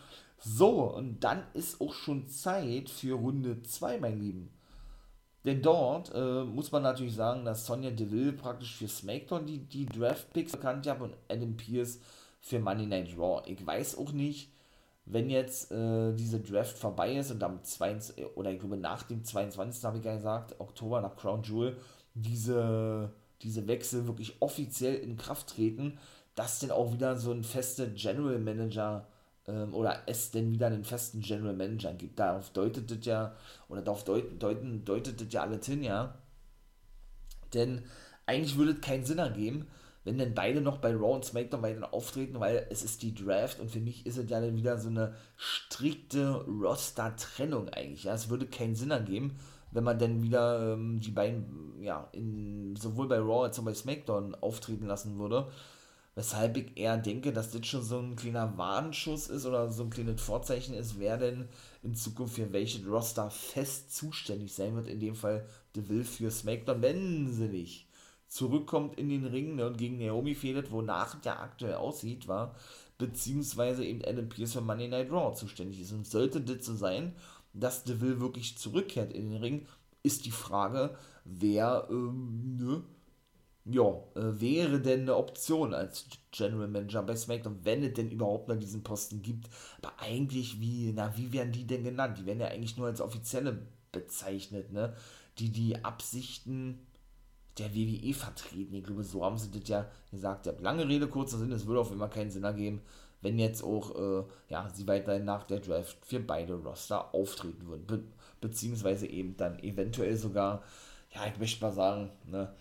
So, 0.44 0.96
und 0.96 1.24
dann 1.24 1.44
ist 1.54 1.80
auch 1.82 1.94
schon 1.94 2.28
Zeit 2.28 2.90
für 2.90 3.14
Runde 3.14 3.62
2, 3.62 4.00
mein 4.00 4.20
Lieben. 4.20 4.50
Denn 5.46 5.62
dort 5.62 6.12
äh, 6.14 6.44
muss 6.44 6.72
man 6.72 6.84
natürlich 6.84 7.16
sagen, 7.16 7.46
dass 7.46 7.66
Sonja 7.66 7.92
Deville 7.92 8.34
praktisch 8.34 8.76
für 8.76 8.88
SmackDown 8.88 9.46
die, 9.46 9.60
die 9.60 9.86
Draft-Picks 9.86 10.54
bekannt 10.54 10.88
hat 10.88 11.02
und 11.02 11.16
Adam 11.30 11.58
Pierce 11.58 12.00
für 12.40 12.60
Money 12.60 12.86
Night 12.88 13.16
Raw. 13.18 13.42
Ich 13.46 13.66
weiß 13.66 13.98
auch 13.98 14.12
nicht, 14.12 14.52
wenn 15.06 15.30
jetzt 15.30 15.72
äh, 15.72 16.14
diese 16.14 16.40
Draft 16.40 16.78
vorbei 16.78 17.16
ist 17.16 17.32
und 17.32 17.44
am 17.44 17.64
22, 17.64 18.24
oder 18.36 18.52
ich 18.52 18.60
glaube 18.60 18.78
nach 18.78 19.04
dem 19.04 19.24
22. 19.24 19.84
habe 19.84 19.98
ich 19.98 20.06
ja 20.06 20.16
gesagt, 20.16 20.60
Oktober 20.60 21.02
nach 21.02 21.16
Crown 21.16 21.44
Jewel, 21.44 21.78
diese, 22.14 23.12
diese 23.44 23.68
Wechsel 23.68 24.08
wirklich 24.08 24.36
offiziell 24.42 24.96
in 24.96 25.18
Kraft 25.18 25.48
treten, 25.48 26.00
dass 26.36 26.60
denn 26.60 26.72
auch 26.72 26.94
wieder 26.94 27.18
so 27.18 27.32
ein 27.32 27.44
fester 27.44 27.88
General 27.88 28.40
Manager 28.40 29.08
ähm, 29.48 29.74
oder 29.74 30.04
es 30.06 30.32
denn 30.32 30.52
wieder 30.52 30.68
einen 30.68 30.84
festen 30.84 31.22
General 31.22 31.56
Manager 31.56 31.94
gibt. 31.94 32.20
Darauf 32.20 32.50
deutet 32.52 32.90
das 32.92 33.06
ja, 33.06 33.36
oder 33.70 33.82
darauf 33.82 34.04
deuten, 34.04 34.40
deuten, 34.40 34.86
deutet 34.86 35.20
das 35.20 35.34
ja 35.34 35.42
alles 35.44 35.66
hin, 35.66 35.84
ja. 35.84 36.16
Denn 37.54 37.84
eigentlich 38.26 38.58
würde 38.58 38.72
es 38.74 38.82
keinen 38.82 39.06
Sinn 39.06 39.18
ergeben, 39.18 39.68
wenn 40.04 40.18
denn 40.18 40.34
beide 40.34 40.62
noch 40.62 40.78
bei 40.78 40.94
Raw 40.94 41.16
und 41.16 41.26
SmackDown 41.26 41.62
weiter 41.62 41.94
auftreten, 41.94 42.40
weil 42.40 42.66
es 42.70 42.84
ist 42.84 43.02
die 43.04 43.14
Draft 43.14 43.60
und 43.60 43.70
für 43.70 43.80
mich 43.80 44.06
ist 44.06 44.18
es 44.18 44.30
ja 44.30 44.42
dann 44.42 44.56
wieder 44.56 44.78
so 44.80 44.90
eine 44.90 45.16
strikte 45.36 46.44
Roster-Trennung 46.46 47.70
eigentlich. 47.70 48.06
Ja, 48.06 48.14
es 48.14 48.30
würde 48.30 48.48
keinen 48.48 48.76
Sinn 48.76 48.92
ergeben, 48.92 49.38
wenn 49.72 49.84
man 49.84 49.98
dann 49.98 50.22
wieder 50.22 50.74
ähm, 50.74 51.00
die 51.00 51.12
beiden, 51.12 51.82
ja, 51.82 52.08
in, 52.12 52.76
sowohl 52.76 53.08
bei 53.08 53.20
Raw 53.20 53.46
als 53.46 53.60
auch 53.60 53.64
bei 53.64 53.74
SmackDown 53.74 54.36
auftreten 54.36 54.86
lassen 54.86 55.18
würde. 55.18 55.48
Weshalb 56.14 56.58
ich 56.58 56.78
eher 56.78 56.98
denke, 56.98 57.32
dass 57.32 57.52
das 57.52 57.66
schon 57.66 57.84
so 57.84 57.98
ein 57.98 58.18
kleiner 58.18 58.58
Warnschuss 58.58 59.28
ist 59.28 59.46
oder 59.46 59.72
so 59.72 59.84
ein 59.84 59.90
kleines 59.90 60.22
Vorzeichen 60.22 60.74
ist, 60.74 61.00
wer 61.00 61.18
denn 61.18 61.48
in 61.84 61.96
Zukunft 61.96 62.36
für 62.36 62.52
welchen 62.52 62.86
Roster 62.86 63.30
fest 63.30 63.96
zuständig 63.96 64.54
sein 64.54 64.76
wird. 64.76 64.88
In 64.88 65.00
dem 65.00 65.16
Fall 65.16 65.46
Deville 65.74 66.04
für 66.04 66.30
SmackDown, 66.30 66.82
wenn 66.82 67.32
sie 67.32 67.48
nicht 67.48 67.88
zurückkommt 68.28 68.98
in 68.98 69.10
den 69.10 69.26
Ring 69.26 69.56
ne, 69.56 69.68
und 69.68 69.78
gegen 69.78 69.98
Naomi 69.98 70.36
fehlt, 70.36 70.72
wonach 70.72 71.20
der 71.22 71.42
aktuell 71.42 71.76
aussieht, 71.76 72.30
war, 72.30 72.56
beziehungsweise 72.98 73.84
eben 73.84 74.02
Adam 74.06 74.30
Pierce 74.30 74.54
für 74.54 74.62
Monday 74.62 74.88
Night 74.88 75.12
Raw 75.12 75.34
zuständig 75.34 75.82
ist. 75.82 75.92
Und 75.92 76.08
sollte 76.08 76.40
das 76.40 76.66
so 76.66 76.74
sein, 76.74 77.14
dass 77.54 77.84
Deville 77.84 78.20
wirklich 78.20 78.58
zurückkehrt 78.58 79.12
in 79.14 79.30
den 79.30 79.42
Ring, 79.42 79.68
ist 80.04 80.26
die 80.26 80.32
Frage, 80.32 80.96
wer, 81.26 81.88
ähm, 81.90 82.58
ne, 82.58 82.84
ja, 83.66 83.90
äh, 84.16 84.42
wäre 84.42 84.80
denn 84.82 85.02
eine 85.02 85.16
Option 85.16 85.74
als 85.74 86.06
General 86.32 86.68
Manager 86.68 87.04
bei 87.04 87.16
SmackDown, 87.16 87.60
wenn 87.64 87.84
es 87.84 87.94
denn 87.94 88.10
überhaupt 88.10 88.48
noch 88.48 88.56
diesen 88.56 88.84
Posten 88.84 89.22
gibt. 89.22 89.50
Aber 89.82 89.94
eigentlich, 90.00 90.60
wie, 90.60 90.92
na, 90.96 91.16
wie 91.16 91.32
werden 91.32 91.52
die 91.52 91.68
denn 91.68 91.84
genannt? 91.84 92.18
Die 92.18 92.26
werden 92.26 92.40
ja 92.40 92.48
eigentlich 92.48 92.78
nur 92.78 92.88
als 92.88 93.02
offizielle 93.02 93.60
bezeichnet, 93.92 94.72
ne? 94.72 94.96
Die 95.38 95.50
die 95.50 95.84
Absichten 95.84 96.80
der 97.58 97.76
WWE 97.76 98.14
vertreten. 98.14 98.74
Ich 98.74 98.84
glaube, 98.84 99.04
so 99.04 99.24
haben 99.24 99.38
sie 99.38 99.52
das 99.52 99.68
ja 99.70 99.92
gesagt. 100.10 100.46
Ja, 100.46 100.54
lange 100.60 100.88
Rede, 100.88 101.08
kurzer 101.08 101.38
Sinn, 101.38 101.52
es 101.52 101.68
würde 101.68 101.82
auf 101.82 101.92
immer 101.92 102.08
keinen 102.08 102.32
Sinn 102.32 102.44
ergeben, 102.44 102.82
wenn 103.22 103.40
jetzt 103.40 103.64
auch, 103.64 103.96
äh, 103.96 104.24
ja, 104.50 104.70
sie 104.70 104.88
weiterhin 104.88 105.26
nach 105.26 105.44
der 105.44 105.60
Draft 105.60 105.98
für 106.06 106.20
beide 106.20 106.56
Roster 106.56 107.14
auftreten 107.14 107.68
würden. 107.68 107.88
Be 107.88 108.04
beziehungsweise 108.42 109.06
eben 109.06 109.38
dann 109.38 109.60
eventuell 109.60 110.18
sogar, 110.18 110.64
ja, 111.14 111.28
ich 111.28 111.38
möchte 111.38 111.64
mal 111.64 111.72
sagen, 111.72 112.10
ne, 112.26 112.52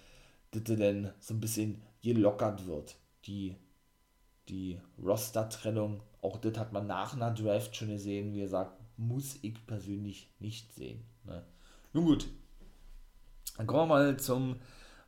dass 0.51 0.65
denn 0.65 1.11
so 1.19 1.33
ein 1.33 1.41
bisschen 1.41 1.81
gelockert 2.03 2.67
wird. 2.67 2.97
Die, 3.25 3.57
die 4.51 4.79
Roster-Trennung, 5.03 6.03
auch 6.21 6.37
das 6.37 6.59
hat 6.59 6.75
man 6.75 6.87
nach 6.87 7.15
einer 7.15 7.31
Draft 7.31 7.75
schon 7.75 7.89
gesehen, 7.89 8.35
wie 8.35 8.41
gesagt, 8.41 8.79
muss 8.99 9.39
ich 9.41 9.67
persönlich 9.67 10.31
nicht 10.39 10.75
sehen. 10.75 11.03
Ne. 11.25 11.43
Nun 11.95 12.05
gut, 12.05 12.29
dann 13.57 13.67
kommen 13.67 13.89
wir 13.89 13.95
mal 13.95 14.17
zum 14.19 14.57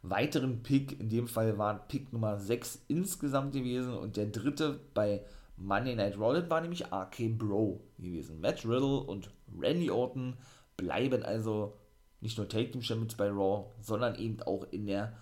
weiteren 0.03 0.63
Pick. 0.63 1.01
In 1.01 1.09
dem 1.09 1.29
Fall 1.29 1.59
war 1.59 1.87
Pick 1.89 2.13
Nummer 2.13 2.39
6 2.39 2.85
insgesamt 2.89 3.53
gewesen 3.53 3.95
und 3.95 4.17
der 4.17 4.27
dritte 4.27 4.81
bei 4.95 5.25
Monday 5.57 5.95
Night 5.95 6.19
Raw 6.19 6.49
war 6.49 6.61
nämlich 6.61 6.87
RK 6.93 7.39
Bro 7.39 7.81
gewesen. 7.99 8.41
Matt 8.41 8.65
Riddle 8.65 9.01
und 9.01 9.31
Randy 9.59 9.91
Orton 9.91 10.37
bleiben 10.77 11.23
also 11.23 11.79
nicht 12.21 12.39
nur 12.39 12.49
Take 12.49 12.71
Team 12.71 12.83
Champions 12.83 13.17
bei 13.17 13.29
Raw, 13.29 13.71
sondern 13.81 14.15
eben 14.17 14.41
auch 14.43 14.65
in 14.71 14.87
der 14.87 15.17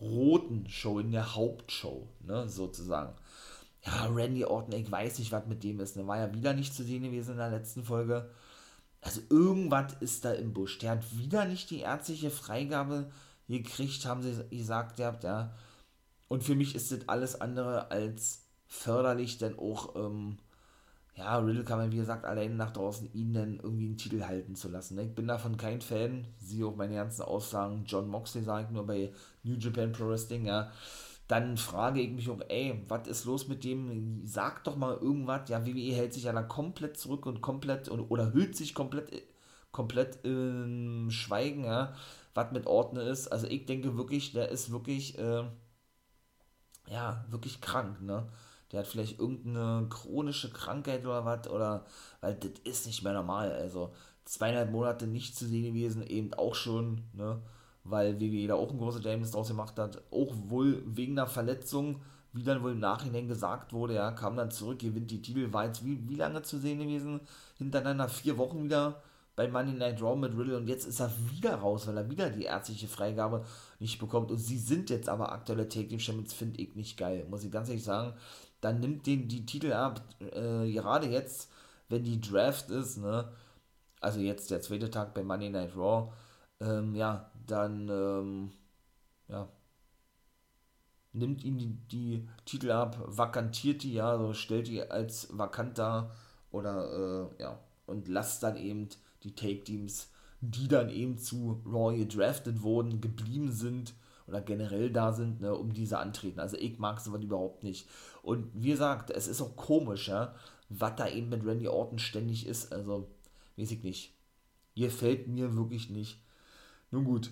roten 0.00 0.68
Show, 0.68 0.98
in 0.98 1.12
der 1.12 1.34
Hauptshow, 1.34 2.08
ne, 2.20 2.48
sozusagen. 2.48 3.14
Ja, 3.84 4.06
Randy 4.06 4.44
Orton, 4.44 4.74
ich 4.74 4.90
weiß 4.90 5.18
nicht, 5.18 5.32
was 5.32 5.46
mit 5.46 5.62
dem 5.62 5.80
ist. 5.80 5.96
Ne, 5.96 6.06
war 6.06 6.18
ja 6.18 6.34
wieder 6.34 6.52
nicht 6.52 6.74
zu 6.74 6.82
sehen 6.82 7.02
gewesen 7.02 7.32
in 7.32 7.38
der 7.38 7.50
letzten 7.50 7.84
Folge. 7.84 8.30
Also 9.00 9.20
irgendwas 9.30 9.94
ist 10.00 10.24
da 10.24 10.32
im 10.32 10.52
Busch. 10.52 10.78
Der 10.78 10.92
hat 10.92 11.16
wieder 11.16 11.44
nicht 11.44 11.70
die 11.70 11.80
ärztliche 11.80 12.30
Freigabe 12.30 13.10
gekriegt, 13.48 14.04
haben 14.06 14.22
sie 14.22 14.44
gesagt, 14.50 14.98
ja. 14.98 15.54
Und 16.26 16.44
für 16.44 16.54
mich 16.54 16.74
ist 16.74 16.92
das 16.92 17.08
alles 17.08 17.40
andere 17.40 17.90
als 17.90 18.47
förderlich, 18.68 19.38
denn 19.38 19.58
auch, 19.58 19.96
ähm, 19.96 20.38
ja, 21.16 21.36
Riddle 21.38 21.64
kann 21.64 21.78
man, 21.78 21.90
wie 21.90 21.96
gesagt, 21.96 22.24
allein 22.24 22.56
nach 22.56 22.70
draußen 22.70 23.12
ihn 23.12 23.32
dann 23.32 23.58
irgendwie 23.60 23.86
einen 23.86 23.96
Titel 23.96 24.22
halten 24.22 24.54
zu 24.54 24.68
lassen. 24.68 24.94
Ne? 24.94 25.02
Ich 25.04 25.14
bin 25.14 25.26
davon 25.26 25.56
kein 25.56 25.80
Fan, 25.80 26.26
siehe 26.38 26.66
auch 26.66 26.76
meine 26.76 26.94
ganzen 26.94 27.22
Aussagen, 27.22 27.84
John 27.86 28.08
Moxley 28.08 28.44
sagt 28.44 28.70
nur 28.70 28.86
bei 28.86 29.12
New 29.42 29.56
Japan 29.56 29.90
Pro 29.90 30.08
Wrestling, 30.08 30.46
ja, 30.46 30.70
dann 31.28 31.58
frage 31.58 32.00
ich 32.00 32.10
mich 32.10 32.30
auch, 32.30 32.40
ey, 32.48 32.82
was 32.88 33.06
ist 33.06 33.24
los 33.26 33.48
mit 33.48 33.62
dem? 33.62 34.26
Sag 34.26 34.64
doch 34.64 34.76
mal 34.76 34.96
irgendwas. 34.96 35.48
Ja, 35.50 35.64
WWE 35.66 35.94
hält 35.94 36.14
sich 36.14 36.24
ja 36.24 36.32
dann 36.32 36.48
komplett 36.48 36.96
zurück 36.96 37.26
und 37.26 37.42
komplett 37.42 37.88
und, 37.90 38.00
oder 38.00 38.32
hüllt 38.32 38.56
sich 38.56 38.74
komplett, 38.74 39.12
komplett 39.70 40.24
im 40.24 41.10
Schweigen, 41.10 41.64
ja, 41.64 41.94
was 42.34 42.52
mit 42.52 42.66
Ordner 42.66 43.02
ist. 43.02 43.28
Also 43.28 43.46
ich 43.46 43.66
denke 43.66 43.98
wirklich, 43.98 44.32
der 44.32 44.48
ist 44.48 44.70
wirklich, 44.72 45.18
äh, 45.18 45.44
ja, 46.88 47.24
wirklich 47.28 47.60
krank, 47.60 48.00
ne? 48.00 48.26
Der 48.72 48.80
hat 48.80 48.86
vielleicht 48.86 49.18
irgendeine 49.18 49.86
chronische 49.88 50.50
Krankheit 50.50 51.04
oder 51.04 51.24
was, 51.24 51.48
oder, 51.48 51.84
weil 52.20 52.34
das 52.34 52.52
ist 52.64 52.86
nicht 52.86 53.02
mehr 53.02 53.12
normal, 53.12 53.52
also 53.52 53.92
zweieinhalb 54.24 54.70
Monate 54.70 55.06
nicht 55.06 55.36
zu 55.36 55.46
sehen 55.46 55.64
gewesen, 55.64 56.06
eben 56.06 56.34
auch 56.34 56.54
schon, 56.54 57.02
ne, 57.14 57.40
weil 57.84 58.20
WWE 58.20 58.46
da 58.48 58.54
auch 58.54 58.70
ein 58.70 58.78
großes 58.78 59.02
James 59.02 59.30
draus 59.30 59.48
gemacht 59.48 59.78
hat, 59.78 60.02
auch 60.10 60.34
wohl 60.48 60.82
wegen 60.86 61.18
einer 61.18 61.26
Verletzung, 61.26 62.02
wie 62.34 62.42
dann 62.42 62.62
wohl 62.62 62.72
im 62.72 62.80
Nachhinein 62.80 63.26
gesagt 63.26 63.72
wurde, 63.72 63.94
ja, 63.94 64.10
kam 64.12 64.36
dann 64.36 64.50
zurück, 64.50 64.80
gewinnt 64.80 65.10
die 65.10 65.22
Titel, 65.22 65.52
war 65.52 65.64
jetzt 65.66 65.84
wie, 65.84 66.06
wie 66.08 66.16
lange 66.16 66.42
zu 66.42 66.58
sehen 66.58 66.78
gewesen, 66.78 67.20
hintereinander 67.56 68.08
vier 68.08 68.36
Wochen 68.36 68.64
wieder 68.64 69.02
bei 69.38 69.46
Money 69.46 69.72
Night 69.72 70.02
Raw 70.02 70.16
mit 70.16 70.36
Riddle 70.36 70.56
und 70.56 70.66
jetzt 70.66 70.84
ist 70.84 71.00
er 71.00 71.12
wieder 71.30 71.54
raus, 71.54 71.86
weil 71.86 71.96
er 71.96 72.10
wieder 72.10 72.28
die 72.28 72.42
ärztliche 72.42 72.88
Freigabe 72.88 73.44
nicht 73.78 74.00
bekommt. 74.00 74.32
Und 74.32 74.38
sie 74.38 74.58
sind 74.58 74.90
jetzt 74.90 75.08
aber 75.08 75.30
aktuelle 75.30 75.68
Take 75.68 75.86
Team 75.86 76.00
Champions, 76.00 76.34
finde 76.34 76.60
ich 76.60 76.74
nicht 76.74 76.98
geil, 76.98 77.24
muss 77.30 77.44
ich 77.44 77.52
ganz 77.52 77.68
ehrlich 77.68 77.84
sagen, 77.84 78.14
dann 78.60 78.80
nimmt 78.80 79.06
den 79.06 79.28
die 79.28 79.46
Titel 79.46 79.72
ab, 79.72 80.02
äh, 80.20 80.70
gerade 80.72 81.08
jetzt, 81.08 81.50
wenn 81.88 82.04
die 82.04 82.20
Draft 82.20 82.70
ist, 82.70 82.98
ne, 82.98 83.32
also 84.00 84.20
jetzt 84.20 84.50
der 84.50 84.60
zweite 84.62 84.90
Tag 84.90 85.14
bei 85.14 85.22
Monday 85.22 85.50
Night 85.50 85.76
Raw, 85.76 86.12
ähm, 86.60 86.94
ja, 86.94 87.30
dann, 87.46 87.88
ähm, 87.88 88.52
ja, 89.28 89.48
nimmt 91.12 91.44
ihm 91.44 91.58
die, 91.58 91.66
die, 91.90 92.28
Titel 92.44 92.70
ab, 92.70 92.98
vakantiert 93.06 93.82
die, 93.82 93.94
ja, 93.94 94.18
so 94.18 94.34
stellt 94.34 94.68
die 94.68 94.82
als 94.82 95.28
vakant 95.36 95.78
dar 95.78 96.14
oder, 96.50 97.30
äh, 97.38 97.42
ja, 97.42 97.58
und 97.86 98.08
lasst 98.08 98.42
dann 98.42 98.56
eben 98.56 98.88
die 99.22 99.34
Take-Teams, 99.34 100.10
die 100.40 100.68
dann 100.68 100.90
eben 100.90 101.18
zu 101.18 101.62
Raw 101.66 101.96
gedraftet 101.96 102.62
wurden, 102.62 103.00
geblieben 103.00 103.52
sind, 103.52 103.94
oder 104.28 104.42
generell 104.42 104.90
da 104.90 105.12
sind, 105.12 105.40
ne, 105.40 105.54
um 105.54 105.72
diese 105.72 105.98
antreten. 105.98 106.38
Also 106.38 106.56
ich 106.56 106.78
mag 106.78 107.00
sowas 107.00 107.22
überhaupt 107.22 107.64
nicht. 107.64 107.88
Und 108.28 108.50
wie 108.52 108.72
gesagt, 108.72 109.08
es 109.08 109.26
ist 109.26 109.40
auch 109.40 109.56
komisch, 109.56 110.08
ja, 110.08 110.34
was 110.68 110.96
da 110.96 111.08
eben 111.08 111.30
mit 111.30 111.46
Randy 111.46 111.66
Orton 111.66 111.98
ständig 111.98 112.46
ist. 112.46 112.74
Also, 112.74 113.08
weiß 113.56 113.70
ich 113.70 113.82
nicht. 113.82 114.12
Hier 114.74 114.90
fällt 114.90 115.28
mir 115.28 115.56
wirklich 115.56 115.88
nicht. 115.88 116.22
Nun 116.90 117.04
gut, 117.04 117.30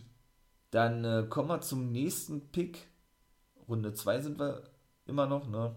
dann 0.70 1.05
äh, 1.05 1.26
kommen 1.28 1.51
wir 1.51 1.61
zum 1.61 1.92
nächsten 1.92 2.49
Pick. 2.49 2.86
Runde 3.68 3.92
2 3.92 4.22
sind 4.22 4.38
wir 4.38 4.62
immer 5.05 5.26
noch, 5.26 5.47
ne? 5.49 5.76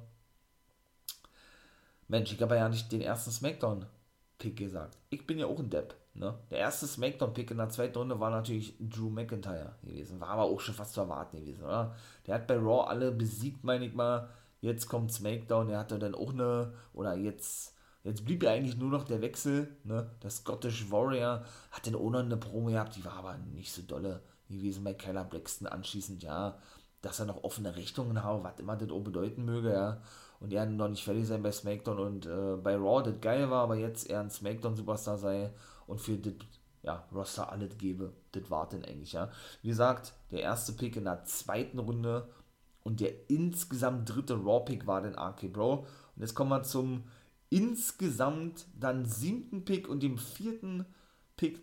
Mensch, 2.08 2.32
ich 2.32 2.42
habe 2.42 2.56
ja 2.56 2.70
nicht 2.70 2.90
den 2.90 3.02
ersten 3.02 3.32
Smackdown-Pick 3.32 4.56
gesagt. 4.56 4.98
Ich 5.10 5.28
bin 5.28 5.38
ja 5.38 5.48
auch 5.48 5.60
ein 5.60 5.70
Depp. 5.70 5.96
Ne? 6.14 6.34
Der 6.50 6.60
erste 6.60 6.88
Smackdown-Pick 6.88 7.52
in 7.52 7.58
der 7.58 7.68
zweiten 7.68 7.98
Runde 7.98 8.22
war 8.22 8.30
natürlich 8.30 8.74
Drew 8.80 9.10
McIntyre 9.10 9.76
gewesen. 9.84 10.22
War 10.22 10.30
aber 10.30 10.44
auch 10.44 10.62
schon 10.62 10.76
fast 10.76 10.94
zu 10.94 11.02
erwarten 11.02 11.42
gewesen, 11.42 11.66
oder? 11.66 11.94
Der 12.26 12.36
hat 12.36 12.48
bei 12.48 12.56
Raw 12.56 12.88
alle 12.88 13.12
besiegt, 13.12 13.66
meine 13.66 13.86
ich 13.86 13.94
mal. 13.94 14.30
Jetzt 14.62 14.88
kommt 14.88 15.12
Smackdown, 15.12 15.70
er 15.70 15.80
hatte 15.80 16.00
dann 16.00 16.16
auch 16.16 16.34
eine, 16.34 16.74
oder 16.94 17.16
jetzt, 17.16 17.76
jetzt 18.04 18.26
blieb 18.26 18.44
ja 18.44 18.52
eigentlich 18.52 18.78
nur 18.78 18.90
noch 18.90 19.04
der 19.04 19.22
Wechsel, 19.22 19.76
ne? 19.84 20.12
Der 20.22 20.30
Scottish 20.30 20.92
Warrior 20.92 21.44
hat 21.72 21.88
dann 21.88 21.96
auch 21.96 22.10
noch 22.10 22.20
eine 22.20 22.38
Promo 22.38 22.70
gehabt, 22.70 22.96
die 22.96 23.06
war 23.06 23.14
aber 23.14 23.38
nicht 23.38 23.72
so 23.72 23.82
dolle 23.82 24.22
gewesen 24.50 24.84
bei 24.84 24.94
Keller 24.94 25.24
Braxton 25.24 25.68
anschließend, 25.68 26.24
ja. 26.24 26.58
Dass 27.02 27.20
er 27.20 27.26
noch 27.26 27.44
offene 27.44 27.76
Richtungen 27.78 28.22
hat, 28.22 28.44
was 28.44 28.60
immer 28.60 28.76
das 28.76 28.90
auch 28.92 29.00
bedeuten 29.00 29.46
möge, 29.46 29.72
ja 29.72 30.02
und 30.40 30.54
er 30.54 30.66
noch 30.66 30.88
nicht 30.88 31.04
fertig 31.04 31.28
sein 31.28 31.44
bei 31.44 31.52
SmackDown 31.52 32.00
und 32.00 32.26
äh, 32.26 32.56
bei 32.56 32.76
Raw 32.76 33.04
das 33.04 33.20
geil 33.22 33.50
war, 33.50 33.64
aber 33.64 33.76
jetzt 33.76 34.10
er 34.10 34.22
ein 34.22 34.30
SmackDown-Superstar 34.30 35.18
sei 35.18 35.52
und 35.86 36.00
für 36.00 36.18
das 36.18 36.34
ja, 36.82 37.06
Roster 37.14 37.52
alles 37.52 37.78
gebe. 37.78 38.14
Das 38.32 38.50
war 38.50 38.70
denn 38.70 38.86
eigentlich, 38.86 39.12
ja. 39.12 39.30
Wie 39.62 39.68
gesagt, 39.68 40.14
der 40.32 40.42
erste 40.42 40.72
Pick 40.74 40.96
in 40.96 41.04
der 41.04 41.26
zweiten 41.26 41.80
Runde 41.80 42.30
und 42.90 43.00
der 43.02 43.30
insgesamt 43.30 44.10
dritte 44.10 44.34
Raw-Pick 44.34 44.88
war 44.88 45.04
den 45.04 45.14
RK 45.14 45.48
Bro. 45.54 45.86
Und 46.16 46.22
jetzt 46.22 46.34
kommen 46.34 46.50
wir 46.50 46.64
zum 46.64 47.04
insgesamt 47.52 48.66
dann 48.80 49.06
siebten 49.06 49.64
Pick 49.64 49.88
und 49.88 50.02
dem 50.02 50.18
vierten 50.18 50.88
Pick 51.38 51.62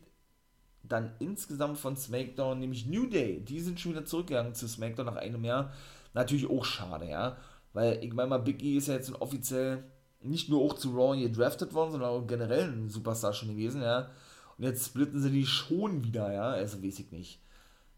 dann 0.85 1.11
insgesamt 1.18 1.79
von 1.79 1.97
SmackDown, 1.97 2.61
nämlich 2.61 2.87
New 2.87 3.07
Day. 3.07 3.41
Die 3.41 3.59
sind 3.59 3.81
schon 3.81 3.91
wieder 3.91 4.05
zurückgegangen 4.05 4.55
zu 4.55 4.68
SmackDown 4.68 5.07
nach 5.07 5.16
einem 5.16 5.45
Jahr. 5.45 5.72
Natürlich 6.14 6.49
auch 6.49 6.64
schade, 6.64 7.09
ja. 7.09 7.39
Weil 7.72 8.05
ich 8.05 8.12
meine 8.12 8.31
mal, 8.31 8.39
Big 8.39 8.62
E 8.62 8.77
ist 8.77 8.87
ja 8.87 8.95
jetzt 8.95 9.12
offiziell 9.20 9.83
nicht 10.20 10.49
nur 10.49 10.62
auch 10.62 10.74
zu 10.74 10.95
Raw 10.97 11.20
gedraftet 11.20 11.74
worden, 11.74 11.91
sondern 11.91 12.11
auch 12.11 12.27
generell 12.29 12.70
ein 12.70 12.89
Superstar 12.89 13.33
schon 13.33 13.49
gewesen, 13.49 13.83
ja. 13.83 14.11
Und 14.59 14.62
jetzt 14.62 14.87
splitten 14.87 15.20
sie 15.20 15.33
die 15.33 15.45
schon 15.45 16.05
wieder, 16.05 16.33
ja. 16.33 16.51
Also 16.51 16.85
weiß 16.85 17.01
ich 17.01 17.11
nicht. 17.11 17.41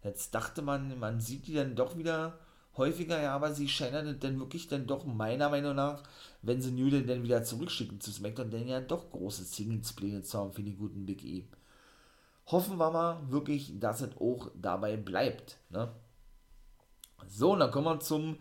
Jetzt 0.03 0.35
dachte 0.35 0.63
man, 0.63 0.99
man 0.99 1.21
sieht 1.21 1.47
die 1.47 1.53
dann 1.53 1.77
doch 1.77 1.99
wieder 1.99 2.39
häufiger, 2.79 3.21
ja, 3.21 3.35
aber 3.35 3.53
sie 3.53 3.69
scheinen 3.69 4.19
dann 4.21 4.39
wirklich 4.39 4.69
dann 4.69 4.87
doch 4.87 5.05
meiner 5.05 5.51
Meinung 5.51 5.75
nach, 5.75 6.03
wenn 6.43 6.63
sie 6.63 6.71
New 6.71 6.89
Day 6.91 7.05
dann 7.05 7.23
wieder 7.23 7.45
zurückschicken 7.45 8.01
zu 8.01 8.13
SmackDown, 8.13 8.51
dann 8.51 8.67
ja 8.67 8.81
doch 8.81 9.11
große 9.11 9.45
Singles-Pläne 9.45 10.23
zu 10.23 10.39
haben 10.39 10.53
für 10.53 10.63
die 10.63 10.77
guten 10.77 11.05
Big 11.05 11.25
E. 11.25 11.45
Hoffen 12.47 12.79
wir 12.79 12.91
mal 12.91 13.21
wirklich, 13.29 13.79
dass 13.79 14.01
es 14.01 14.17
auch 14.17 14.51
dabei 14.55 14.97
bleibt, 14.97 15.59
ne? 15.69 15.93
So, 17.27 17.55
dann 17.57 17.71
kommen 17.71 17.87
wir 17.87 18.01
zum 18.01 18.39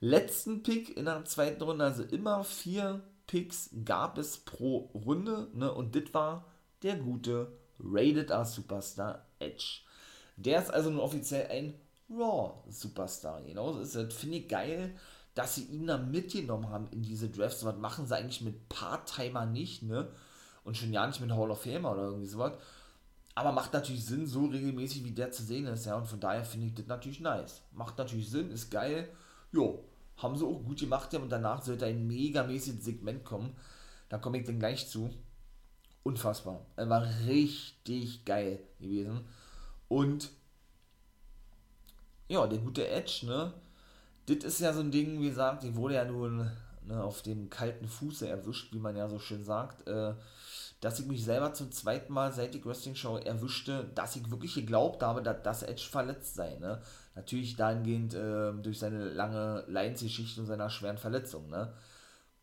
letzten 0.00 0.62
Pick 0.62 0.96
in 0.96 1.06
der 1.06 1.24
zweiten 1.24 1.62
Runde, 1.62 1.84
also 1.84 2.04
immer 2.04 2.44
vier 2.44 3.02
Picks 3.26 3.70
gab 3.84 4.18
es 4.18 4.36
pro 4.38 4.90
Runde, 4.94 5.48
ne? 5.54 5.72
Und 5.72 5.96
das 5.96 6.12
war 6.12 6.44
der 6.82 6.96
gute 6.96 7.50
Rated 7.80 8.30
R 8.30 8.44
Superstar 8.44 9.26
Edge. 9.38 9.80
Der 10.36 10.60
ist 10.60 10.70
also 10.70 10.90
nun 10.90 11.00
offiziell 11.00 11.48
ein 11.50 11.74
Raw 12.10 12.62
Superstar. 12.68 13.42
Genau, 13.42 13.78
das 13.78 13.96
finde 14.14 14.38
ich 14.38 14.48
geil, 14.48 14.94
dass 15.34 15.54
sie 15.54 15.64
ihn 15.64 15.86
da 15.86 15.98
mitgenommen 15.98 16.68
haben 16.68 16.88
in 16.90 17.02
diese 17.02 17.30
Drafts. 17.30 17.64
Was 17.64 17.76
machen 17.76 18.06
sie 18.06 18.16
eigentlich 18.16 18.42
mit 18.42 18.68
Part-Timer 18.68 19.46
nicht, 19.46 19.82
ne? 19.82 20.10
Und 20.64 20.76
schon 20.76 20.92
ja 20.92 21.06
nicht 21.06 21.20
mit 21.20 21.32
Hall 21.32 21.50
of 21.50 21.62
Famer 21.62 21.92
oder 21.92 22.04
irgendwie 22.04 22.26
sowas. 22.26 22.52
Aber 23.34 23.52
macht 23.52 23.72
natürlich 23.72 24.04
Sinn, 24.04 24.26
so 24.26 24.46
regelmäßig 24.46 25.04
wie 25.04 25.12
der 25.12 25.32
zu 25.32 25.42
sehen 25.42 25.66
ist, 25.66 25.86
ja. 25.86 25.96
Und 25.96 26.06
von 26.06 26.20
daher 26.20 26.44
finde 26.44 26.66
ich 26.66 26.74
das 26.74 26.86
natürlich 26.86 27.20
nice. 27.20 27.62
Macht 27.72 27.98
natürlich 27.98 28.28
Sinn, 28.30 28.50
ist 28.50 28.70
geil. 28.70 29.08
Jo, 29.52 29.84
haben 30.18 30.36
sie 30.36 30.44
auch 30.44 30.62
gut 30.62 30.80
gemacht, 30.80 31.14
und 31.14 31.30
danach 31.30 31.62
sollte 31.62 31.86
ein 31.86 32.06
megamäßiges 32.06 32.84
Segment 32.84 33.24
kommen. 33.24 33.56
Da 34.08 34.18
komme 34.18 34.38
ich 34.38 34.46
dann 34.46 34.58
gleich 34.58 34.88
zu. 34.88 35.10
Unfassbar. 36.02 36.66
Er 36.76 36.90
war 36.90 37.06
richtig 37.26 38.24
geil 38.24 38.60
gewesen. 38.78 39.24
Und 39.88 40.30
ja, 42.32 42.46
der 42.46 42.58
gute 42.58 42.88
Edge, 42.88 43.26
ne? 43.26 43.52
Das 44.26 44.44
ist 44.44 44.60
ja 44.60 44.72
so 44.72 44.80
ein 44.80 44.90
Ding, 44.90 45.20
wie 45.20 45.28
gesagt, 45.28 45.62
die 45.62 45.74
wurde 45.74 45.94
ja 45.94 46.04
nun 46.04 46.50
ne, 46.86 47.02
auf 47.02 47.22
dem 47.22 47.50
kalten 47.50 47.88
Fuße 47.88 48.28
erwischt, 48.28 48.72
wie 48.72 48.78
man 48.78 48.96
ja 48.96 49.08
so 49.08 49.18
schön 49.18 49.44
sagt. 49.44 49.86
Äh, 49.88 50.14
dass 50.80 50.98
ich 50.98 51.06
mich 51.06 51.24
selber 51.24 51.54
zum 51.54 51.70
zweiten 51.70 52.12
Mal 52.12 52.32
seit 52.32 52.54
die 52.54 52.64
Wrestling 52.64 52.96
Show 52.96 53.16
erwischte, 53.16 53.88
dass 53.94 54.16
ich 54.16 54.28
wirklich 54.32 54.54
geglaubt 54.54 55.02
habe, 55.02 55.22
dass, 55.22 55.42
dass 55.42 55.62
Edge 55.62 55.86
verletzt 55.88 56.34
sei. 56.34 56.56
Ne? 56.58 56.82
Natürlich 57.14 57.54
dahingehend 57.54 58.14
äh, 58.14 58.52
durch 58.52 58.80
seine 58.80 59.04
lange 59.04 59.64
Leidensgeschichte 59.68 60.40
und 60.40 60.48
seiner 60.48 60.70
schweren 60.70 60.98
Verletzung. 60.98 61.48
Ne? 61.50 61.72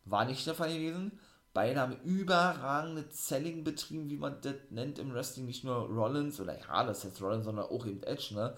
War 0.06 0.24
nicht 0.24 0.46
der 0.46 0.54
Fall 0.54 0.72
gewesen. 0.72 1.18
Beide 1.52 1.80
haben 1.80 2.00
überragende 2.02 3.04
Selling 3.10 3.62
betrieben, 3.62 4.08
wie 4.08 4.16
man 4.16 4.40
das 4.40 4.54
nennt 4.70 4.98
im 4.98 5.12
Wrestling. 5.12 5.44
Nicht 5.44 5.64
nur 5.64 5.88
Rollins 5.88 6.40
oder 6.40 6.58
ja, 6.58 6.84
das 6.84 7.04
heißt 7.04 7.20
Rollins, 7.20 7.44
sondern 7.44 7.66
auch 7.66 7.84
eben 7.84 8.02
Edge. 8.04 8.34
Ne? 8.34 8.54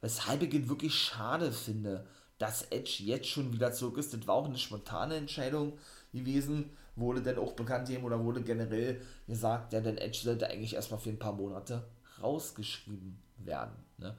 Weshalb 0.00 0.42
ich 0.42 0.54
es 0.54 0.68
wirklich 0.68 0.94
schade 0.94 1.52
finde, 1.52 2.06
dass 2.38 2.62
Edge 2.70 3.02
jetzt 3.04 3.28
schon 3.28 3.52
wieder 3.52 3.72
zurück 3.72 3.98
ist. 3.98 4.12
Das 4.12 4.26
war 4.26 4.34
auch 4.34 4.44
eine 4.44 4.58
spontane 4.58 5.16
Entscheidung 5.16 5.78
gewesen 6.12 6.70
wurde 6.96 7.22
denn 7.22 7.38
auch 7.38 7.52
bekannt 7.52 7.86
gegeben 7.86 8.04
oder 8.04 8.24
wurde 8.24 8.42
generell 8.42 9.00
gesagt, 9.28 9.72
ja, 9.72 9.80
denn 9.80 9.98
Edge 9.98 10.18
sollte 10.24 10.48
eigentlich 10.48 10.74
erstmal 10.74 10.98
für 10.98 11.10
ein 11.10 11.18
paar 11.18 11.34
Monate 11.34 11.84
rausgeschrieben 12.22 13.18
werden. 13.36 13.76
Ne? 13.98 14.16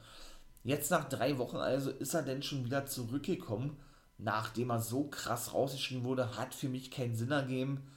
Jetzt 0.63 0.91
nach 0.91 1.09
drei 1.09 1.38
Wochen 1.39 1.57
also 1.57 1.89
ist 1.89 2.13
er 2.13 2.21
denn 2.21 2.43
schon 2.43 2.65
wieder 2.65 2.86
zurückgekommen, 2.86 3.78
nachdem 4.19 4.69
er 4.69 4.80
so 4.80 5.05
krass 5.05 5.53
rausgeschrieben 5.53 6.03
wurde, 6.03 6.38
hat 6.38 6.53
für 6.53 6.69
mich 6.69 6.91
keinen 6.91 7.15
Sinn 7.15 7.32
ergeben. 7.32 7.91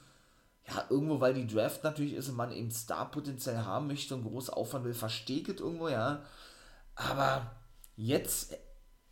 Ja, 0.67 0.85
irgendwo, 0.89 1.19
weil 1.19 1.33
die 1.33 1.47
Draft 1.47 1.83
natürlich 1.83 2.13
ist 2.13 2.29
und 2.29 2.35
man 2.35 2.51
eben 2.51 2.71
Star-Potenzial 2.71 3.65
haben 3.65 3.87
möchte 3.87 4.15
und 4.15 4.23
groß 4.23 4.51
Aufwand 4.51 4.85
will, 4.85 4.93
versteht 4.93 5.47
irgendwo, 5.59 5.89
ja. 5.89 6.23
Aber 6.95 7.51
jetzt 7.95 8.55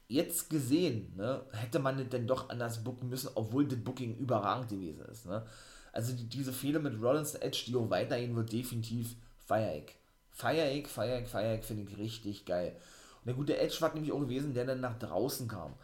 jetzt 0.10 0.50
gesehen, 0.50 1.14
ne, 1.16 1.46
hätte 1.52 1.80
man 1.80 2.00
es 2.00 2.10
denn 2.10 2.28
doch 2.28 2.50
anders 2.50 2.84
booken 2.84 3.10
müssen, 3.10 3.30
obwohl 3.36 3.68
das 3.68 3.80
Booking 3.80 4.18
überragend 4.18 4.70
gewesen 4.70 5.06
ist. 5.06 5.28
Ne? 5.28 5.46
Also 5.94 6.14
die, 6.14 6.28
diese 6.28 6.52
Fehler 6.52 6.80
mit 6.80 7.02
Rollins 7.02 7.36
Edge, 7.36 7.66
die 7.68 7.76
auch 7.76 7.90
weitergehen 7.90 8.36
wird, 8.36 8.52
definitiv 8.52 9.16
Fireegg. 9.46 9.94
Fireegg, 10.32 10.88
Fireegg, 10.88 11.28
Fireegg 11.28 11.64
finde 11.64 11.84
ich 11.84 11.98
richtig 11.98 12.46
geil. 12.46 12.76
Und 13.20 13.28
der 13.28 13.36
gute 13.36 13.58
Edge 13.58 13.78
war 13.82 13.94
nämlich 13.94 14.12
auch 14.12 14.20
gewesen, 14.20 14.54
der 14.54 14.66
dann 14.66 14.82
nach 14.82 14.98
draußen 14.98 15.48
kam. 15.48 15.76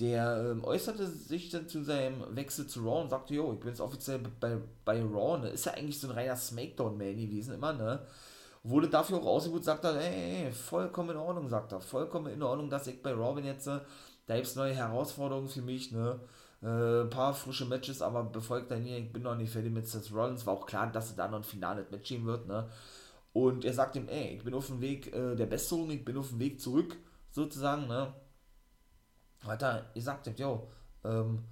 Der 0.00 0.52
ähm, 0.52 0.64
äußerte 0.64 1.06
sich 1.06 1.50
dann 1.50 1.68
zu 1.68 1.82
seinem 1.82 2.34
Wechsel 2.34 2.66
zu 2.66 2.80
Raw 2.80 3.02
und 3.02 3.10
sagte, 3.10 3.34
jo, 3.34 3.52
ich 3.52 3.60
bin 3.60 3.68
jetzt 3.68 3.80
offiziell 3.80 4.20
bei, 4.40 4.58
bei 4.84 5.02
Raw, 5.02 5.38
ne? 5.38 5.50
Ist 5.50 5.66
ja 5.66 5.74
eigentlich 5.74 5.98
so 5.98 6.08
ein 6.08 6.14
reiner 6.14 6.36
Smackdown-Man 6.36 7.16
gewesen 7.16 7.54
immer, 7.54 7.72
ne? 7.72 8.06
Wurde 8.68 8.90
dafür 8.90 9.16
auch 9.18 9.26
ausgebucht, 9.26 9.64
sagt 9.64 9.84
er, 9.84 9.98
ey, 9.98 10.52
vollkommen 10.52 11.10
in 11.10 11.16
Ordnung, 11.16 11.48
sagt 11.48 11.72
er. 11.72 11.80
Vollkommen 11.80 12.30
in 12.30 12.42
Ordnung, 12.42 12.68
dass 12.68 12.86
ich 12.86 13.02
bei 13.02 13.14
Robin 13.14 13.46
jetzt, 13.46 13.66
äh, 13.66 13.80
da 14.26 14.34
gibt 14.34 14.46
es 14.46 14.56
neue 14.56 14.74
Herausforderungen 14.74 15.48
für 15.48 15.62
mich, 15.62 15.90
ne? 15.90 16.20
Äh, 16.60 17.06
paar 17.06 17.32
frische 17.32 17.64
Matches, 17.64 18.02
aber 18.02 18.30
ich 18.36 18.68
dann 18.68 18.82
hier, 18.82 18.98
ich 18.98 19.10
bin 19.10 19.22
noch 19.22 19.36
nicht 19.36 19.52
fertig 19.52 19.72
mit 19.72 19.86
Seth 19.86 20.12
Rollins, 20.12 20.44
war 20.44 20.52
auch 20.52 20.66
klar, 20.66 20.92
dass 20.92 21.08
es 21.08 21.16
da 21.16 21.28
noch 21.28 21.38
ein 21.38 21.44
finales 21.44 21.90
Match 21.90 22.10
geben 22.10 22.26
wird, 22.26 22.46
ne? 22.46 22.68
Und 23.32 23.64
er 23.64 23.72
sagt 23.72 23.96
ihm, 23.96 24.06
ey, 24.06 24.36
ich 24.36 24.44
bin 24.44 24.52
auf 24.52 24.66
dem 24.66 24.82
Weg 24.82 25.14
äh, 25.14 25.34
der 25.34 25.46
Besserung, 25.46 25.90
ich 25.90 26.04
bin 26.04 26.18
auf 26.18 26.28
dem 26.28 26.38
Weg 26.38 26.60
zurück, 26.60 26.94
sozusagen, 27.30 27.86
ne? 27.86 28.12
Hat 29.46 29.62
er 29.62 29.86
gesagt, 29.94 30.26
yo, 30.38 30.68
ähm, 31.04 31.44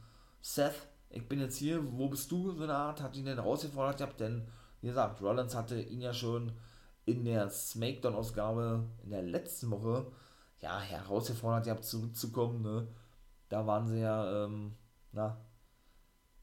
Seth, 0.43 0.87
ich 1.09 1.27
bin 1.27 1.41
jetzt 1.41 1.57
hier, 1.57 1.81
wo 1.97 2.09
bist 2.11 2.31
du, 2.31 2.51
so 2.53 2.62
eine 2.62 2.75
Art, 2.75 3.01
hat 3.01 3.17
ihn 3.17 3.25
dann 3.25 3.39
rausgefordert 3.39 3.97
gehabt, 3.97 4.21
denn, 4.21 4.47
wie 4.83 4.89
gesagt, 4.89 5.23
Rollins 5.23 5.55
hatte 5.55 5.81
ihn 5.81 6.03
ja 6.03 6.12
schon 6.12 6.53
in 7.07 7.25
der 7.25 7.49
Smackdown-Ausgabe 7.49 8.85
in 9.03 9.11
der 9.11 9.23
letzten 9.23 9.71
Woche 9.71 10.13
ja 10.61 10.81
herausgefordert 10.81 11.69
habt, 11.69 11.85
zurückzukommen. 11.85 12.63
Ne? 12.63 12.89
Da 13.49 13.67
waren 13.67 13.87
sie 13.87 14.01
ja 14.01 14.45
ähm, 14.45 14.75
na, 15.13 15.41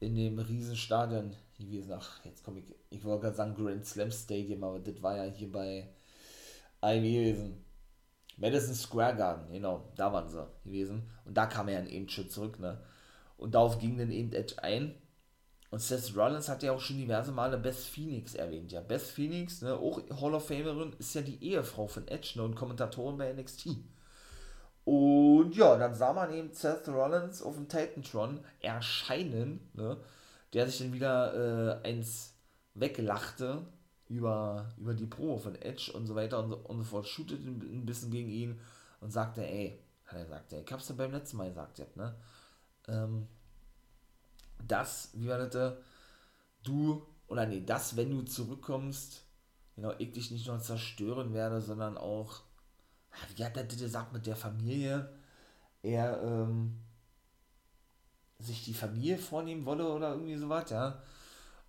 in 0.00 0.16
dem 0.16 0.38
Riesenstadion 0.38 1.36
gewesen. 1.58 1.92
Ach, 1.92 2.24
jetzt 2.24 2.42
komme 2.42 2.60
ich, 2.60 2.64
ich 2.90 3.04
wollte 3.04 3.24
gerade 3.24 3.36
sagen 3.36 3.54
Grand 3.54 3.86
Slam 3.86 4.10
Stadium, 4.10 4.64
aber 4.64 4.80
das 4.80 5.02
war 5.02 5.16
ja 5.16 5.24
hier 5.24 5.52
bei 5.52 5.88
einem 6.80 7.04
gewesen. 7.04 7.64
Madison 8.36 8.74
Square 8.74 9.16
Garden, 9.16 9.52
genau, 9.52 9.92
da 9.94 10.12
waren 10.12 10.28
sie 10.28 10.44
gewesen. 10.64 11.08
Und 11.24 11.36
da 11.36 11.46
kam 11.46 11.68
er 11.68 11.80
dann 11.80 11.88
eben 11.88 12.08
schon 12.08 12.28
zurück, 12.28 12.58
ne? 12.58 12.82
Und 13.36 13.54
darauf 13.54 13.78
ging 13.78 13.96
dann 13.96 14.10
eben 14.10 14.32
Edge 14.32 14.56
ein. 14.62 14.94
Und 15.74 15.80
Seth 15.80 16.16
Rollins 16.16 16.48
hat 16.48 16.62
ja 16.62 16.70
auch 16.70 16.80
schon 16.80 16.98
diverse 16.98 17.32
Male 17.32 17.58
Beth 17.58 17.74
Phoenix 17.74 18.36
erwähnt. 18.36 18.70
Ja, 18.70 18.80
Beth 18.80 19.02
Phoenix, 19.02 19.60
ne, 19.60 19.74
auch 19.74 20.00
Hall 20.20 20.34
of 20.34 20.46
Famerin, 20.46 20.94
ist 21.00 21.16
ja 21.16 21.20
die 21.20 21.42
Ehefrau 21.42 21.88
von 21.88 22.06
Edge 22.06 22.34
ne, 22.36 22.44
und 22.44 22.54
Kommentatorin 22.54 23.18
bei 23.18 23.32
NXT. 23.32 23.70
Und 24.84 25.56
ja, 25.56 25.76
dann 25.76 25.92
sah 25.92 26.12
man 26.12 26.32
eben 26.32 26.52
Seth 26.52 26.86
Rollins 26.86 27.42
auf 27.42 27.56
dem 27.56 27.68
Titantron 27.68 28.44
erscheinen, 28.60 29.68
ne, 29.74 29.96
der 30.52 30.68
sich 30.68 30.78
dann 30.78 30.92
wieder 30.92 31.82
äh, 31.82 31.88
eins 31.88 32.34
weglachte 32.74 33.66
über, 34.08 34.68
über 34.78 34.94
die 34.94 35.06
Promo 35.06 35.38
von 35.38 35.56
Edge 35.56 35.90
und 35.92 36.06
so 36.06 36.14
weiter 36.14 36.38
und 36.38 36.50
so, 36.50 36.56
und 36.58 36.78
so 36.78 36.84
fort, 36.84 37.08
shootet 37.08 37.44
ein 37.44 37.84
bisschen 37.84 38.12
gegen 38.12 38.28
ihn 38.30 38.60
und 39.00 39.10
sagte, 39.10 39.44
ey, 39.44 39.82
hat 40.04 40.18
er 40.18 40.24
gesagt, 40.24 40.52
ey, 40.52 40.62
ich 40.64 40.72
hab's 40.72 40.88
ja 40.88 40.94
beim 40.94 41.10
letzten 41.10 41.36
Mal 41.36 41.48
gesagt, 41.48 41.96
ne, 41.96 42.14
ähm, 42.86 43.26
dass, 44.66 45.10
wie 45.14 45.28
war 45.28 45.38
das, 45.38 45.74
du, 46.62 47.06
oder 47.28 47.46
nee, 47.46 47.64
dass, 47.64 47.96
wenn 47.96 48.10
du 48.10 48.22
zurückkommst, 48.22 49.24
genau, 49.76 49.92
ich 49.98 50.12
dich 50.12 50.30
nicht 50.30 50.46
nur 50.46 50.60
zerstören 50.60 51.32
werde, 51.34 51.60
sondern 51.60 51.96
auch, 51.98 52.42
wie 53.36 53.44
hat 53.44 53.56
er 53.56 53.64
das 53.64 53.78
gesagt 53.78 54.12
mit 54.12 54.26
der 54.26 54.36
Familie, 54.36 55.12
er, 55.82 56.22
ähm, 56.22 56.80
sich 58.38 58.64
die 58.64 58.74
Familie 58.74 59.18
vornehmen 59.18 59.64
wolle 59.64 59.88
oder 59.88 60.12
irgendwie 60.12 60.36
sowas, 60.36 60.70
ja. 60.70 61.02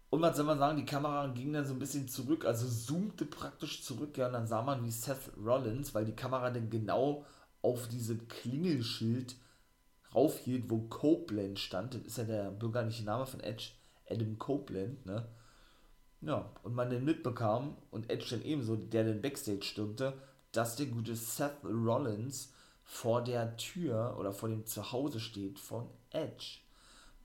Und 0.09 0.21
was 0.21 0.37
soll 0.37 0.45
man 0.45 0.59
sagen, 0.59 0.77
die 0.77 0.85
Kamera 0.85 1.27
ging 1.27 1.51
dann 1.51 1.65
so 1.65 1.73
ein 1.73 1.79
bisschen 1.79 2.07
zurück, 2.07 2.45
also 2.45 2.67
zoomte 2.67 3.25
praktisch 3.25 3.83
zurück, 3.83 4.17
ja, 4.17 4.27
und 4.27 4.33
dann 4.33 4.47
sah 4.47 4.61
man, 4.61 4.83
wie 4.83 4.91
Seth 4.91 5.31
Rollins, 5.37 5.93
weil 5.93 6.05
die 6.05 6.15
Kamera 6.15 6.51
dann 6.51 6.69
genau 6.69 7.25
auf 7.61 7.87
diese 7.87 8.17
Klingelschild 8.17 9.35
raufhielt, 10.15 10.69
wo 10.69 10.79
Copeland 10.87 11.59
stand, 11.59 11.93
das 11.93 12.01
ist 12.03 12.17
ja 12.17 12.23
der 12.23 12.51
bürgerliche 12.51 13.03
Name 13.03 13.25
von 13.25 13.41
Edge, 13.41 13.71
Adam 14.09 14.37
Copeland, 14.39 15.05
ne? 15.05 15.27
Ja, 16.21 16.49
und 16.63 16.73
man 16.73 16.89
dann 16.89 17.03
mitbekam, 17.03 17.77
und 17.91 18.09
Edge 18.09 18.27
dann 18.31 18.43
ebenso, 18.43 18.75
der 18.75 19.03
den 19.03 19.21
Backstage 19.21 19.63
stürmte, 19.63 20.13
dass 20.51 20.75
der 20.75 20.87
gute 20.87 21.15
Seth 21.15 21.63
Rollins 21.63 22.53
vor 22.83 23.23
der 23.23 23.57
Tür 23.57 24.15
oder 24.17 24.31
vor 24.31 24.49
dem 24.49 24.65
Zuhause 24.65 25.19
steht 25.19 25.59
von 25.59 25.87
Edge. 26.11 26.59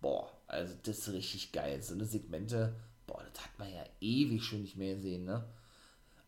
Boah, 0.01 0.31
also 0.47 0.75
das 0.83 0.99
ist 0.99 1.13
richtig 1.13 1.53
geil. 1.53 1.83
So 1.83 1.95
eine 1.95 2.05
Segmente, 2.05 2.75
boah, 3.07 3.23
das 3.33 3.45
hat 3.45 3.59
man 3.59 3.73
ja 3.73 3.85
ewig 4.01 4.43
schon 4.43 4.63
nicht 4.63 4.77
mehr 4.77 4.97
gesehen, 4.97 5.25
ne? 5.25 5.45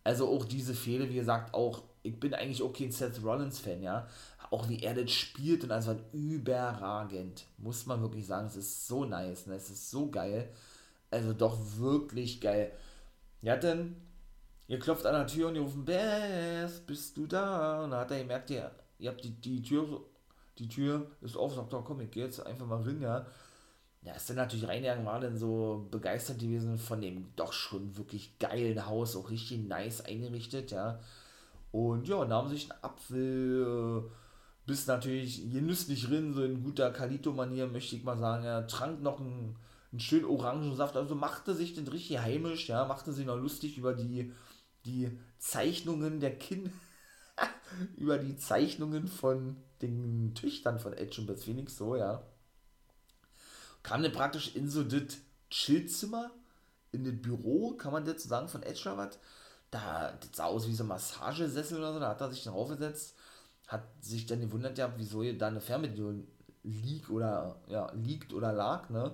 Also 0.04 0.28
auch 0.28 0.44
diese 0.44 0.74
Fehler, 0.74 1.08
wie 1.08 1.14
gesagt, 1.14 1.54
auch, 1.54 1.82
ich 2.02 2.18
bin 2.18 2.34
eigentlich 2.34 2.62
auch 2.62 2.72
kein 2.72 2.90
Seth 2.90 3.22
Rollins-Fan, 3.22 3.82
ja 3.82 4.08
auch 4.53 4.68
wie 4.68 4.82
er 4.82 4.94
das 4.94 5.11
spielt 5.11 5.64
und 5.64 5.72
alles 5.72 5.86
war 5.86 5.96
überragend. 6.12 7.46
Muss 7.57 7.86
man 7.86 8.03
wirklich 8.03 8.26
sagen, 8.26 8.46
es 8.46 8.57
ist 8.57 8.86
so 8.86 9.07
nice, 9.07 9.46
ne? 9.46 9.55
es 9.55 9.70
ist 9.70 9.90
so 9.90 10.11
geil. 10.11 10.53
Also 11.11 11.32
doch 11.32 11.59
wirklich 11.78 12.40
geil. 12.40 12.70
Ja, 13.40 13.57
denn 13.57 13.96
ihr 14.68 14.78
klopft 14.78 15.07
an 15.07 15.14
der 15.14 15.26
Tür 15.26 15.48
und 15.48 15.55
ihr 15.55 15.62
ruft, 15.62 15.84
Beth, 15.84 16.86
bist 16.86 17.16
du 17.16 17.26
da? 17.26 17.82
Und 17.82 17.92
dann 17.92 18.00
hat 18.00 18.11
er 18.11 18.18
gemerkt, 18.18 18.50
ihr, 18.50 18.70
ihr 18.98 19.11
habt 19.11 19.24
die, 19.24 19.30
die 19.30 19.62
Tür, 19.62 20.03
die 20.59 20.68
Tür 20.68 21.11
ist 21.22 21.36
offen, 21.36 21.57
sagt 21.57 21.72
doch, 21.72 21.84
komm, 21.84 22.03
ich 22.03 22.11
geh 22.11 22.20
jetzt 22.20 22.44
einfach 22.44 22.66
mal 22.66 22.82
rein, 22.82 23.00
ja. 23.00 23.26
Ja, 24.03 24.14
ist 24.14 24.28
dann 24.28 24.36
natürlich 24.36 24.68
reingegangen, 24.68 25.07
war 25.07 25.20
dann 25.20 25.38
so 25.38 25.86
begeistert 25.90 26.40
gewesen 26.40 26.76
von 26.76 27.00
dem 27.00 27.32
doch 27.36 27.53
schon 27.53 27.96
wirklich 27.96 28.38
geilen 28.38 28.84
Haus, 28.84 29.16
auch 29.16 29.30
richtig 29.30 29.66
nice 29.66 30.05
eingerichtet, 30.05 30.72
ja. 30.72 31.00
Und 31.70 32.07
ja, 32.07 32.24
nahm 32.26 32.48
sich 32.48 32.70
einen 32.70 32.84
Apfel, 32.84 34.05
äh, 34.11 34.22
bis 34.66 34.86
natürlich 34.86 35.50
genüsslich 35.50 36.04
drin, 36.04 36.34
so 36.34 36.44
in 36.44 36.62
guter 36.62 36.90
Kalito-Manier, 36.90 37.66
möchte 37.66 37.96
ich 37.96 38.04
mal 38.04 38.18
sagen. 38.18 38.44
Er 38.44 38.66
trank 38.66 39.02
noch 39.02 39.20
einen, 39.20 39.56
einen 39.90 40.00
schönen 40.00 40.24
Orangensaft, 40.24 40.96
also 40.96 41.14
machte 41.14 41.54
sich 41.54 41.74
den 41.74 41.88
richtig 41.88 42.18
heimisch, 42.20 42.68
ja, 42.68 42.84
machte 42.84 43.12
sich 43.12 43.26
noch 43.26 43.36
lustig 43.36 43.76
über 43.76 43.94
die, 43.94 44.32
die 44.84 45.18
Zeichnungen 45.38 46.20
der 46.20 46.38
Kinder, 46.38 46.70
über 47.96 48.18
die 48.18 48.36
Zeichnungen 48.36 49.08
von 49.08 49.56
den 49.80 50.34
Töchtern 50.34 50.78
von 50.78 50.92
Edge 50.92 51.20
und 51.20 51.26
Beth 51.26 51.42
Phoenix, 51.42 51.76
so, 51.76 51.96
ja. 51.96 52.22
Kam 53.82 54.04
dann 54.04 54.12
praktisch 54.12 54.54
in 54.54 54.70
so 54.70 54.84
das 54.84 55.18
Chillzimmer, 55.50 56.30
in 56.92 57.04
das 57.04 57.20
Büro, 57.20 57.72
kann 57.72 57.92
man 57.92 58.04
das 58.04 58.22
sagen, 58.22 58.48
von 58.48 58.62
Edge 58.62 58.82
oder 58.82 58.98
was? 58.98 59.18
Da, 59.72 60.12
das 60.12 60.30
sah 60.34 60.44
aus 60.44 60.68
wie 60.68 60.74
so 60.74 60.84
ein 60.84 60.88
Massagesessel 60.88 61.78
oder 61.78 61.94
so, 61.94 61.98
da 61.98 62.10
hat 62.10 62.20
er 62.20 62.30
sich 62.30 62.44
dann 62.44 62.54
aufgesetzt 62.54 63.16
hat 63.72 63.84
sich 64.00 64.26
dann 64.26 64.40
gewundert, 64.40 64.78
ja, 64.78 64.92
wieso 64.96 65.22
da 65.32 65.48
eine 65.48 65.60
Fernbedienung 65.60 66.26
liegt 66.62 67.10
oder, 67.10 67.56
ja, 67.68 67.90
liegt 67.94 68.32
oder 68.32 68.52
lag, 68.52 68.90
ne? 68.90 69.12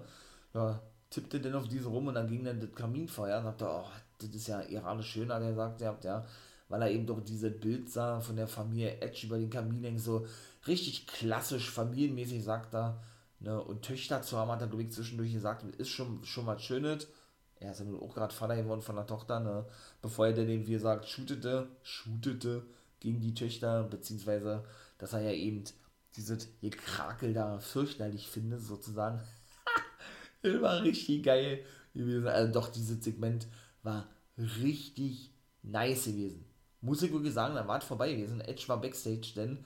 Ja, 0.52 0.82
tippte 1.10 1.40
dann 1.40 1.54
auf 1.54 1.68
diese 1.68 1.88
rum 1.88 2.08
und 2.08 2.14
dann 2.14 2.28
ging 2.28 2.44
dann 2.44 2.60
das 2.60 2.74
Kaminfeuer 2.74 3.38
und 3.38 3.44
sagte, 3.44 3.66
oh, 3.68 3.86
das 4.18 4.30
ist 4.30 4.48
ja 4.48 4.62
iranisch 4.62 5.10
schön, 5.10 5.32
hat 5.32 5.42
er 5.42 5.50
gesagt, 5.50 5.80
ja, 5.80 5.96
ja, 6.02 6.26
weil 6.68 6.82
er 6.82 6.90
eben 6.90 7.06
doch 7.06 7.20
dieses 7.22 7.58
Bild 7.60 7.88
sah 7.88 8.20
von 8.20 8.36
der 8.36 8.48
Familie 8.48 9.00
Edge 9.00 9.26
über 9.26 9.38
den 9.38 9.48
Kamin 9.48 9.84
hängen, 9.84 9.98
so 9.98 10.26
richtig 10.66 11.06
klassisch, 11.06 11.70
familienmäßig, 11.70 12.44
sagt 12.44 12.74
er. 12.74 13.00
Ne? 13.40 13.62
Und 13.62 13.82
Töchter 13.82 14.20
zu 14.22 14.36
haben, 14.36 14.50
hat 14.50 14.60
er, 14.60 14.78
ich, 14.78 14.90
zwischendurch 14.90 15.32
gesagt, 15.32 15.64
ist 15.76 15.90
schon, 15.90 16.24
schon 16.24 16.46
was 16.46 16.62
Schönes. 16.62 17.06
Er 17.60 17.72
ist 17.72 17.80
ja 17.80 17.86
nun 17.86 18.02
auch 18.02 18.14
gerade 18.14 18.34
Vater 18.34 18.56
geworden 18.56 18.82
von 18.82 18.96
der 18.96 19.06
Tochter, 19.06 19.40
ne? 19.40 19.64
bevor 20.02 20.26
er 20.26 20.34
dann 20.34 20.48
eben, 20.48 20.66
wie 20.66 20.72
gesagt, 20.72 21.08
shootete, 21.08 21.68
shootete 21.82 22.64
gegen 23.00 23.20
die 23.20 23.34
Töchter, 23.34 23.84
beziehungsweise, 23.84 24.64
dass 24.98 25.12
er 25.12 25.20
ja 25.20 25.32
eben 25.32 25.64
dieses 26.16 26.48
Gekrakel 26.60 27.32
da 27.32 27.58
fürchterlich 27.60 28.28
findet, 28.28 28.62
sozusagen. 28.62 29.20
war 30.42 30.82
richtig 30.82 31.22
geil 31.22 31.64
gewesen. 31.94 32.26
Also 32.26 32.52
doch, 32.52 32.68
dieses 32.68 33.02
Segment 33.02 33.46
war 33.82 34.08
richtig 34.36 35.32
nice 35.62 36.06
gewesen. 36.06 36.44
Muss 36.80 37.02
ich 37.02 37.12
wirklich 37.12 37.34
sagen, 37.34 37.54
da 37.54 37.66
war 37.66 37.78
es 37.78 37.84
vorbei 37.84 38.12
gewesen. 38.14 38.40
Edge 38.40 38.64
war 38.68 38.80
Backstage, 38.80 39.32
denn 39.34 39.64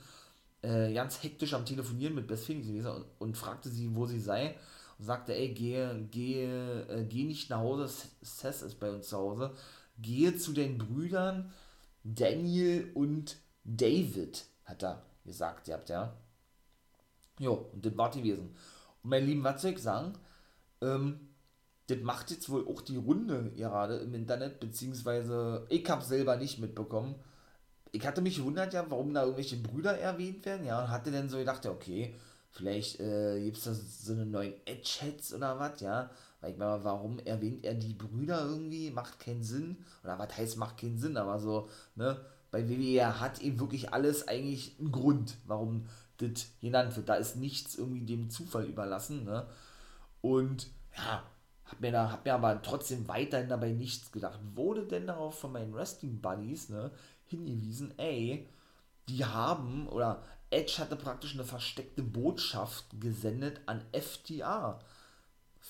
äh, 0.61 0.93
ganz 0.93 1.21
hektisch 1.21 1.53
am 1.53 1.65
Telefonieren 1.65 2.15
mit 2.15 2.27
Beth 2.27 2.39
Phoenix 2.39 2.67
gewesen 2.67 2.87
und, 2.87 3.05
und 3.19 3.37
fragte 3.37 3.69
sie, 3.69 3.95
wo 3.95 4.05
sie 4.05 4.19
sei. 4.19 4.55
Und 4.97 5.05
sagte, 5.05 5.35
ey, 5.35 5.53
gehe, 5.53 6.07
gehe, 6.11 6.87
äh, 6.87 7.03
geh 7.03 7.23
nicht 7.23 7.49
nach 7.49 7.59
Hause, 7.59 7.89
Seth 8.21 8.61
ist 8.61 8.79
bei 8.79 8.89
uns 8.89 9.09
zu 9.09 9.17
Hause. 9.17 9.51
Gehe 9.99 10.35
zu 10.37 10.53
den 10.53 10.77
Brüdern 10.77 11.51
Daniel 12.03 12.91
und 12.93 13.37
David, 13.63 14.45
hat 14.65 14.83
er 14.83 15.03
gesagt, 15.25 15.67
ihr 15.67 15.75
habt 15.75 15.89
ja. 15.89 16.13
Jo, 17.39 17.69
und 17.73 17.85
das 17.85 17.97
war 17.97 18.11
die 18.11 18.21
gewesen. 18.21 18.55
Und 19.03 19.09
mein 19.09 19.25
lieben, 19.25 19.43
was 19.43 19.61
soll 19.61 19.71
ich 19.71 19.79
sagen? 19.79 20.13
Ähm, 20.81 21.29
das 21.87 21.99
macht 21.99 22.31
jetzt 22.31 22.49
wohl 22.49 22.67
auch 22.67 22.81
die 22.81 22.97
Runde 22.97 23.51
gerade 23.55 23.97
im 23.97 24.13
Internet, 24.13 24.59
beziehungsweise 24.59 25.65
ich 25.69 25.89
habe 25.89 26.03
selber 26.03 26.37
nicht 26.37 26.59
mitbekommen. 26.59 27.15
Ich 27.91 28.05
hatte 28.07 28.21
mich 28.21 28.37
gewundert, 28.37 28.73
ja, 28.73 28.85
warum 28.89 29.13
da 29.13 29.23
irgendwelche 29.23 29.57
Brüder 29.57 29.97
erwähnt 29.97 30.45
werden, 30.45 30.65
ja, 30.65 30.81
und 30.81 30.89
hatte 30.89 31.11
dann 31.11 31.29
so 31.29 31.37
gedacht, 31.37 31.65
ja, 31.65 31.71
okay, 31.71 32.15
vielleicht 32.51 32.99
äh, 32.99 33.41
gibt 33.43 33.57
es 33.57 33.63
da 33.65 33.73
so 33.73 34.13
eine 34.13 34.25
neuen 34.25 34.53
Edge-Heads 34.65 35.33
oder 35.33 35.59
was, 35.59 35.79
ja, 35.81 36.09
weil 36.43 36.51
ich 36.51 36.57
meine, 36.57 36.83
warum 36.83 37.19
erwähnt 37.19 37.63
er 37.63 37.73
die 37.73 37.93
Brüder 37.93 38.45
irgendwie? 38.45 38.91
Macht 38.91 39.17
keinen 39.17 39.43
Sinn, 39.43 39.77
oder 40.03 40.19
was 40.19 40.37
heißt, 40.37 40.57
macht 40.57 40.77
keinen 40.77 40.97
Sinn, 40.97 41.15
aber 41.15 41.39
so, 41.39 41.69
ne, 41.95 42.19
bei 42.51 42.67
WWE 42.67 43.21
hat 43.21 43.41
eben 43.41 43.61
wirklich 43.61 43.93
alles 43.93 44.27
eigentlich 44.27 44.77
einen 44.77 44.91
Grund, 44.91 45.37
warum 45.47 45.87
das 46.17 46.47
genannt 46.59 46.95
wird. 46.97 47.07
Da 47.07 47.15
ist 47.15 47.37
nichts 47.37 47.75
irgendwie 47.75 48.05
dem 48.05 48.29
Zufall 48.29 48.65
überlassen, 48.65 49.23
ne, 49.23 49.47
und 50.19 50.67
ja, 50.97 51.23
hab 51.63 51.79
mir, 51.79 51.93
da, 51.93 52.11
hab 52.11 52.25
mir 52.25 52.33
aber 52.33 52.61
trotzdem 52.61 53.07
weiterhin 53.07 53.47
dabei 53.47 53.71
nichts 53.71 54.11
gedacht. 54.11 54.39
Wurde 54.53 54.85
denn 54.85 55.07
darauf 55.07 55.39
von 55.39 55.53
meinen 55.53 55.73
Wrestling 55.73 56.19
Buddies 56.19 56.67
ne, 56.67 56.91
hingewiesen, 57.23 57.97
ey, 57.97 58.49
die 59.07 59.23
haben, 59.23 59.87
oder 59.87 60.21
Edge 60.49 60.75
hatte 60.79 60.97
praktisch 60.97 61.35
eine 61.35 61.45
versteckte 61.45 62.03
Botschaft 62.03 62.85
gesendet 62.99 63.61
an 63.65 63.81
FTA. 63.93 64.81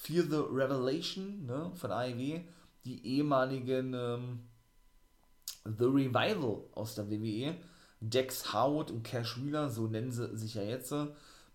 Fear 0.04 0.24
the 0.24 0.44
Revelation 0.52 1.46
ne, 1.46 1.72
von 1.76 1.92
AEW, 1.92 2.42
die 2.84 3.08
ehemaligen 3.08 3.94
ähm, 3.94 4.40
The 5.64 5.86
Revival 5.86 6.62
aus 6.76 6.96
der 6.96 7.10
WWE, 7.10 7.56
Dex 8.02 8.54
Howard 8.54 8.92
und 8.92 9.04
Cash 9.04 9.42
Wheeler, 9.42 9.70
so 9.70 9.88
nennen 9.88 10.12
sie 10.12 10.36
sich 10.36 10.56
ja 10.56 10.64
jetzt, 10.64 10.94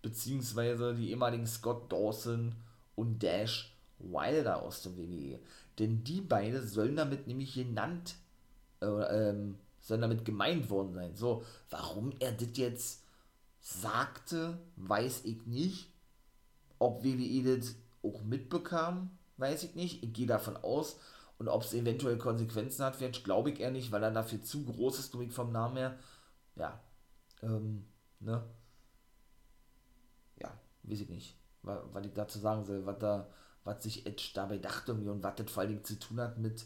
beziehungsweise 0.00 0.94
die 0.94 1.10
ehemaligen 1.10 1.46
Scott 1.46 1.92
Dawson 1.92 2.54
und 2.94 3.22
Dash 3.22 3.76
Wilder 3.98 4.62
aus 4.62 4.80
der 4.80 4.96
WWE. 4.96 5.40
Denn 5.78 6.02
die 6.02 6.22
beiden 6.22 6.66
sollen 6.66 6.96
damit 6.96 7.26
nämlich 7.26 7.52
genannt, 7.52 8.14
äh, 8.80 8.86
ähm, 8.86 9.58
sollen 9.82 10.00
damit 10.00 10.24
gemeint 10.24 10.70
worden 10.70 10.94
sein. 10.94 11.14
So, 11.14 11.44
warum 11.68 12.12
er 12.18 12.32
das 12.32 12.48
jetzt 12.54 13.04
sagte, 13.60 14.58
weiß 14.76 15.26
ich 15.26 15.46
nicht. 15.46 15.90
Ob 16.78 17.04
WWE 17.04 17.58
das 17.58 17.74
auch 18.14 18.22
mitbekam, 18.22 19.18
weiß 19.36 19.64
ich 19.64 19.74
nicht. 19.74 20.02
Ich 20.02 20.12
gehe 20.12 20.26
davon 20.26 20.56
aus. 20.56 20.98
Und 21.38 21.48
ob 21.48 21.62
es 21.62 21.72
eventuell 21.72 22.18
Konsequenzen 22.18 22.84
hat, 22.84 23.00
glaube 23.22 23.50
ich 23.50 23.60
eher 23.60 23.70
nicht, 23.70 23.92
weil 23.92 24.02
er 24.02 24.10
dafür 24.10 24.42
zu 24.42 24.64
groß 24.64 24.98
ist, 24.98 25.12
glaube 25.12 25.30
vom 25.30 25.52
Namen 25.52 25.76
her. 25.76 25.98
Ja, 26.56 26.80
ähm, 27.42 27.86
ne? 28.18 28.44
Ja, 30.40 30.52
weiß 30.82 31.00
ich 31.00 31.08
nicht, 31.08 31.36
was, 31.62 32.04
ich 32.04 32.12
dazu 32.12 32.40
sagen 32.40 32.64
soll, 32.64 32.84
was 32.84 32.98
da 32.98 33.28
was 33.68 33.82
sich 33.82 34.06
Edge 34.06 34.30
dabei 34.34 34.58
dachte 34.58 34.94
und 34.94 35.22
was 35.22 35.34
das 35.36 35.50
vor 35.50 35.62
allem 35.62 35.84
zu 35.84 35.98
tun 35.98 36.20
hat 36.20 36.38
mit 36.38 36.64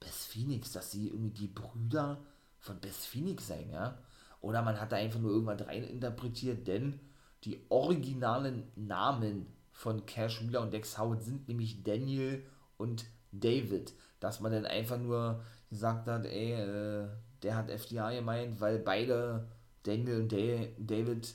Beth 0.00 0.10
Phoenix, 0.10 0.72
dass 0.72 0.90
sie 0.90 1.08
irgendwie 1.08 1.30
die 1.30 1.48
Brüder 1.48 2.24
von 2.58 2.80
Beth 2.80 2.92
Phoenix 2.92 3.46
seien, 3.46 3.70
ja. 3.70 3.98
Oder 4.40 4.60
man 4.62 4.78
hat 4.78 4.92
da 4.92 4.96
einfach 4.96 5.20
nur 5.20 5.30
irgendwas 5.30 5.66
reininterpretiert, 5.66 6.66
denn 6.66 7.00
die 7.44 7.64
originalen 7.70 8.70
Namen 8.74 9.46
von 9.74 10.06
Cash 10.06 10.40
Wheeler 10.40 10.62
und 10.62 10.72
Dex 10.72 10.96
Howard 10.98 11.22
sind 11.22 11.48
nämlich 11.48 11.82
Daniel 11.82 12.46
und 12.78 13.04
David. 13.32 13.92
Dass 14.20 14.40
man 14.40 14.52
dann 14.52 14.64
einfach 14.64 14.98
nur 14.98 15.42
gesagt 15.68 16.06
hat, 16.06 16.24
ey, 16.24 16.52
äh, 16.52 17.08
der 17.42 17.56
hat 17.56 17.68
FDA 17.68 18.12
gemeint, 18.12 18.60
weil 18.60 18.78
beide 18.78 19.48
Daniel 19.82 20.20
und 20.20 20.32
David 20.32 21.34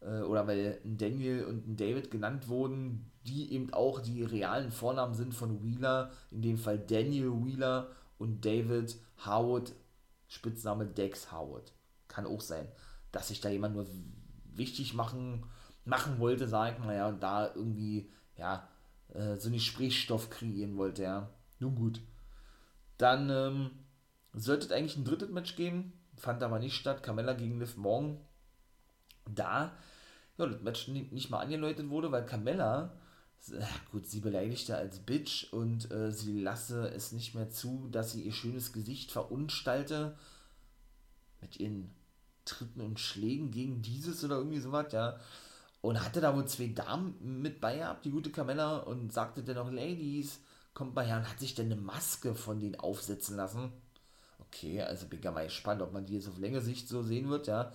äh, 0.00 0.20
oder 0.20 0.46
weil 0.46 0.78
ein 0.84 0.98
Daniel 0.98 1.44
und 1.44 1.80
David 1.80 2.10
genannt 2.10 2.48
wurden, 2.48 3.10
die 3.26 3.52
eben 3.52 3.72
auch 3.72 4.00
die 4.00 4.22
realen 4.22 4.70
Vornamen 4.70 5.14
sind 5.14 5.34
von 5.34 5.62
Wheeler, 5.62 6.10
in 6.30 6.42
dem 6.42 6.58
Fall 6.58 6.78
Daniel 6.78 7.32
Wheeler 7.44 7.88
und 8.18 8.44
David 8.44 8.96
Howard, 9.24 9.72
Spitzname 10.28 10.86
Dex 10.86 11.32
Howard. 11.32 11.72
Kann 12.08 12.26
auch 12.26 12.42
sein, 12.42 12.68
dass 13.10 13.28
sich 13.28 13.40
da 13.40 13.48
jemand 13.48 13.74
nur 13.74 13.86
wichtig 14.54 14.94
machen, 14.94 15.46
machen 15.84 16.18
wollte, 16.18 16.46
sagen, 16.48 16.86
naja, 16.86 17.08
und 17.08 17.22
da 17.22 17.52
irgendwie, 17.54 18.10
ja, 18.36 18.68
äh, 19.14 19.36
so 19.36 19.48
einen 19.48 19.54
Gesprächsstoff 19.54 20.30
kreieren 20.30 20.76
wollte, 20.76 21.02
ja. 21.02 21.30
Nun 21.58 21.74
gut. 21.74 22.00
Dann 22.98 23.30
ähm, 23.30 23.70
sollte 24.32 24.66
es 24.66 24.72
eigentlich 24.72 24.96
ein 24.96 25.04
drittes 25.04 25.30
Match 25.30 25.56
geben, 25.56 25.92
fand 26.16 26.42
aber 26.42 26.58
nicht 26.58 26.76
statt. 26.76 27.02
Carmella 27.02 27.34
gegen 27.34 27.58
Liv 27.58 27.76
Morgan. 27.76 28.18
Da 29.28 29.72
ja, 30.40 30.46
das 30.46 30.62
Match 30.62 30.88
nicht 30.88 31.30
mal 31.30 31.40
angeläutet 31.40 31.88
wurde, 31.90 32.10
weil 32.12 32.24
Carmella, 32.24 32.92
gut, 33.92 34.06
sie 34.06 34.20
beleidigte 34.20 34.76
als 34.76 34.98
Bitch 35.00 35.52
und 35.52 35.90
äh, 35.90 36.12
sie 36.12 36.40
lasse 36.40 36.88
es 36.88 37.12
nicht 37.12 37.34
mehr 37.34 37.50
zu, 37.50 37.88
dass 37.90 38.12
sie 38.12 38.22
ihr 38.22 38.32
schönes 38.32 38.72
Gesicht 38.72 39.12
verunstalte 39.12 40.16
mit 41.40 41.60
ihren 41.60 41.90
Tritten 42.44 42.80
und 42.80 42.98
Schlägen 42.98 43.50
gegen 43.50 43.82
dieses 43.82 44.24
oder 44.24 44.36
irgendwie 44.36 44.60
sowas, 44.60 44.92
ja. 44.92 45.18
Und 45.82 46.04
hatte 46.04 46.20
da 46.20 46.34
wohl 46.34 46.46
zwei 46.46 46.68
Damen 46.68 47.40
mit 47.40 47.60
bei 47.60 47.78
gehabt, 47.78 48.04
die 48.04 48.10
gute 48.10 48.30
Carmella, 48.30 48.78
und 48.78 49.12
sagte 49.12 49.42
dann 49.42 49.56
noch, 49.56 49.70
Ladies, 49.70 50.40
kommt 50.74 50.94
mal 50.94 51.06
her 51.06 51.18
und 51.18 51.28
hat 51.28 51.40
sich 51.40 51.54
dann 51.54 51.66
eine 51.66 51.76
Maske 51.76 52.34
von 52.34 52.60
denen 52.60 52.76
aufsetzen 52.76 53.36
lassen. 53.36 53.72
Okay, 54.38 54.82
also 54.82 55.06
bin 55.06 55.20
ich 55.20 55.24
mal 55.24 55.44
gespannt, 55.44 55.80
ob 55.80 55.92
man 55.92 56.04
die 56.04 56.14
jetzt 56.14 56.28
auf 56.28 56.38
längere 56.38 56.60
Sicht 56.60 56.88
so 56.88 57.02
sehen 57.02 57.30
wird, 57.30 57.46
ja. 57.46 57.72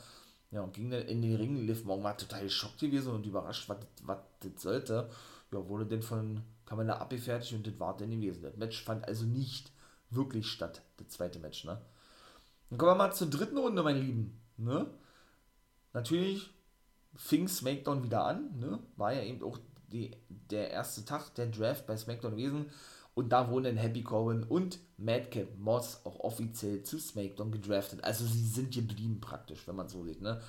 Ja, 0.51 0.61
und 0.61 0.73
ging 0.73 0.89
dann 0.89 1.01
in 1.01 1.21
den 1.21 1.35
Ring. 1.35 1.65
Liv 1.65 1.83
Morgan 1.83 2.03
war 2.03 2.17
total 2.17 2.49
schockiert 2.49 2.91
gewesen 2.91 3.13
und 3.13 3.25
überrascht, 3.25 3.67
was, 3.67 3.77
das 4.39 4.61
sollte. 4.61 5.09
Ja, 5.51 5.67
wurde 5.67 5.85
dann 5.85 6.01
von 6.01 6.41
Kamala 6.65 6.97
abgefertigt 6.97 7.53
und 7.53 7.65
das 7.65 7.79
war 7.79 7.97
dann 7.97 8.11
gewesen. 8.11 8.43
Das 8.43 8.55
Match 8.55 8.83
fand 8.83 9.07
also 9.07 9.25
nicht 9.25 9.71
wirklich 10.09 10.47
statt, 10.47 10.81
das 10.97 11.09
zweite 11.09 11.39
Match, 11.39 11.65
ne? 11.65 11.81
Dann 12.69 12.77
kommen 12.77 12.91
wir 12.91 12.95
mal 12.95 13.13
zur 13.13 13.29
dritten 13.29 13.57
Runde, 13.57 13.83
meine 13.83 13.99
Lieben, 13.99 14.39
ne? 14.57 14.87
Natürlich 15.93 16.49
fing 17.15 17.47
SmackDown 17.47 18.03
wieder 18.03 18.25
an, 18.25 18.57
ne? 18.59 18.79
War 18.97 19.13
ja 19.13 19.23
eben 19.23 19.43
auch 19.43 19.57
die, 19.91 20.11
der 20.29 20.71
erste 20.71 21.05
Tag 21.05 21.33
der 21.35 21.47
Draft 21.47 21.87
bei 21.87 21.97
SmackDown 21.97 22.31
gewesen. 22.31 22.69
Und 23.13 23.29
da 23.29 23.49
wurden 23.49 23.63
dann 23.63 23.77
Happy 23.77 24.03
Corbin 24.03 24.43
und 24.43 24.77
Madcap 24.97 25.57
Moss 25.57 26.01
auch 26.05 26.19
offiziell 26.19 26.83
zu 26.83 26.99
SmackDown 26.99 27.51
gedraftet. 27.51 28.03
Also 28.03 28.25
sie 28.25 28.45
sind 28.45 28.73
geblieben 28.73 29.21
praktisch, 29.21 29.65
wenn 29.67 29.77
man 29.77 29.87
so 29.87 30.03
sieht. 30.03 30.21
Ne? 30.21 30.41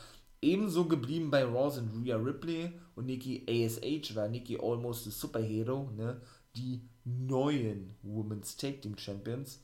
Ebenso 0.42 0.86
geblieben 0.86 1.30
bei 1.30 1.44
Raw 1.44 1.70
sind 1.70 1.92
Rhea 1.94 2.16
Ripley 2.16 2.72
und 2.96 3.06
Nikki 3.06 3.46
ASH, 3.48 4.16
war 4.16 4.28
Nikki 4.28 4.58
Almost 4.60 5.06
a 5.06 5.10
Superhero, 5.10 5.90
ne? 5.96 6.20
die 6.56 6.82
neuen 7.04 7.94
Women's 8.02 8.56
Tag 8.56 8.82
Team 8.82 8.98
Champions. 8.98 9.60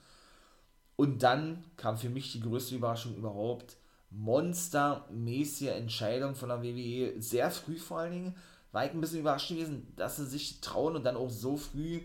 Und 0.95 1.25
dann 1.25 1.65
kam 1.77 1.99
für 1.99 2.09
mich 2.09 2.31
die 2.31 2.41
größte 2.41 2.77
Überraschung 2.77 3.17
überhaupt. 3.17 3.77
Monstermäßige 4.15 5.69
Entscheidung 5.69 6.35
von 6.35 6.51
der 6.51 6.63
WWE, 6.63 7.21
sehr 7.21 7.51
früh 7.51 7.77
vor 7.77 7.99
allen 8.01 8.13
Dingen. 8.13 8.37
War 8.73 8.87
ich 8.87 8.93
ein 8.93 9.01
bisschen 9.01 9.21
überrascht 9.21 9.49
gewesen, 9.49 9.93
dass 9.97 10.17
sie 10.17 10.27
sich 10.27 10.61
trauen 10.61 10.97
und 10.97 11.05
dann 11.05 11.17
auch 11.17 11.31
so 11.31 11.57
früh 11.57 12.01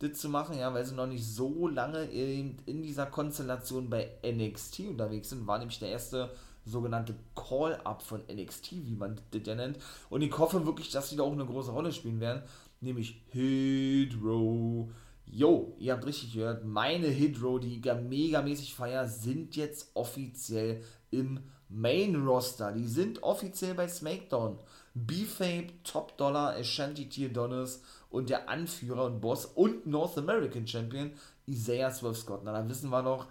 das 0.00 0.18
zu 0.18 0.28
machen, 0.28 0.58
ja, 0.58 0.72
weil 0.72 0.84
sie 0.84 0.94
noch 0.94 1.06
nicht 1.06 1.24
so 1.24 1.68
lange 1.68 2.04
in, 2.04 2.56
in 2.66 2.82
dieser 2.82 3.06
Konstellation 3.06 3.90
bei 3.90 4.10
NXT 4.24 4.80
unterwegs 4.80 5.30
sind, 5.30 5.46
war 5.46 5.58
nämlich 5.58 5.78
der 5.78 5.90
erste 5.90 6.30
sogenannte 6.64 7.14
Call-Up 7.34 8.02
von 8.02 8.22
NXT, 8.30 8.72
wie 8.86 8.96
man 8.96 9.20
das 9.30 9.42
ja 9.44 9.54
nennt. 9.54 9.78
Und 10.08 10.22
ich 10.22 10.36
hoffe 10.36 10.64
wirklich, 10.64 10.90
dass 10.90 11.10
sie 11.10 11.16
da 11.16 11.22
auch 11.22 11.32
eine 11.32 11.46
große 11.46 11.70
Rolle 11.70 11.92
spielen 11.92 12.20
werden, 12.20 12.42
nämlich 12.80 13.22
Hit 13.28 14.14
Row. 14.22 14.88
Jo, 15.26 15.76
ihr 15.78 15.92
habt 15.92 16.06
richtig 16.06 16.32
gehört, 16.32 16.64
meine 16.64 17.06
Hydro, 17.06 17.58
die 17.58 17.76
ich 17.78 17.84
ja 17.84 17.94
megamäßig 17.94 18.74
feier, 18.74 19.06
sind 19.06 19.54
jetzt 19.54 19.92
offiziell 19.94 20.82
im 21.10 21.40
Main 21.68 22.16
Roster. 22.26 22.72
Die 22.72 22.86
sind 22.86 23.22
offiziell 23.22 23.74
bei 23.74 23.88
SmackDown. 23.88 24.58
B-Fape, 24.94 25.68
Top 25.84 26.16
Dollar, 26.16 26.56
Ashanti 26.56 27.08
Tier 27.08 27.32
Donis 27.32 27.82
und 28.10 28.28
der 28.28 28.48
Anführer 28.48 29.04
und 29.04 29.20
Boss 29.20 29.46
und 29.46 29.86
North 29.86 30.18
American 30.18 30.66
Champion 30.66 31.12
Isaiah 31.46 31.90
Swerve 31.90 32.16
Scott. 32.16 32.40
Na, 32.44 32.52
da 32.52 32.68
wissen 32.68 32.90
wir 32.90 33.02
noch, 33.02 33.26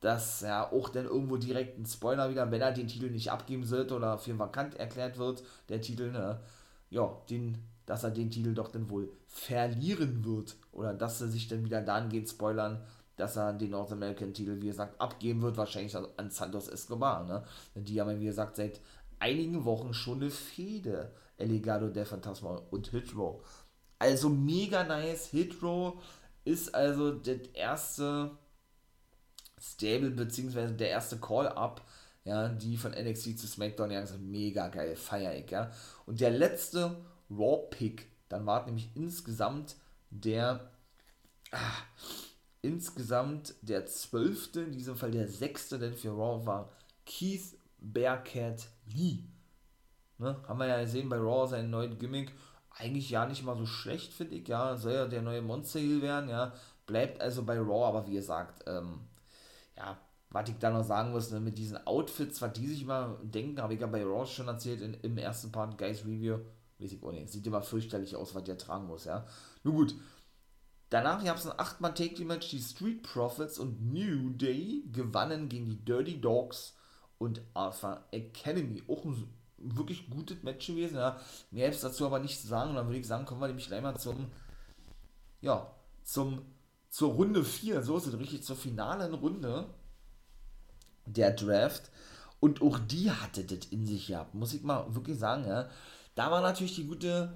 dass 0.00 0.42
ja 0.42 0.70
auch 0.70 0.90
dann 0.90 1.06
irgendwo 1.06 1.36
direkt 1.36 1.78
ein 1.78 1.86
Spoiler 1.86 2.30
wieder, 2.30 2.50
wenn 2.50 2.60
er 2.60 2.72
den 2.72 2.88
Titel 2.88 3.10
nicht 3.10 3.30
abgeben 3.30 3.64
sollte 3.64 3.96
oder 3.96 4.18
für 4.18 4.38
vakant 4.38 4.76
erklärt 4.76 5.18
wird, 5.18 5.42
der 5.68 5.80
Titel, 5.80 6.12
ne, 6.12 6.40
ja, 6.90 7.10
den, 7.30 7.58
dass 7.86 8.04
er 8.04 8.10
den 8.10 8.30
Titel 8.30 8.54
doch 8.54 8.68
dann 8.68 8.90
wohl 8.90 9.10
verlieren 9.26 10.24
wird 10.24 10.56
oder 10.72 10.94
dass 10.94 11.20
er 11.20 11.28
sich 11.28 11.48
dann 11.48 11.64
wieder 11.64 11.80
dahingehend 11.80 12.28
spoilern, 12.28 12.84
dass 13.18 13.36
er 13.36 13.52
den 13.52 13.70
North 13.70 13.92
American 13.92 14.32
Titel, 14.32 14.60
wie 14.60 14.68
gesagt, 14.68 15.00
abgeben 15.00 15.42
wird, 15.42 15.56
wahrscheinlich 15.56 15.96
an 15.96 16.30
Santos 16.30 16.68
Escobar, 16.68 17.24
ne? 17.24 17.44
Die 17.74 18.00
haben, 18.00 18.20
wie 18.20 18.26
gesagt, 18.26 18.56
seit 18.56 18.80
einigen 19.18 19.64
Wochen 19.64 19.92
schon 19.94 20.22
eine 20.22 20.30
Fehde. 20.30 21.12
El 21.36 21.50
Legado 21.50 21.88
del 21.88 22.04
Phantasma 22.04 22.60
und 22.70 22.88
Hitro. 22.88 23.42
Also 23.98 24.28
mega 24.28 24.84
nice. 24.84 25.26
Hitro 25.26 26.00
ist 26.44 26.74
also 26.74 27.12
das 27.12 27.38
erste 27.54 28.36
Stable, 29.60 30.10
beziehungsweise 30.10 30.74
der 30.74 30.90
erste 30.90 31.18
Call-Up, 31.18 31.82
ja, 32.24 32.48
die 32.48 32.76
von 32.76 32.92
NXT 32.92 33.38
zu 33.38 33.46
SmackDown, 33.46 33.90
ja, 33.90 34.04
mega 34.18 34.68
geil, 34.68 34.96
feier 34.96 35.34
ich, 35.34 35.50
ja. 35.50 35.70
Und 36.06 36.20
der 36.20 36.30
letzte 36.30 36.96
Raw-Pick, 37.30 38.06
dann 38.28 38.46
war 38.46 38.66
nämlich 38.66 38.90
insgesamt 38.94 39.76
der, 40.10 40.70
ah, 41.52 41.82
insgesamt 42.62 43.54
der 43.62 43.86
zwölfte, 43.86 44.62
in 44.62 44.72
diesem 44.72 44.96
Fall 44.96 45.10
der 45.10 45.28
sechste, 45.28 45.78
denn 45.78 45.94
für 45.94 46.10
Raw 46.10 46.44
war 46.44 46.70
Keith 47.06 47.56
Bearcat 47.78 48.68
Lee. 48.86 49.24
Ne? 50.18 50.36
Haben 50.46 50.58
wir 50.58 50.66
ja 50.66 50.80
gesehen 50.80 51.08
bei 51.08 51.16
Raw 51.16 51.48
seinen 51.48 51.70
neuen 51.70 51.98
Gimmick. 51.98 52.32
Eigentlich 52.70 53.10
ja 53.10 53.26
nicht 53.26 53.44
mal 53.44 53.56
so 53.56 53.66
schlecht, 53.66 54.12
finde 54.12 54.36
ich. 54.36 54.48
Ja, 54.48 54.76
soll 54.76 54.92
ja 54.92 55.06
der 55.06 55.22
neue 55.22 55.42
Monster 55.42 55.80
Heel 55.80 56.02
werden. 56.02 56.28
Ja, 56.28 56.52
bleibt 56.86 57.20
also 57.20 57.44
bei 57.44 57.58
Raw, 57.58 57.86
aber 57.86 58.06
wie 58.06 58.14
gesagt, 58.14 58.64
ähm, 58.66 59.00
ja, 59.76 59.98
was 60.30 60.48
ich 60.48 60.58
da 60.58 60.70
noch 60.70 60.84
sagen 60.84 61.12
muss, 61.12 61.30
ne, 61.30 61.40
mit 61.40 61.56
diesen 61.56 61.86
Outfits, 61.86 62.42
was 62.42 62.52
die 62.52 62.66
sich 62.66 62.82
immer 62.82 63.18
denken, 63.22 63.60
habe 63.62 63.74
ich 63.74 63.80
ja 63.80 63.86
bei 63.86 64.04
Raw 64.04 64.26
schon 64.26 64.48
erzählt 64.48 64.82
in, 64.82 64.94
im 64.94 65.16
ersten 65.18 65.50
Part, 65.50 65.78
Guys 65.78 66.04
Review. 66.04 66.38
Weiß 66.78 66.92
ich 66.92 67.02
auch 67.02 67.12
nicht. 67.12 67.30
Sieht 67.30 67.46
immer 67.46 67.62
fürchterlich 67.62 68.14
aus, 68.14 68.34
was 68.34 68.44
der 68.44 68.58
tragen 68.58 68.86
muss, 68.86 69.04
ja. 69.04 69.26
Nun 69.64 69.74
gut. 69.74 69.94
Danach 70.90 71.22
gab 71.22 71.36
es 71.36 71.46
ein 71.46 71.58
8-Mann-Take-Match. 71.58 72.48
Die 72.50 72.62
Street 72.62 73.02
Profits 73.02 73.58
und 73.58 73.92
New 73.92 74.30
Day 74.30 74.84
gewannen 74.90 75.48
gegen 75.48 75.68
die 75.68 75.84
Dirty 75.84 76.20
Dogs 76.20 76.74
und 77.18 77.42
Alpha 77.54 78.04
Academy. 78.10 78.82
Auch 78.88 79.04
ein 79.04 79.28
wirklich 79.58 80.08
gutes 80.08 80.42
Match 80.42 80.66
gewesen. 80.66 80.96
Ja. 80.96 81.20
Mehr 81.50 81.68
ist 81.68 81.84
dazu 81.84 82.06
aber 82.06 82.20
nicht 82.20 82.40
zu 82.40 82.46
sagen. 82.46 82.74
Dann 82.74 82.86
würde 82.86 82.98
ich 82.98 83.06
sagen, 83.06 83.26
kommen 83.26 83.40
wir 83.40 83.48
nämlich 83.48 83.66
gleich 83.66 83.82
mal 83.82 83.98
zum, 83.98 84.28
ja, 85.40 85.70
zum, 86.04 86.42
zur 86.88 87.12
Runde 87.12 87.44
4. 87.44 87.82
So 87.82 87.98
ist 87.98 88.06
es 88.06 88.18
richtig, 88.18 88.44
zur 88.44 88.56
finalen 88.56 89.12
Runde 89.12 89.66
der 91.04 91.32
Draft. 91.32 91.90
Und 92.40 92.62
auch 92.62 92.78
die 92.78 93.10
hatte 93.10 93.44
das 93.44 93.66
in 93.70 93.84
sich 93.84 94.06
gehabt, 94.06 94.34
muss 94.34 94.54
ich 94.54 94.62
mal 94.62 94.94
wirklich 94.94 95.18
sagen. 95.18 95.44
Ja. 95.46 95.68
Da 96.14 96.30
war 96.30 96.40
natürlich 96.40 96.76
die 96.76 96.86
gute 96.86 97.32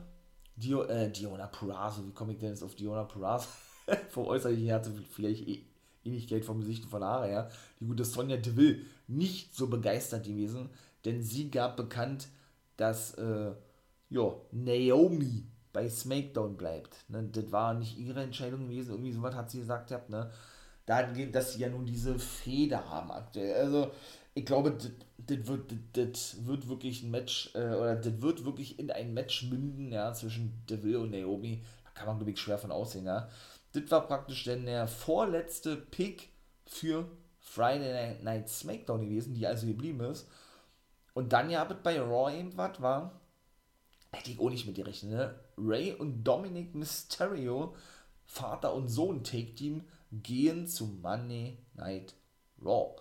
Dio, 0.56 0.82
äh, 0.84 1.10
Diona 1.10 1.46
Purazo. 1.46 2.06
Wie 2.06 2.12
komme 2.12 2.32
ich 2.32 2.38
denn 2.38 2.50
jetzt 2.50 2.62
auf 2.62 2.74
Diona 2.74 3.04
Purazo? 3.04 3.48
Vom 4.10 4.26
Äußerlichen 4.26 4.64
her 4.64 4.82
vielleicht 5.12 5.48
eh 5.48 5.64
Ähnlichkeit 6.04 6.44
vom 6.44 6.60
Gesicht 6.60 6.84
von 6.84 7.04
Haare, 7.04 7.30
ja. 7.30 7.48
Die 7.80 7.86
gute 7.86 8.04
Sonja 8.04 8.36
Deville 8.36 8.80
nicht 9.06 9.54
so 9.54 9.68
begeistert 9.68 10.24
gewesen, 10.24 10.70
denn 11.04 11.22
sie 11.22 11.50
gab 11.50 11.76
bekannt, 11.76 12.28
dass 12.76 13.14
äh, 13.14 13.52
ja, 14.10 14.34
Naomi 14.50 15.46
bei 15.72 15.88
SmackDown 15.88 16.56
bleibt. 16.56 16.96
Ne? 17.08 17.28
Das 17.32 17.50
war 17.52 17.74
nicht 17.74 17.98
ihre 17.98 18.22
Entscheidung 18.22 18.68
gewesen, 18.68 18.90
irgendwie 18.90 19.12
sowas 19.12 19.34
hat 19.34 19.50
sie 19.50 19.60
gesagt, 19.60 19.90
habt, 19.90 20.10
ne? 20.10 20.30
Dahingehend, 20.84 21.34
dass 21.34 21.52
sie 21.52 21.60
ja 21.60 21.68
nun 21.68 21.86
diese 21.86 22.18
Feder 22.18 22.90
haben 22.90 23.12
aktuell. 23.12 23.54
Also, 23.54 23.92
ich 24.34 24.46
glaube, 24.46 24.72
das 24.72 25.46
wird, 25.46 25.72
das 25.92 26.46
wird 26.46 26.68
wirklich 26.68 27.02
ein 27.02 27.10
Match, 27.10 27.50
äh, 27.54 27.74
oder 27.74 27.96
das 27.96 28.20
wird 28.22 28.44
wirklich 28.44 28.78
in 28.78 28.90
ein 28.90 29.12
Match 29.12 29.44
münden, 29.44 29.92
ja, 29.92 30.12
zwischen 30.14 30.64
Deville 30.68 31.00
und 31.00 31.10
Naomi. 31.10 31.62
Da 31.84 31.90
kann 31.90 32.06
man, 32.06 32.16
glaube 32.16 32.32
ich, 32.32 32.40
schwer 32.40 32.58
von 32.58 32.72
aussehen, 32.72 33.06
ja. 33.06 33.28
Das 33.72 33.90
war 33.90 34.06
praktisch 34.06 34.44
denn 34.44 34.66
der 34.66 34.86
vorletzte 34.86 35.76
Pick 35.76 36.30
für 36.66 37.08
Friday 37.40 38.22
Night 38.22 38.48
SmackDown 38.48 39.02
gewesen, 39.02 39.34
die 39.34 39.46
also 39.46 39.66
geblieben 39.66 40.00
ist. 40.00 40.28
Und 41.14 41.32
dann 41.32 41.50
ja 41.50 41.64
bei 41.64 42.00
Raw 42.00 42.34
eben 42.34 42.56
was 42.56 42.80
war, 42.80 43.20
hätte 44.12 44.30
ich 44.30 44.40
auch 44.40 44.50
nicht 44.50 44.66
mit 44.66 44.76
gerechnet, 44.76 45.12
ne? 45.12 45.40
Ray 45.58 45.92
und 45.92 46.24
Dominic 46.24 46.74
Mysterio, 46.74 47.74
Vater 48.24 48.74
und 48.74 48.88
Sohn 48.88 49.24
Take 49.24 49.54
Team, 49.54 49.84
gehen 50.10 50.66
zu 50.66 50.86
Monday 50.86 51.58
Night 51.74 52.14
Raw. 52.62 52.96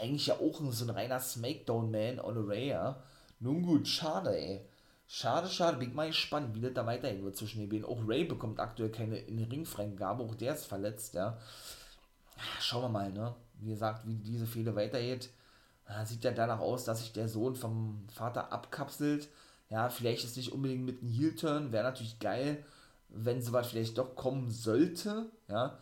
Eigentlich 0.00 0.26
ja 0.26 0.34
auch 0.34 0.60
so 0.70 0.84
ein 0.84 0.90
reiner 0.90 1.20
Smackdown-Man 1.20 2.20
on 2.20 2.36
a 2.36 2.40
Ray, 2.46 2.68
ja. 2.68 3.02
Nun 3.40 3.62
gut, 3.62 3.88
schade, 3.88 4.36
ey. 4.36 4.66
Schade, 5.08 5.48
schade, 5.48 5.76
bin 5.76 5.90
ich 5.90 5.94
mal 5.94 6.08
gespannt, 6.08 6.54
wie 6.54 6.60
das 6.60 6.74
da 6.74 6.84
weitergehen 6.84 7.24
wird 7.24 7.36
zwischen 7.36 7.60
den 7.60 7.68
beiden. 7.68 7.84
Auch 7.84 8.06
Ray 8.06 8.24
bekommt 8.24 8.58
aktuell 8.58 8.90
keine 8.90 9.16
Ringfreigabe, 9.16 10.24
auch 10.24 10.34
der 10.34 10.54
ist 10.54 10.66
verletzt, 10.66 11.14
ja. 11.14 11.38
Schauen 12.60 12.82
wir 12.82 12.88
mal, 12.88 13.12
ne? 13.12 13.34
Wie 13.60 13.70
gesagt, 13.70 14.06
wie 14.06 14.16
diese 14.16 14.46
Fehler 14.46 14.74
weitergeht. 14.74 15.30
Sieht 16.04 16.24
ja 16.24 16.32
danach 16.32 16.58
aus, 16.58 16.84
dass 16.84 16.98
sich 16.98 17.12
der 17.12 17.28
Sohn 17.28 17.54
vom 17.54 18.04
Vater 18.12 18.52
abkapselt. 18.52 19.28
Ja, 19.70 19.88
vielleicht 19.88 20.24
ist 20.24 20.36
nicht 20.36 20.52
unbedingt 20.52 20.84
mit 20.84 21.00
einem 21.00 21.12
Heel-Turn, 21.12 21.72
wäre 21.72 21.84
natürlich 21.84 22.18
geil, 22.18 22.64
wenn 23.08 23.40
sowas 23.40 23.68
vielleicht 23.68 23.96
doch 23.96 24.16
kommen 24.16 24.50
sollte, 24.50 25.26
ja. 25.48 25.78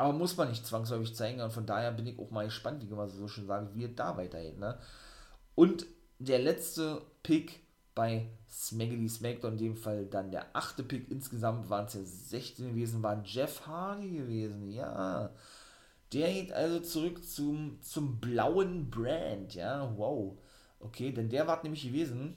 Aber 0.00 0.14
muss 0.14 0.34
man 0.38 0.48
nicht 0.48 0.66
zwangsläufig 0.66 1.14
zeigen 1.14 1.42
und 1.42 1.52
von 1.52 1.66
daher 1.66 1.92
bin 1.92 2.06
ich 2.06 2.18
auch 2.18 2.30
mal 2.30 2.46
gespannt, 2.46 2.82
wie 2.88 2.94
man 2.94 3.06
so 3.10 3.28
schön 3.28 3.46
sagen, 3.46 3.68
wie 3.74 3.84
es 3.84 3.94
da 3.94 4.16
weitergeht, 4.16 4.58
ne? 4.58 4.78
Und 5.54 5.84
der 6.18 6.38
letzte 6.38 7.02
Pick 7.22 7.60
bei 7.94 8.30
Smaggly 8.48 9.10
Smackdown, 9.10 9.52
in 9.52 9.58
dem 9.58 9.76
Fall 9.76 10.06
dann 10.06 10.30
der 10.30 10.56
achte 10.56 10.82
Pick. 10.84 11.10
Insgesamt 11.10 11.68
waren 11.68 11.84
es 11.84 11.92
ja 11.92 12.00
16 12.02 12.70
gewesen, 12.70 13.02
war 13.02 13.22
Jeff 13.26 13.66
Hardy 13.66 14.08
gewesen, 14.08 14.70
ja. 14.70 15.34
Der 16.14 16.32
geht 16.32 16.50
also 16.54 16.80
zurück 16.80 17.22
zum, 17.22 17.78
zum 17.82 18.20
blauen 18.20 18.88
Brand, 18.88 19.54
ja, 19.54 19.92
wow. 19.98 20.38
Okay, 20.78 21.12
denn 21.12 21.28
der 21.28 21.46
war 21.46 21.62
nämlich 21.62 21.82
gewesen, 21.82 22.36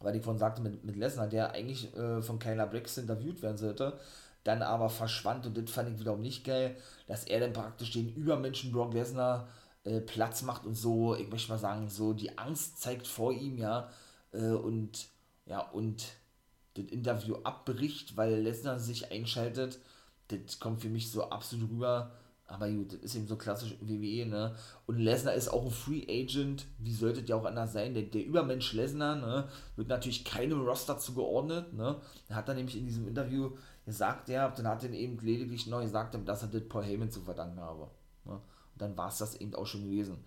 weil 0.00 0.16
ich 0.16 0.24
von 0.24 0.36
sagte 0.36 0.62
mit, 0.62 0.84
mit 0.84 0.96
Lesnar, 0.96 1.28
der 1.28 1.52
eigentlich 1.52 1.94
äh, 1.96 2.20
von 2.22 2.40
Kyla 2.40 2.66
Brex 2.66 2.98
interviewt 2.98 3.40
werden 3.40 3.56
sollte, 3.56 4.00
dann 4.44 4.62
aber 4.62 4.88
verschwand 4.88 5.46
und 5.46 5.56
das 5.56 5.70
fand 5.70 5.90
ich 5.90 6.00
wiederum 6.00 6.20
nicht 6.20 6.44
geil, 6.44 6.76
dass 7.06 7.24
er 7.24 7.40
dann 7.40 7.52
praktisch 7.52 7.92
den 7.92 8.14
Übermenschen 8.14 8.72
Brock 8.72 8.94
Lesnar 8.94 9.48
äh, 9.84 10.00
Platz 10.00 10.42
macht 10.42 10.64
und 10.64 10.74
so, 10.74 11.14
ich 11.14 11.30
möchte 11.30 11.50
mal 11.50 11.58
sagen, 11.58 11.88
so 11.88 12.12
die 12.12 12.38
Angst 12.38 12.80
zeigt 12.80 13.06
vor 13.06 13.32
ihm, 13.32 13.58
ja, 13.58 13.90
äh, 14.32 14.50
und 14.50 15.08
ja, 15.46 15.60
und 15.60 16.06
das 16.74 16.84
Interview 16.86 17.36
abbricht, 17.42 18.16
weil 18.16 18.34
Lesnar 18.40 18.78
sich 18.78 19.10
einschaltet, 19.10 19.78
das 20.28 20.60
kommt 20.60 20.80
für 20.82 20.88
mich 20.88 21.10
so 21.10 21.28
absolut 21.28 21.70
rüber. 21.70 22.12
Aber 22.46 22.68
gut, 22.68 22.92
das 22.92 23.00
ist 23.00 23.14
eben 23.14 23.28
so 23.28 23.36
klassisch 23.36 23.76
WWE, 23.80 24.26
ne? 24.26 24.56
Und 24.86 24.98
Lesnar 24.98 25.34
ist 25.34 25.48
auch 25.48 25.64
ein 25.64 25.70
Free 25.70 26.02
Agent, 26.08 26.66
wie 26.78 26.92
sollte 26.92 27.22
der 27.22 27.36
auch 27.36 27.44
anders 27.44 27.72
sein? 27.72 27.94
Der, 27.94 28.02
der 28.02 28.24
Übermensch 28.24 28.72
Lesnar, 28.72 29.14
ne? 29.14 29.48
Wird 29.76 29.86
natürlich 29.86 30.24
keinem 30.24 30.60
Roster 30.62 30.98
zugeordnet, 30.98 31.72
ne? 31.72 32.00
Er 32.28 32.34
hat 32.34 32.48
dann 32.48 32.56
nämlich 32.56 32.76
in 32.76 32.86
diesem 32.86 33.06
Interview 33.06 33.52
gesagt, 33.90 34.28
ja, 34.28 34.48
dann 34.48 34.68
hat 34.68 34.84
er 34.84 34.90
eben 34.90 35.18
lediglich 35.18 35.66
neu 35.66 35.82
gesagt, 35.82 36.16
dass 36.26 36.42
er 36.42 36.48
das 36.48 36.68
Paul 36.68 36.84
Heyman 36.84 37.10
zu 37.10 37.20
verdanken 37.20 37.60
habe. 37.60 37.90
Und 38.24 38.40
dann 38.76 38.96
war 38.96 39.08
es 39.08 39.18
das 39.18 39.36
eben 39.36 39.54
auch 39.54 39.66
schon 39.66 39.84
gewesen. 39.84 40.18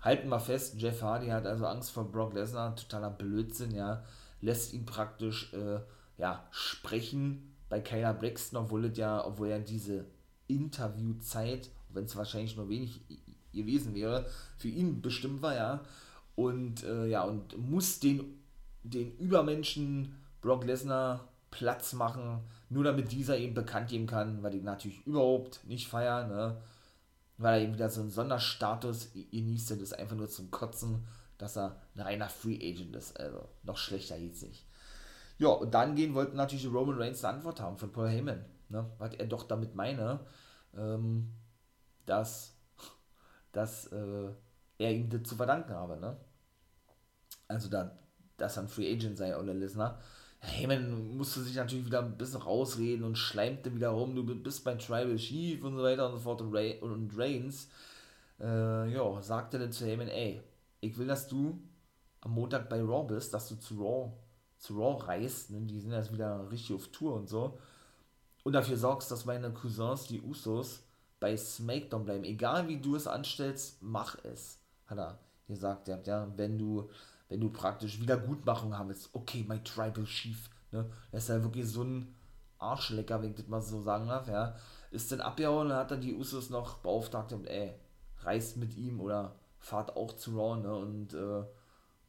Halten 0.00 0.28
wir 0.28 0.40
fest, 0.40 0.74
Jeff 0.78 1.02
Hardy 1.02 1.28
hat 1.28 1.46
also 1.46 1.66
Angst 1.66 1.90
vor 1.90 2.10
Brock 2.10 2.34
Lesnar, 2.34 2.74
totaler 2.74 3.10
Blödsinn, 3.10 3.74
ja, 3.74 4.02
lässt 4.40 4.72
ihn 4.72 4.86
praktisch, 4.86 5.52
äh, 5.52 5.80
ja, 6.16 6.46
sprechen 6.50 7.54
bei 7.68 7.80
Kayla 7.80 8.12
Braxton, 8.12 8.64
obwohl 8.64 8.86
es 8.86 8.96
ja, 8.96 9.24
obwohl 9.24 9.48
ja 9.48 9.58
diese 9.58 10.06
Interviewzeit, 10.46 11.70
wenn 11.90 12.04
es 12.04 12.16
wahrscheinlich 12.16 12.56
nur 12.56 12.68
wenig 12.68 13.02
gewesen 13.52 13.94
wäre, 13.94 14.26
für 14.56 14.68
ihn 14.68 15.02
bestimmt 15.02 15.42
war, 15.42 15.54
ja, 15.54 15.80
und, 16.34 16.82
äh, 16.84 17.06
ja, 17.06 17.22
und 17.22 17.58
muss 17.58 18.00
den, 18.00 18.40
den 18.82 19.16
Übermenschen 19.18 20.16
Brock 20.40 20.64
Lesnar 20.64 21.28
Platz 21.50 21.92
machen, 21.92 22.40
nur 22.70 22.84
damit 22.84 23.12
dieser 23.12 23.36
eben 23.36 23.54
bekannt 23.54 23.90
geben 23.90 24.06
kann, 24.06 24.42
weil 24.42 24.52
die 24.52 24.62
natürlich 24.62 25.06
überhaupt 25.06 25.64
nicht 25.64 25.88
feiern, 25.88 26.28
ne, 26.28 26.56
weil 27.36 27.58
er 27.58 27.64
eben 27.64 27.74
wieder 27.74 27.90
so 27.90 28.00
einen 28.00 28.10
Sonderstatus 28.10 29.10
genießt 29.12 29.72
und 29.72 29.82
ist 29.82 29.98
einfach 29.98 30.16
nur 30.16 30.28
zum 30.30 30.50
Kotzen, 30.50 31.06
dass 31.36 31.56
er 31.56 31.76
ein 31.94 32.02
reiner 32.02 32.28
Free 32.28 32.56
Agent 32.56 32.94
ist. 32.94 33.18
Also 33.18 33.48
noch 33.64 33.76
schlechter 33.76 34.18
geht's 34.18 34.42
nicht. 34.42 34.64
Ja, 35.38 35.48
und 35.48 35.74
dann 35.74 35.96
gehen 35.96 36.14
wollten 36.14 36.36
natürlich 36.36 36.66
Roman 36.66 36.98
Reigns 36.98 37.24
eine 37.24 37.38
Antwort 37.38 37.60
haben 37.60 37.76
von 37.76 37.92
Paul 37.92 38.08
Heyman. 38.08 38.44
ne, 38.68 38.88
was 38.98 39.14
er 39.14 39.26
doch 39.26 39.44
damit 39.44 39.74
meine, 39.74 40.20
ähm, 40.76 41.32
dass, 42.06 42.54
dass 43.52 43.86
äh, 43.86 44.30
er 44.78 44.92
ihm 44.92 45.10
das 45.10 45.24
zu 45.24 45.36
verdanken 45.36 45.72
habe, 45.72 45.98
ne? 45.98 46.16
Also 47.48 47.68
da, 47.68 47.98
dass 48.36 48.56
er 48.56 48.64
ein 48.64 48.68
Free 48.68 48.92
Agent 48.92 49.18
sei 49.18 49.36
oder 49.36 49.54
Lesnar. 49.54 49.98
Heyman 50.40 51.16
musste 51.16 51.42
sich 51.42 51.56
natürlich 51.56 51.86
wieder 51.86 52.02
ein 52.02 52.16
bisschen 52.16 52.40
rausreden 52.40 53.04
und 53.04 53.18
schleimte 53.18 53.74
wieder 53.74 53.90
rum, 53.90 54.14
du 54.14 54.24
bist 54.24 54.64
bei 54.64 54.74
Tribal 54.74 55.16
Chief 55.16 55.62
und 55.62 55.76
so 55.76 55.82
weiter 55.82 56.06
und 56.06 56.12
so 56.12 56.18
fort 56.18 56.40
und, 56.40 56.54
Ray, 56.54 56.78
und 56.80 57.16
Reigns, 57.16 57.68
äh, 58.40 58.90
ja, 58.92 59.22
sagte 59.22 59.58
dann 59.58 59.72
zu 59.72 59.84
Heyman, 59.84 60.08
ey, 60.08 60.40
ich 60.80 60.96
will, 60.96 61.06
dass 61.06 61.28
du 61.28 61.60
am 62.22 62.32
Montag 62.32 62.68
bei 62.68 62.80
Raw 62.80 63.06
bist, 63.06 63.34
dass 63.34 63.48
du 63.48 63.56
zu 63.56 63.74
Raw, 63.82 64.12
zu 64.56 64.78
Raw 64.78 65.02
reist, 65.04 65.50
ne? 65.50 65.60
die 65.60 65.78
sind 65.78 65.92
jetzt 65.92 66.12
wieder 66.12 66.50
richtig 66.50 66.74
auf 66.74 66.88
Tour 66.88 67.14
und 67.14 67.28
so, 67.28 67.58
und 68.42 68.54
dafür 68.54 68.78
sorgst, 68.78 69.10
dass 69.10 69.26
meine 69.26 69.50
Cousins, 69.50 70.06
die 70.06 70.22
Usos, 70.22 70.82
bei 71.20 71.36
SmackDown 71.36 72.04
bleiben. 72.04 72.24
Egal 72.24 72.66
wie 72.66 72.78
du 72.78 72.96
es 72.96 73.06
anstellst, 73.06 73.82
mach 73.82 74.16
es, 74.24 74.58
hat 74.86 74.98
er 74.98 75.18
gesagt. 75.46 75.88
Ja 75.88 76.26
wenn 76.36 76.58
du 76.58 76.88
wenn 77.30 77.40
du 77.40 77.48
praktisch 77.48 78.00
Wiedergutmachung 78.00 78.76
haben 78.76 78.90
willst, 78.90 79.08
okay, 79.14 79.44
mein 79.48 79.64
Tribal 79.64 80.04
Chief, 80.04 80.50
ne, 80.72 80.84
das 81.12 81.22
ist 81.22 81.28
ja 81.30 81.42
wirklich 81.42 81.66
so 81.66 81.84
ein 81.84 82.14
Arschlecker, 82.58 83.22
wenn 83.22 83.30
ich 83.30 83.36
das 83.36 83.46
mal 83.46 83.62
so 83.62 83.82
sagen 83.82 84.08
darf, 84.08 84.28
ja, 84.28 84.54
ist 84.90 85.10
dann 85.12 85.20
abgehauen 85.20 85.68
und 85.68 85.72
hat 85.72 85.92
dann 85.92 86.00
die 86.00 86.14
Usos 86.14 86.50
noch 86.50 86.78
beauftragt 86.78 87.32
und 87.32 87.46
ey, 87.46 87.72
reist 88.18 88.56
mit 88.56 88.76
ihm 88.76 89.00
oder 89.00 89.36
fahrt 89.60 89.96
auch 89.96 90.12
zu 90.14 90.36
Raw, 90.36 90.60
ne, 90.60 90.74
und 90.74 91.14
äh, 91.14 91.44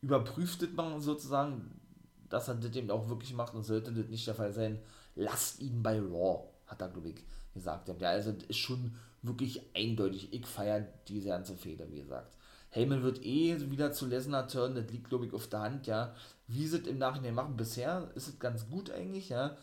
überprüft 0.01 0.63
das 0.63 0.71
mal 0.71 0.99
sozusagen, 0.99 1.79
dass 2.27 2.47
er 2.47 2.55
das 2.55 2.75
eben 2.75 2.89
auch 2.89 3.07
wirklich 3.07 3.33
macht 3.33 3.53
und 3.53 3.63
sollte 3.63 3.93
das 3.93 4.07
nicht 4.07 4.25
der 4.25 4.35
Fall 4.35 4.51
sein, 4.51 4.79
lasst 5.15 5.61
ihn 5.61 5.83
bei 5.83 5.99
Raw, 5.99 6.47
hat 6.65 6.81
er, 6.81 6.89
glaube 6.89 7.09
ich, 7.09 7.23
gesagt. 7.53 7.89
Ja, 7.99 8.09
also 8.09 8.31
das 8.31 8.45
ist 8.45 8.57
schon 8.57 8.95
wirklich 9.21 9.61
eindeutig. 9.75 10.33
Ich 10.33 10.47
feiere 10.47 10.87
diese 11.07 11.27
ganze 11.27 11.55
Feder, 11.55 11.89
wie 11.91 12.01
gesagt. 12.01 12.35
Heyman 12.71 13.03
wird 13.03 13.23
eh 13.23 13.69
wieder 13.69 13.91
zu 13.91 14.07
Lesnar 14.07 14.47
turnen, 14.47 14.75
das 14.75 14.91
liegt, 14.91 15.09
glaube 15.09 15.25
ich, 15.25 15.33
auf 15.33 15.47
der 15.47 15.61
Hand, 15.61 15.87
ja. 15.87 16.15
Wie 16.47 16.65
sie 16.65 16.77
es 16.77 16.87
im 16.87 16.97
Nachhinein 16.97 17.35
machen, 17.35 17.57
bisher 17.57 18.09
ist 18.15 18.29
es 18.29 18.39
ganz 18.39 18.69
gut 18.69 18.89
eigentlich, 18.89 19.29
ja. 19.29 19.57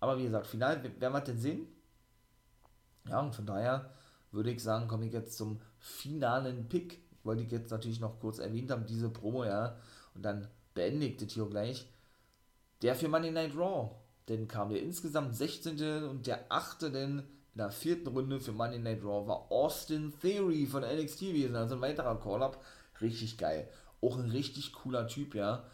Aber 0.00 0.18
wie 0.18 0.24
gesagt, 0.24 0.46
final 0.46 0.82
werden 0.82 1.12
wir 1.12 1.20
den 1.20 1.38
sehen. 1.38 1.68
Ja, 3.08 3.20
und 3.20 3.34
von 3.34 3.46
daher 3.46 3.90
würde 4.30 4.50
ich 4.50 4.62
sagen, 4.62 4.88
komme 4.88 5.06
ich 5.06 5.12
jetzt 5.12 5.36
zum 5.36 5.60
finalen 5.78 6.68
Pick. 6.68 7.02
Wollte 7.24 7.42
ich 7.42 7.52
jetzt 7.52 7.70
natürlich 7.70 8.00
noch 8.00 8.18
kurz 8.20 8.38
erwähnt 8.38 8.70
haben, 8.70 8.86
diese 8.86 9.10
Promo, 9.10 9.44
ja. 9.44 9.76
Und 10.14 10.22
dann 10.22 10.48
beende 10.74 11.06
ich 11.06 11.18
das 11.18 11.32
hier 11.32 11.46
gleich. 11.46 11.86
Der 12.80 12.94
für 12.96 13.08
Monday 13.08 13.30
Night 13.30 13.54
Raw. 13.54 13.90
Denn 14.28 14.48
kam 14.48 14.70
der 14.70 14.82
insgesamt 14.82 15.36
16. 15.36 16.04
und 16.04 16.26
der 16.26 16.50
8. 16.50 16.82
denn 16.82 17.22
in 17.54 17.58
der 17.58 17.70
vierten 17.70 18.08
Runde 18.08 18.40
für 18.40 18.52
Monday 18.52 18.78
Night 18.78 19.02
Raw 19.02 19.26
war 19.26 19.50
Austin 19.50 20.12
Theory 20.20 20.66
von 20.66 20.82
NXT 20.82 21.20
gewesen, 21.20 21.56
also 21.56 21.74
ein 21.74 21.80
weiterer 21.80 22.18
Call-Up. 22.18 22.62
Richtig 23.00 23.36
geil. 23.36 23.68
Auch 24.00 24.18
ein 24.18 24.30
richtig 24.30 24.72
cooler 24.72 25.06
Typ, 25.06 25.34
ja. 25.34 25.64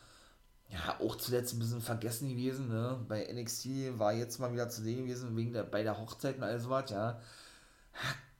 Ja, 0.70 1.00
auch 1.00 1.16
zuletzt 1.16 1.54
ein 1.54 1.60
bisschen 1.60 1.80
vergessen 1.80 2.28
gewesen, 2.28 2.68
ne? 2.68 2.98
Bei 3.08 3.26
NXT 3.32 3.98
war 3.98 4.12
jetzt 4.12 4.38
mal 4.38 4.52
wieder 4.52 4.68
zu 4.68 4.82
sehen 4.82 5.06
gewesen, 5.06 5.36
wegen 5.36 5.52
der, 5.52 5.62
bei 5.62 5.82
der 5.82 5.98
Hochzeit 5.98 6.36
und 6.36 6.42
alles 6.42 6.68
was, 6.68 6.90
ja. 6.90 7.20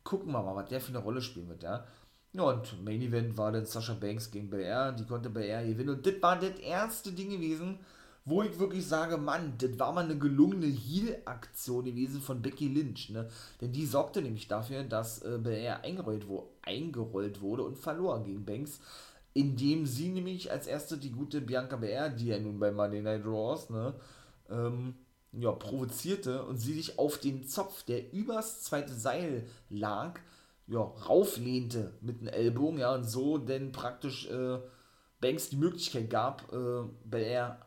Gucken 0.05 0.33
wir 0.33 0.43
mal, 0.43 0.57
was 0.57 0.69
der 0.69 0.81
für 0.81 0.89
eine 0.89 0.99
Rolle 0.99 1.23
spielen 1.23 1.49
wird, 1.49 1.63
ja. 1.63 1.87
Ja, 2.33 2.43
und 2.43 2.85
Main 2.85 3.01
Event 3.01 3.37
war 3.39 3.53
dann 3.53 3.65
Sasha 3.65 3.95
Banks 3.95 4.31
gegen 4.31 4.51
BR, 4.51 4.93
die 4.93 5.07
konnte 5.07 5.31
BR 5.31 5.65
gewinnen 5.65 5.91
und 5.91 6.07
das 6.07 6.21
war 6.21 6.39
das 6.39 6.59
erste 6.59 7.13
Ding 7.13 7.31
gewesen, 7.31 7.79
wo 8.29 8.43
ich 8.43 8.59
wirklich 8.59 8.87
sage, 8.87 9.17
Mann, 9.17 9.55
das 9.59 9.79
war 9.79 9.93
mal 9.93 10.05
eine 10.05 10.19
gelungene 10.19 10.67
Heal-Aktion 10.67 11.87
gewesen 11.87 12.21
von 12.21 12.43
Becky 12.43 12.69
Lynch, 12.69 13.09
ne? 13.11 13.29
Denn 13.61 13.73
die 13.73 13.87
sorgte 13.87 14.21
nämlich 14.21 14.49
dafür, 14.49 14.85
dass 14.85 15.23
äh, 15.23 15.69
eingerollt, 15.83 16.29
wo, 16.29 16.51
eingerollt 16.63 17.41
wurde 17.41 17.63
und 17.65 17.79
verlor 17.79 18.23
gegen 18.23 18.45
Banks, 18.45 18.81
indem 19.33 19.87
sie 19.87 20.11
nämlich 20.11 20.51
als 20.51 20.67
erste 20.67 20.99
die 20.99 21.13
gute 21.13 21.41
Bianca 21.41 21.77
BR, 21.77 22.11
die 22.11 22.27
ja 22.27 22.39
nun 22.39 22.59
bei 22.59 22.71
Monday 22.71 23.01
Night 23.01 23.25
Raws, 23.25 23.71
ne, 23.71 23.95
ähm, 24.51 24.95
ja, 25.33 25.53
provozierte 25.53 26.45
und 26.45 26.59
sie 26.59 26.75
sich 26.75 26.99
auf 26.99 27.19
den 27.19 27.45
Zopf, 27.47 27.83
der 27.85 28.13
übers 28.13 28.63
zweite 28.63 28.95
Seil 28.95 29.47
lag, 29.71 30.21
ja, 30.67 30.81
rauflehnte 30.81 31.95
mit 32.03 32.21
dem 32.21 32.29
Ellbogen, 32.29 32.79
ja, 32.79 32.95
und 32.95 33.05
so 33.05 33.39
denn 33.39 33.73
praktisch 33.73 34.29
äh, 34.29 34.59
Banks 35.21 35.49
die 35.49 35.57
Möglichkeit 35.57 36.11
gab, 36.11 36.53
äh, 36.53 36.83
BR 37.05 37.59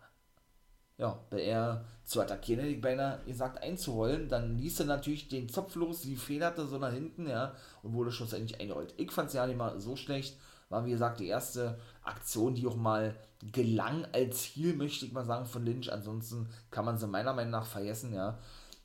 ja, 1.02 1.18
bei 1.32 1.42
er 1.42 1.84
zu 2.06 2.22
attackieren, 2.22 2.62
hätte 2.62 2.76
ich 2.76 2.82
beinahe 2.82 3.20
gesagt, 3.26 3.64
einzurollen. 3.64 4.30
Dann 4.30 4.60
ließ 4.60 4.82
er 4.82 4.86
natürlich 4.86 5.28
den 5.28 5.50
Zopf 5.50 5.74
los, 5.76 6.04
sie 6.04 6.16
federte 6.16 6.68
so 6.68 6.78
nach 6.78 6.94
hinten, 6.94 7.28
ja, 7.28 7.56
und 7.82 7.94
wurde 7.94 8.12
schlussendlich 8.12 8.62
eingerollt. 8.62 8.94
Ich 8.98 9.12
fand 9.12 9.30
es 9.30 9.34
ja 9.34 9.48
nicht 9.48 9.58
mal 9.58 9.80
so 9.80 9.96
schlecht. 9.96 10.38
War, 10.70 10.86
wie 10.86 10.92
gesagt, 10.92 11.20
die 11.20 11.28
erste 11.28 11.80
Aktion, 12.04 12.54
die 12.54 12.68
auch 12.68 12.76
mal 12.76 13.16
gelang 13.52 14.06
als 14.14 14.44
Heal, 14.44 14.76
möchte 14.76 15.08
ich 15.08 15.12
mal 15.12 15.26
sagen, 15.26 15.48
von 15.48 15.66
Lynch. 15.66 15.92
Ansonsten 15.92 16.48
kann 16.70 16.86
man 16.86 17.00
sie 17.00 17.08
meiner 17.08 17.34
Meinung 17.34 17.52
nach 17.52 17.66
vergessen, 17.66 18.14
ja. 18.14 18.38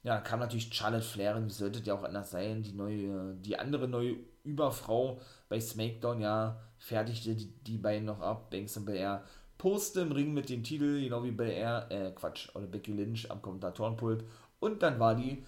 Ja, 0.02 0.20
kam 0.20 0.40
natürlich 0.40 0.72
Charlotte 0.72 1.04
Flair, 1.04 1.44
wie 1.44 1.50
sollte 1.50 1.82
der 1.82 1.96
auch 1.96 2.04
anders 2.04 2.30
sein, 2.30 2.62
die 2.62 2.72
neue, 2.72 3.34
die 3.34 3.58
andere 3.58 3.88
neue 3.88 4.16
Überfrau 4.42 5.20
bei 5.50 5.60
SmackDown, 5.60 6.22
ja, 6.22 6.62
fertigte 6.78 7.34
die, 7.34 7.52
die 7.62 7.76
beiden 7.76 8.06
noch 8.06 8.20
ab, 8.20 8.50
Banks 8.50 8.76
und 8.76 8.86
Belair 8.86 9.22
poste 9.66 10.02
im 10.02 10.12
Ring 10.12 10.32
mit 10.32 10.48
dem 10.48 10.62
Titel, 10.62 11.00
genau 11.00 11.24
wie 11.24 11.32
bei 11.32 11.52
er, 11.52 11.90
äh, 11.90 12.12
Quatsch, 12.12 12.54
oder 12.54 12.68
Becky 12.68 12.92
Lynch 12.92 13.28
am 13.32 13.42
Kommentatorenpult. 13.42 14.22
Und 14.60 14.80
dann 14.80 15.00
war 15.00 15.16
die 15.16 15.44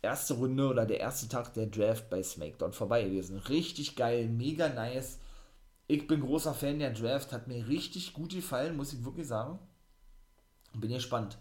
erste 0.00 0.34
Runde 0.34 0.68
oder 0.68 0.86
der 0.86 1.00
erste 1.00 1.28
Tag 1.28 1.54
der 1.54 1.66
Draft 1.66 2.08
bei 2.08 2.22
SmackDown 2.22 2.72
vorbei 2.72 3.02
gewesen. 3.02 3.36
Richtig 3.36 3.96
geil, 3.96 4.28
mega 4.28 4.68
nice. 4.68 5.18
Ich 5.88 6.06
bin 6.06 6.20
großer 6.20 6.54
Fan 6.54 6.78
der 6.78 6.92
Draft, 6.92 7.32
hat 7.32 7.48
mir 7.48 7.66
richtig 7.66 8.12
gut 8.12 8.30
gefallen, 8.30 8.76
muss 8.76 8.92
ich 8.92 9.04
wirklich 9.04 9.26
sagen. 9.26 9.58
Bin 10.74 10.92
gespannt, 10.92 11.36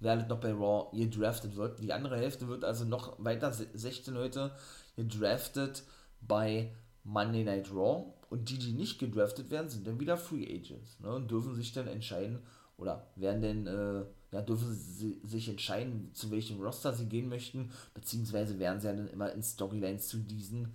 wer 0.00 0.26
noch 0.26 0.40
bei 0.40 0.52
Raw 0.52 0.88
gedraftet 0.92 1.54
wird. 1.54 1.78
Die 1.78 1.92
andere 1.92 2.16
Hälfte 2.16 2.48
wird 2.48 2.64
also 2.64 2.84
noch 2.84 3.14
weiter, 3.22 3.52
16 3.52 4.12
Leute 4.12 4.50
gedraftet 4.96 5.84
bei 6.20 6.74
Monday 7.04 7.44
Night 7.44 7.70
Raw 7.72 8.12
und 8.30 8.48
die, 8.48 8.58
die 8.58 8.72
nicht 8.72 8.98
gedraftet 8.98 9.50
werden, 9.50 9.68
sind 9.68 9.86
dann 9.86 10.00
wieder 10.00 10.16
Free 10.16 10.44
Agents 10.44 10.98
ne, 11.00 11.12
und 11.12 11.30
dürfen 11.30 11.54
sich 11.54 11.72
dann 11.72 11.88
entscheiden 11.88 12.38
oder 12.78 13.06
werden 13.16 13.42
dann, 13.42 13.66
äh, 13.66 14.04
ja, 14.32 14.40
dürfen 14.40 14.72
sie 14.72 15.20
sich 15.22 15.48
entscheiden, 15.48 16.10
zu 16.14 16.30
welchem 16.30 16.62
Roster 16.62 16.94
sie 16.94 17.06
gehen 17.06 17.28
möchten, 17.28 17.70
beziehungsweise 17.92 18.58
werden 18.58 18.80
sie 18.80 18.86
dann 18.86 19.08
immer 19.08 19.32
in 19.32 19.42
Storylines 19.42 20.08
zu 20.08 20.18
diesen 20.18 20.72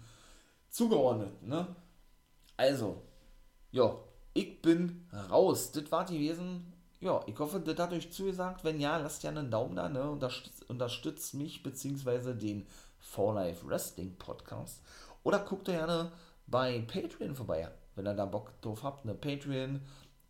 zugeordnet. 0.69 1.41
Ne? 1.41 1.67
Also, 2.57 3.01
ja, 3.71 3.97
ich 4.33 4.61
bin 4.61 5.07
raus. 5.29 5.71
Das 5.71 5.91
war 5.91 6.05
die 6.05 6.19
Wesen. 6.19 6.73
Ja, 6.99 7.21
ich 7.27 7.37
hoffe, 7.39 7.59
das 7.59 7.77
hat 7.77 7.93
euch 7.93 8.11
zugesagt. 8.11 8.63
Wenn 8.63 8.79
ja, 8.79 8.97
lasst 8.97 9.23
ja 9.23 9.29
einen 9.29 9.49
Daumen 9.49 9.75
da, 9.75 9.89
ne? 9.89 10.09
Unterstützt, 10.09 10.69
unterstützt 10.69 11.33
mich 11.33 11.63
beziehungsweise 11.63 12.35
den 12.35 12.67
For 12.99 13.33
Life 13.33 13.65
Wrestling 13.67 14.15
Podcast. 14.17 14.81
Oder 15.23 15.39
guckt 15.39 15.65
gerne 15.65 16.11
bei 16.47 16.81
Patreon 16.81 17.35
vorbei, 17.35 17.69
wenn 17.95 18.07
ihr 18.07 18.13
da 18.13 18.25
Bock 18.25 18.59
drauf 18.61 18.83
habt. 18.83 19.05
Ne? 19.05 19.13
Patreon, 19.13 19.81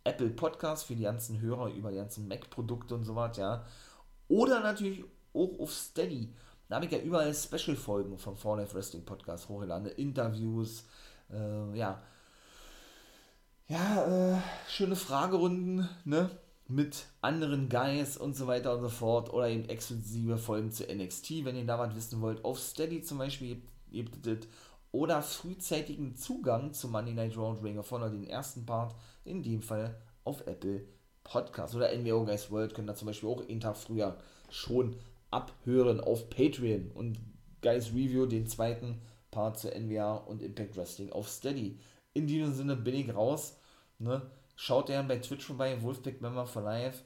Apple 0.04 0.30
Podcast 0.30 0.86
für 0.86 0.96
die 0.96 1.04
ganzen 1.04 1.42
Hörer 1.42 1.70
über 1.70 1.92
die 1.92 1.98
ganzen 1.98 2.28
Mac-Produkte 2.28 2.96
und 2.96 3.06
so 3.06 3.16
was, 3.16 3.38
ja. 3.38 3.66
Oder 4.28 4.62
natürlich 4.62 5.04
auch 5.34 5.60
auf 5.60 5.74
Steady. 5.74 6.34
Da 6.68 6.76
habe 6.76 6.86
ich 6.86 6.92
ja 6.92 7.00
überall 7.00 7.34
Special-Folgen 7.34 8.18
vom 8.18 8.36
For 8.38 8.58
Life 8.58 8.74
Wrestling 8.76 9.06
Podcast 9.06 9.50
hochgeladen. 9.50 9.88
Interviews, 9.88 10.86
äh, 11.32 11.78
ja. 11.78 12.02
Ja, 13.68 14.36
äh, 14.36 14.42
schöne 14.68 14.96
Fragerunden, 14.96 15.90
ne? 16.06 16.30
Mit 16.68 17.06
anderen 17.22 17.70
Guys 17.70 18.18
und 18.18 18.36
so 18.36 18.48
weiter 18.48 18.74
und 18.74 18.82
so 18.82 18.90
fort. 18.90 19.32
Oder 19.32 19.50
eben 19.50 19.70
exklusive 19.70 20.38
Folgen 20.38 20.72
zu 20.72 20.84
NXT, 20.86 21.46
wenn 21.46 21.56
ihr 21.56 21.66
da 21.66 21.78
was 21.78 21.96
wissen 21.96 22.22
wollt. 22.22 22.44
Auf 22.44 22.60
Steady 22.60 23.04
zum 23.04 23.20
Beispiel 23.20 23.62
gibt 23.92 24.26
es 24.26 24.48
oder 24.96 25.22
frühzeitigen 25.22 26.16
Zugang 26.16 26.72
zu 26.72 26.88
Monday 26.88 27.14
Night 27.14 27.36
Raw 27.36 27.50
und 27.50 27.62
Ring 27.62 27.78
of 27.78 27.92
Honor, 27.92 28.10
den 28.10 28.26
ersten 28.26 28.66
Part, 28.66 28.96
in 29.26 29.44
dem 29.44 29.62
Fall 29.62 30.00
auf 30.24 30.48
Apple 30.48 30.86
Podcast 31.26 31.76
oder 31.76 31.94
NWO 31.94 32.24
Guys 32.24 32.50
World, 32.50 32.74
könnt 32.74 32.90
ihr 32.90 32.96
zum 32.96 33.08
Beispiel 33.08 33.28
auch 33.28 33.46
einen 33.46 33.60
Tag 33.60 33.76
früher 33.76 34.16
schon 34.50 34.96
abhören 35.32 36.00
auf 36.00 36.30
Patreon 36.30 36.92
und 36.94 37.20
Guys 37.62 37.90
Review, 37.90 38.26
den 38.26 38.48
zweiten 38.48 39.02
Part 39.32 39.60
zu 39.60 39.70
NWA 39.70 40.16
und 40.16 40.42
Impact 40.42 40.78
Wrestling 40.78 41.12
auf 41.12 41.28
Steady. 41.28 41.78
In 42.14 42.26
diesem 42.26 42.54
Sinne 42.54 42.78
bin 42.78 42.96
ich 42.96 43.14
raus. 43.14 43.58
Ne? 44.00 44.22
Schaut 44.56 44.88
gerne 44.88 45.10
bei 45.10 45.18
Twitch 45.18 45.44
vorbei, 45.44 45.82
Wolfpack 45.82 46.22
Member 46.22 46.46
for 46.46 46.62
Life. 46.62 47.04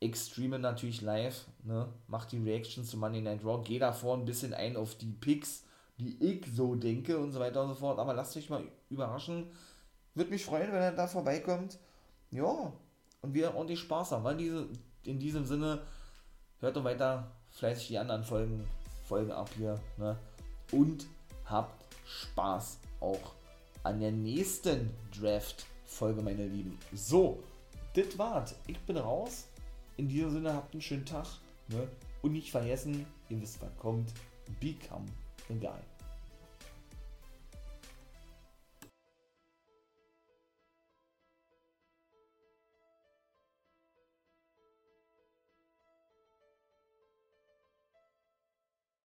Ich 0.00 0.16
streame 0.16 0.58
natürlich 0.58 1.02
live, 1.02 1.46
ne? 1.62 1.88
macht 2.08 2.32
die 2.32 2.42
Reactions 2.42 2.90
zu 2.90 2.96
Monday 2.96 3.20
Night 3.20 3.44
Raw, 3.44 3.62
gehe 3.62 3.78
davor 3.78 4.16
ein 4.16 4.24
bisschen 4.24 4.54
ein 4.54 4.76
auf 4.76 4.96
die 4.96 5.12
Picks 5.12 5.62
wie 5.96 6.16
ich 6.20 6.46
so 6.54 6.74
denke 6.74 7.18
und 7.18 7.32
so 7.32 7.40
weiter 7.40 7.62
und 7.62 7.68
so 7.68 7.74
fort. 7.74 7.98
Aber 7.98 8.14
lasst 8.14 8.36
euch 8.36 8.50
mal 8.50 8.64
überraschen. 8.90 9.50
Würde 10.14 10.30
mich 10.30 10.44
freuen, 10.44 10.72
wenn 10.72 10.82
er 10.82 10.92
da 10.92 11.06
vorbeikommt. 11.06 11.78
Ja, 12.30 12.72
und 13.20 13.34
wir 13.34 13.54
ordentlich 13.54 13.80
Spaß 13.80 14.12
haben. 14.12 14.24
Weil 14.24 14.36
diese, 14.36 14.68
in 15.04 15.18
diesem 15.18 15.44
Sinne, 15.44 15.82
hört 16.60 16.76
doch 16.76 16.84
weiter 16.84 17.30
fleißig 17.50 17.88
die 17.88 17.98
anderen 17.98 18.24
Folgen, 18.24 18.64
Folgen 19.04 19.30
ab 19.32 19.50
hier, 19.56 19.80
ne? 19.96 20.18
Und 20.72 21.06
habt 21.44 21.84
Spaß 22.06 22.78
auch 23.00 23.34
an 23.82 24.00
der 24.00 24.12
nächsten 24.12 24.90
Draft-Folge, 25.18 26.22
meine 26.22 26.46
Lieben. 26.46 26.78
So, 26.94 27.42
das 27.94 28.16
war's. 28.18 28.54
Ich 28.66 28.78
bin 28.80 28.96
raus. 28.96 29.48
In 29.96 30.08
diesem 30.08 30.30
Sinne, 30.30 30.54
habt 30.54 30.72
einen 30.72 30.80
schönen 30.80 31.04
Tag. 31.04 31.26
Ne? 31.68 31.86
Und 32.22 32.32
nicht 32.32 32.50
vergessen, 32.50 33.06
ihr 33.28 33.40
wisst, 33.40 33.60
was 33.60 33.76
kommt. 33.78 34.12
Become 34.60 35.06
the 35.48 35.54
guy. 35.54 35.91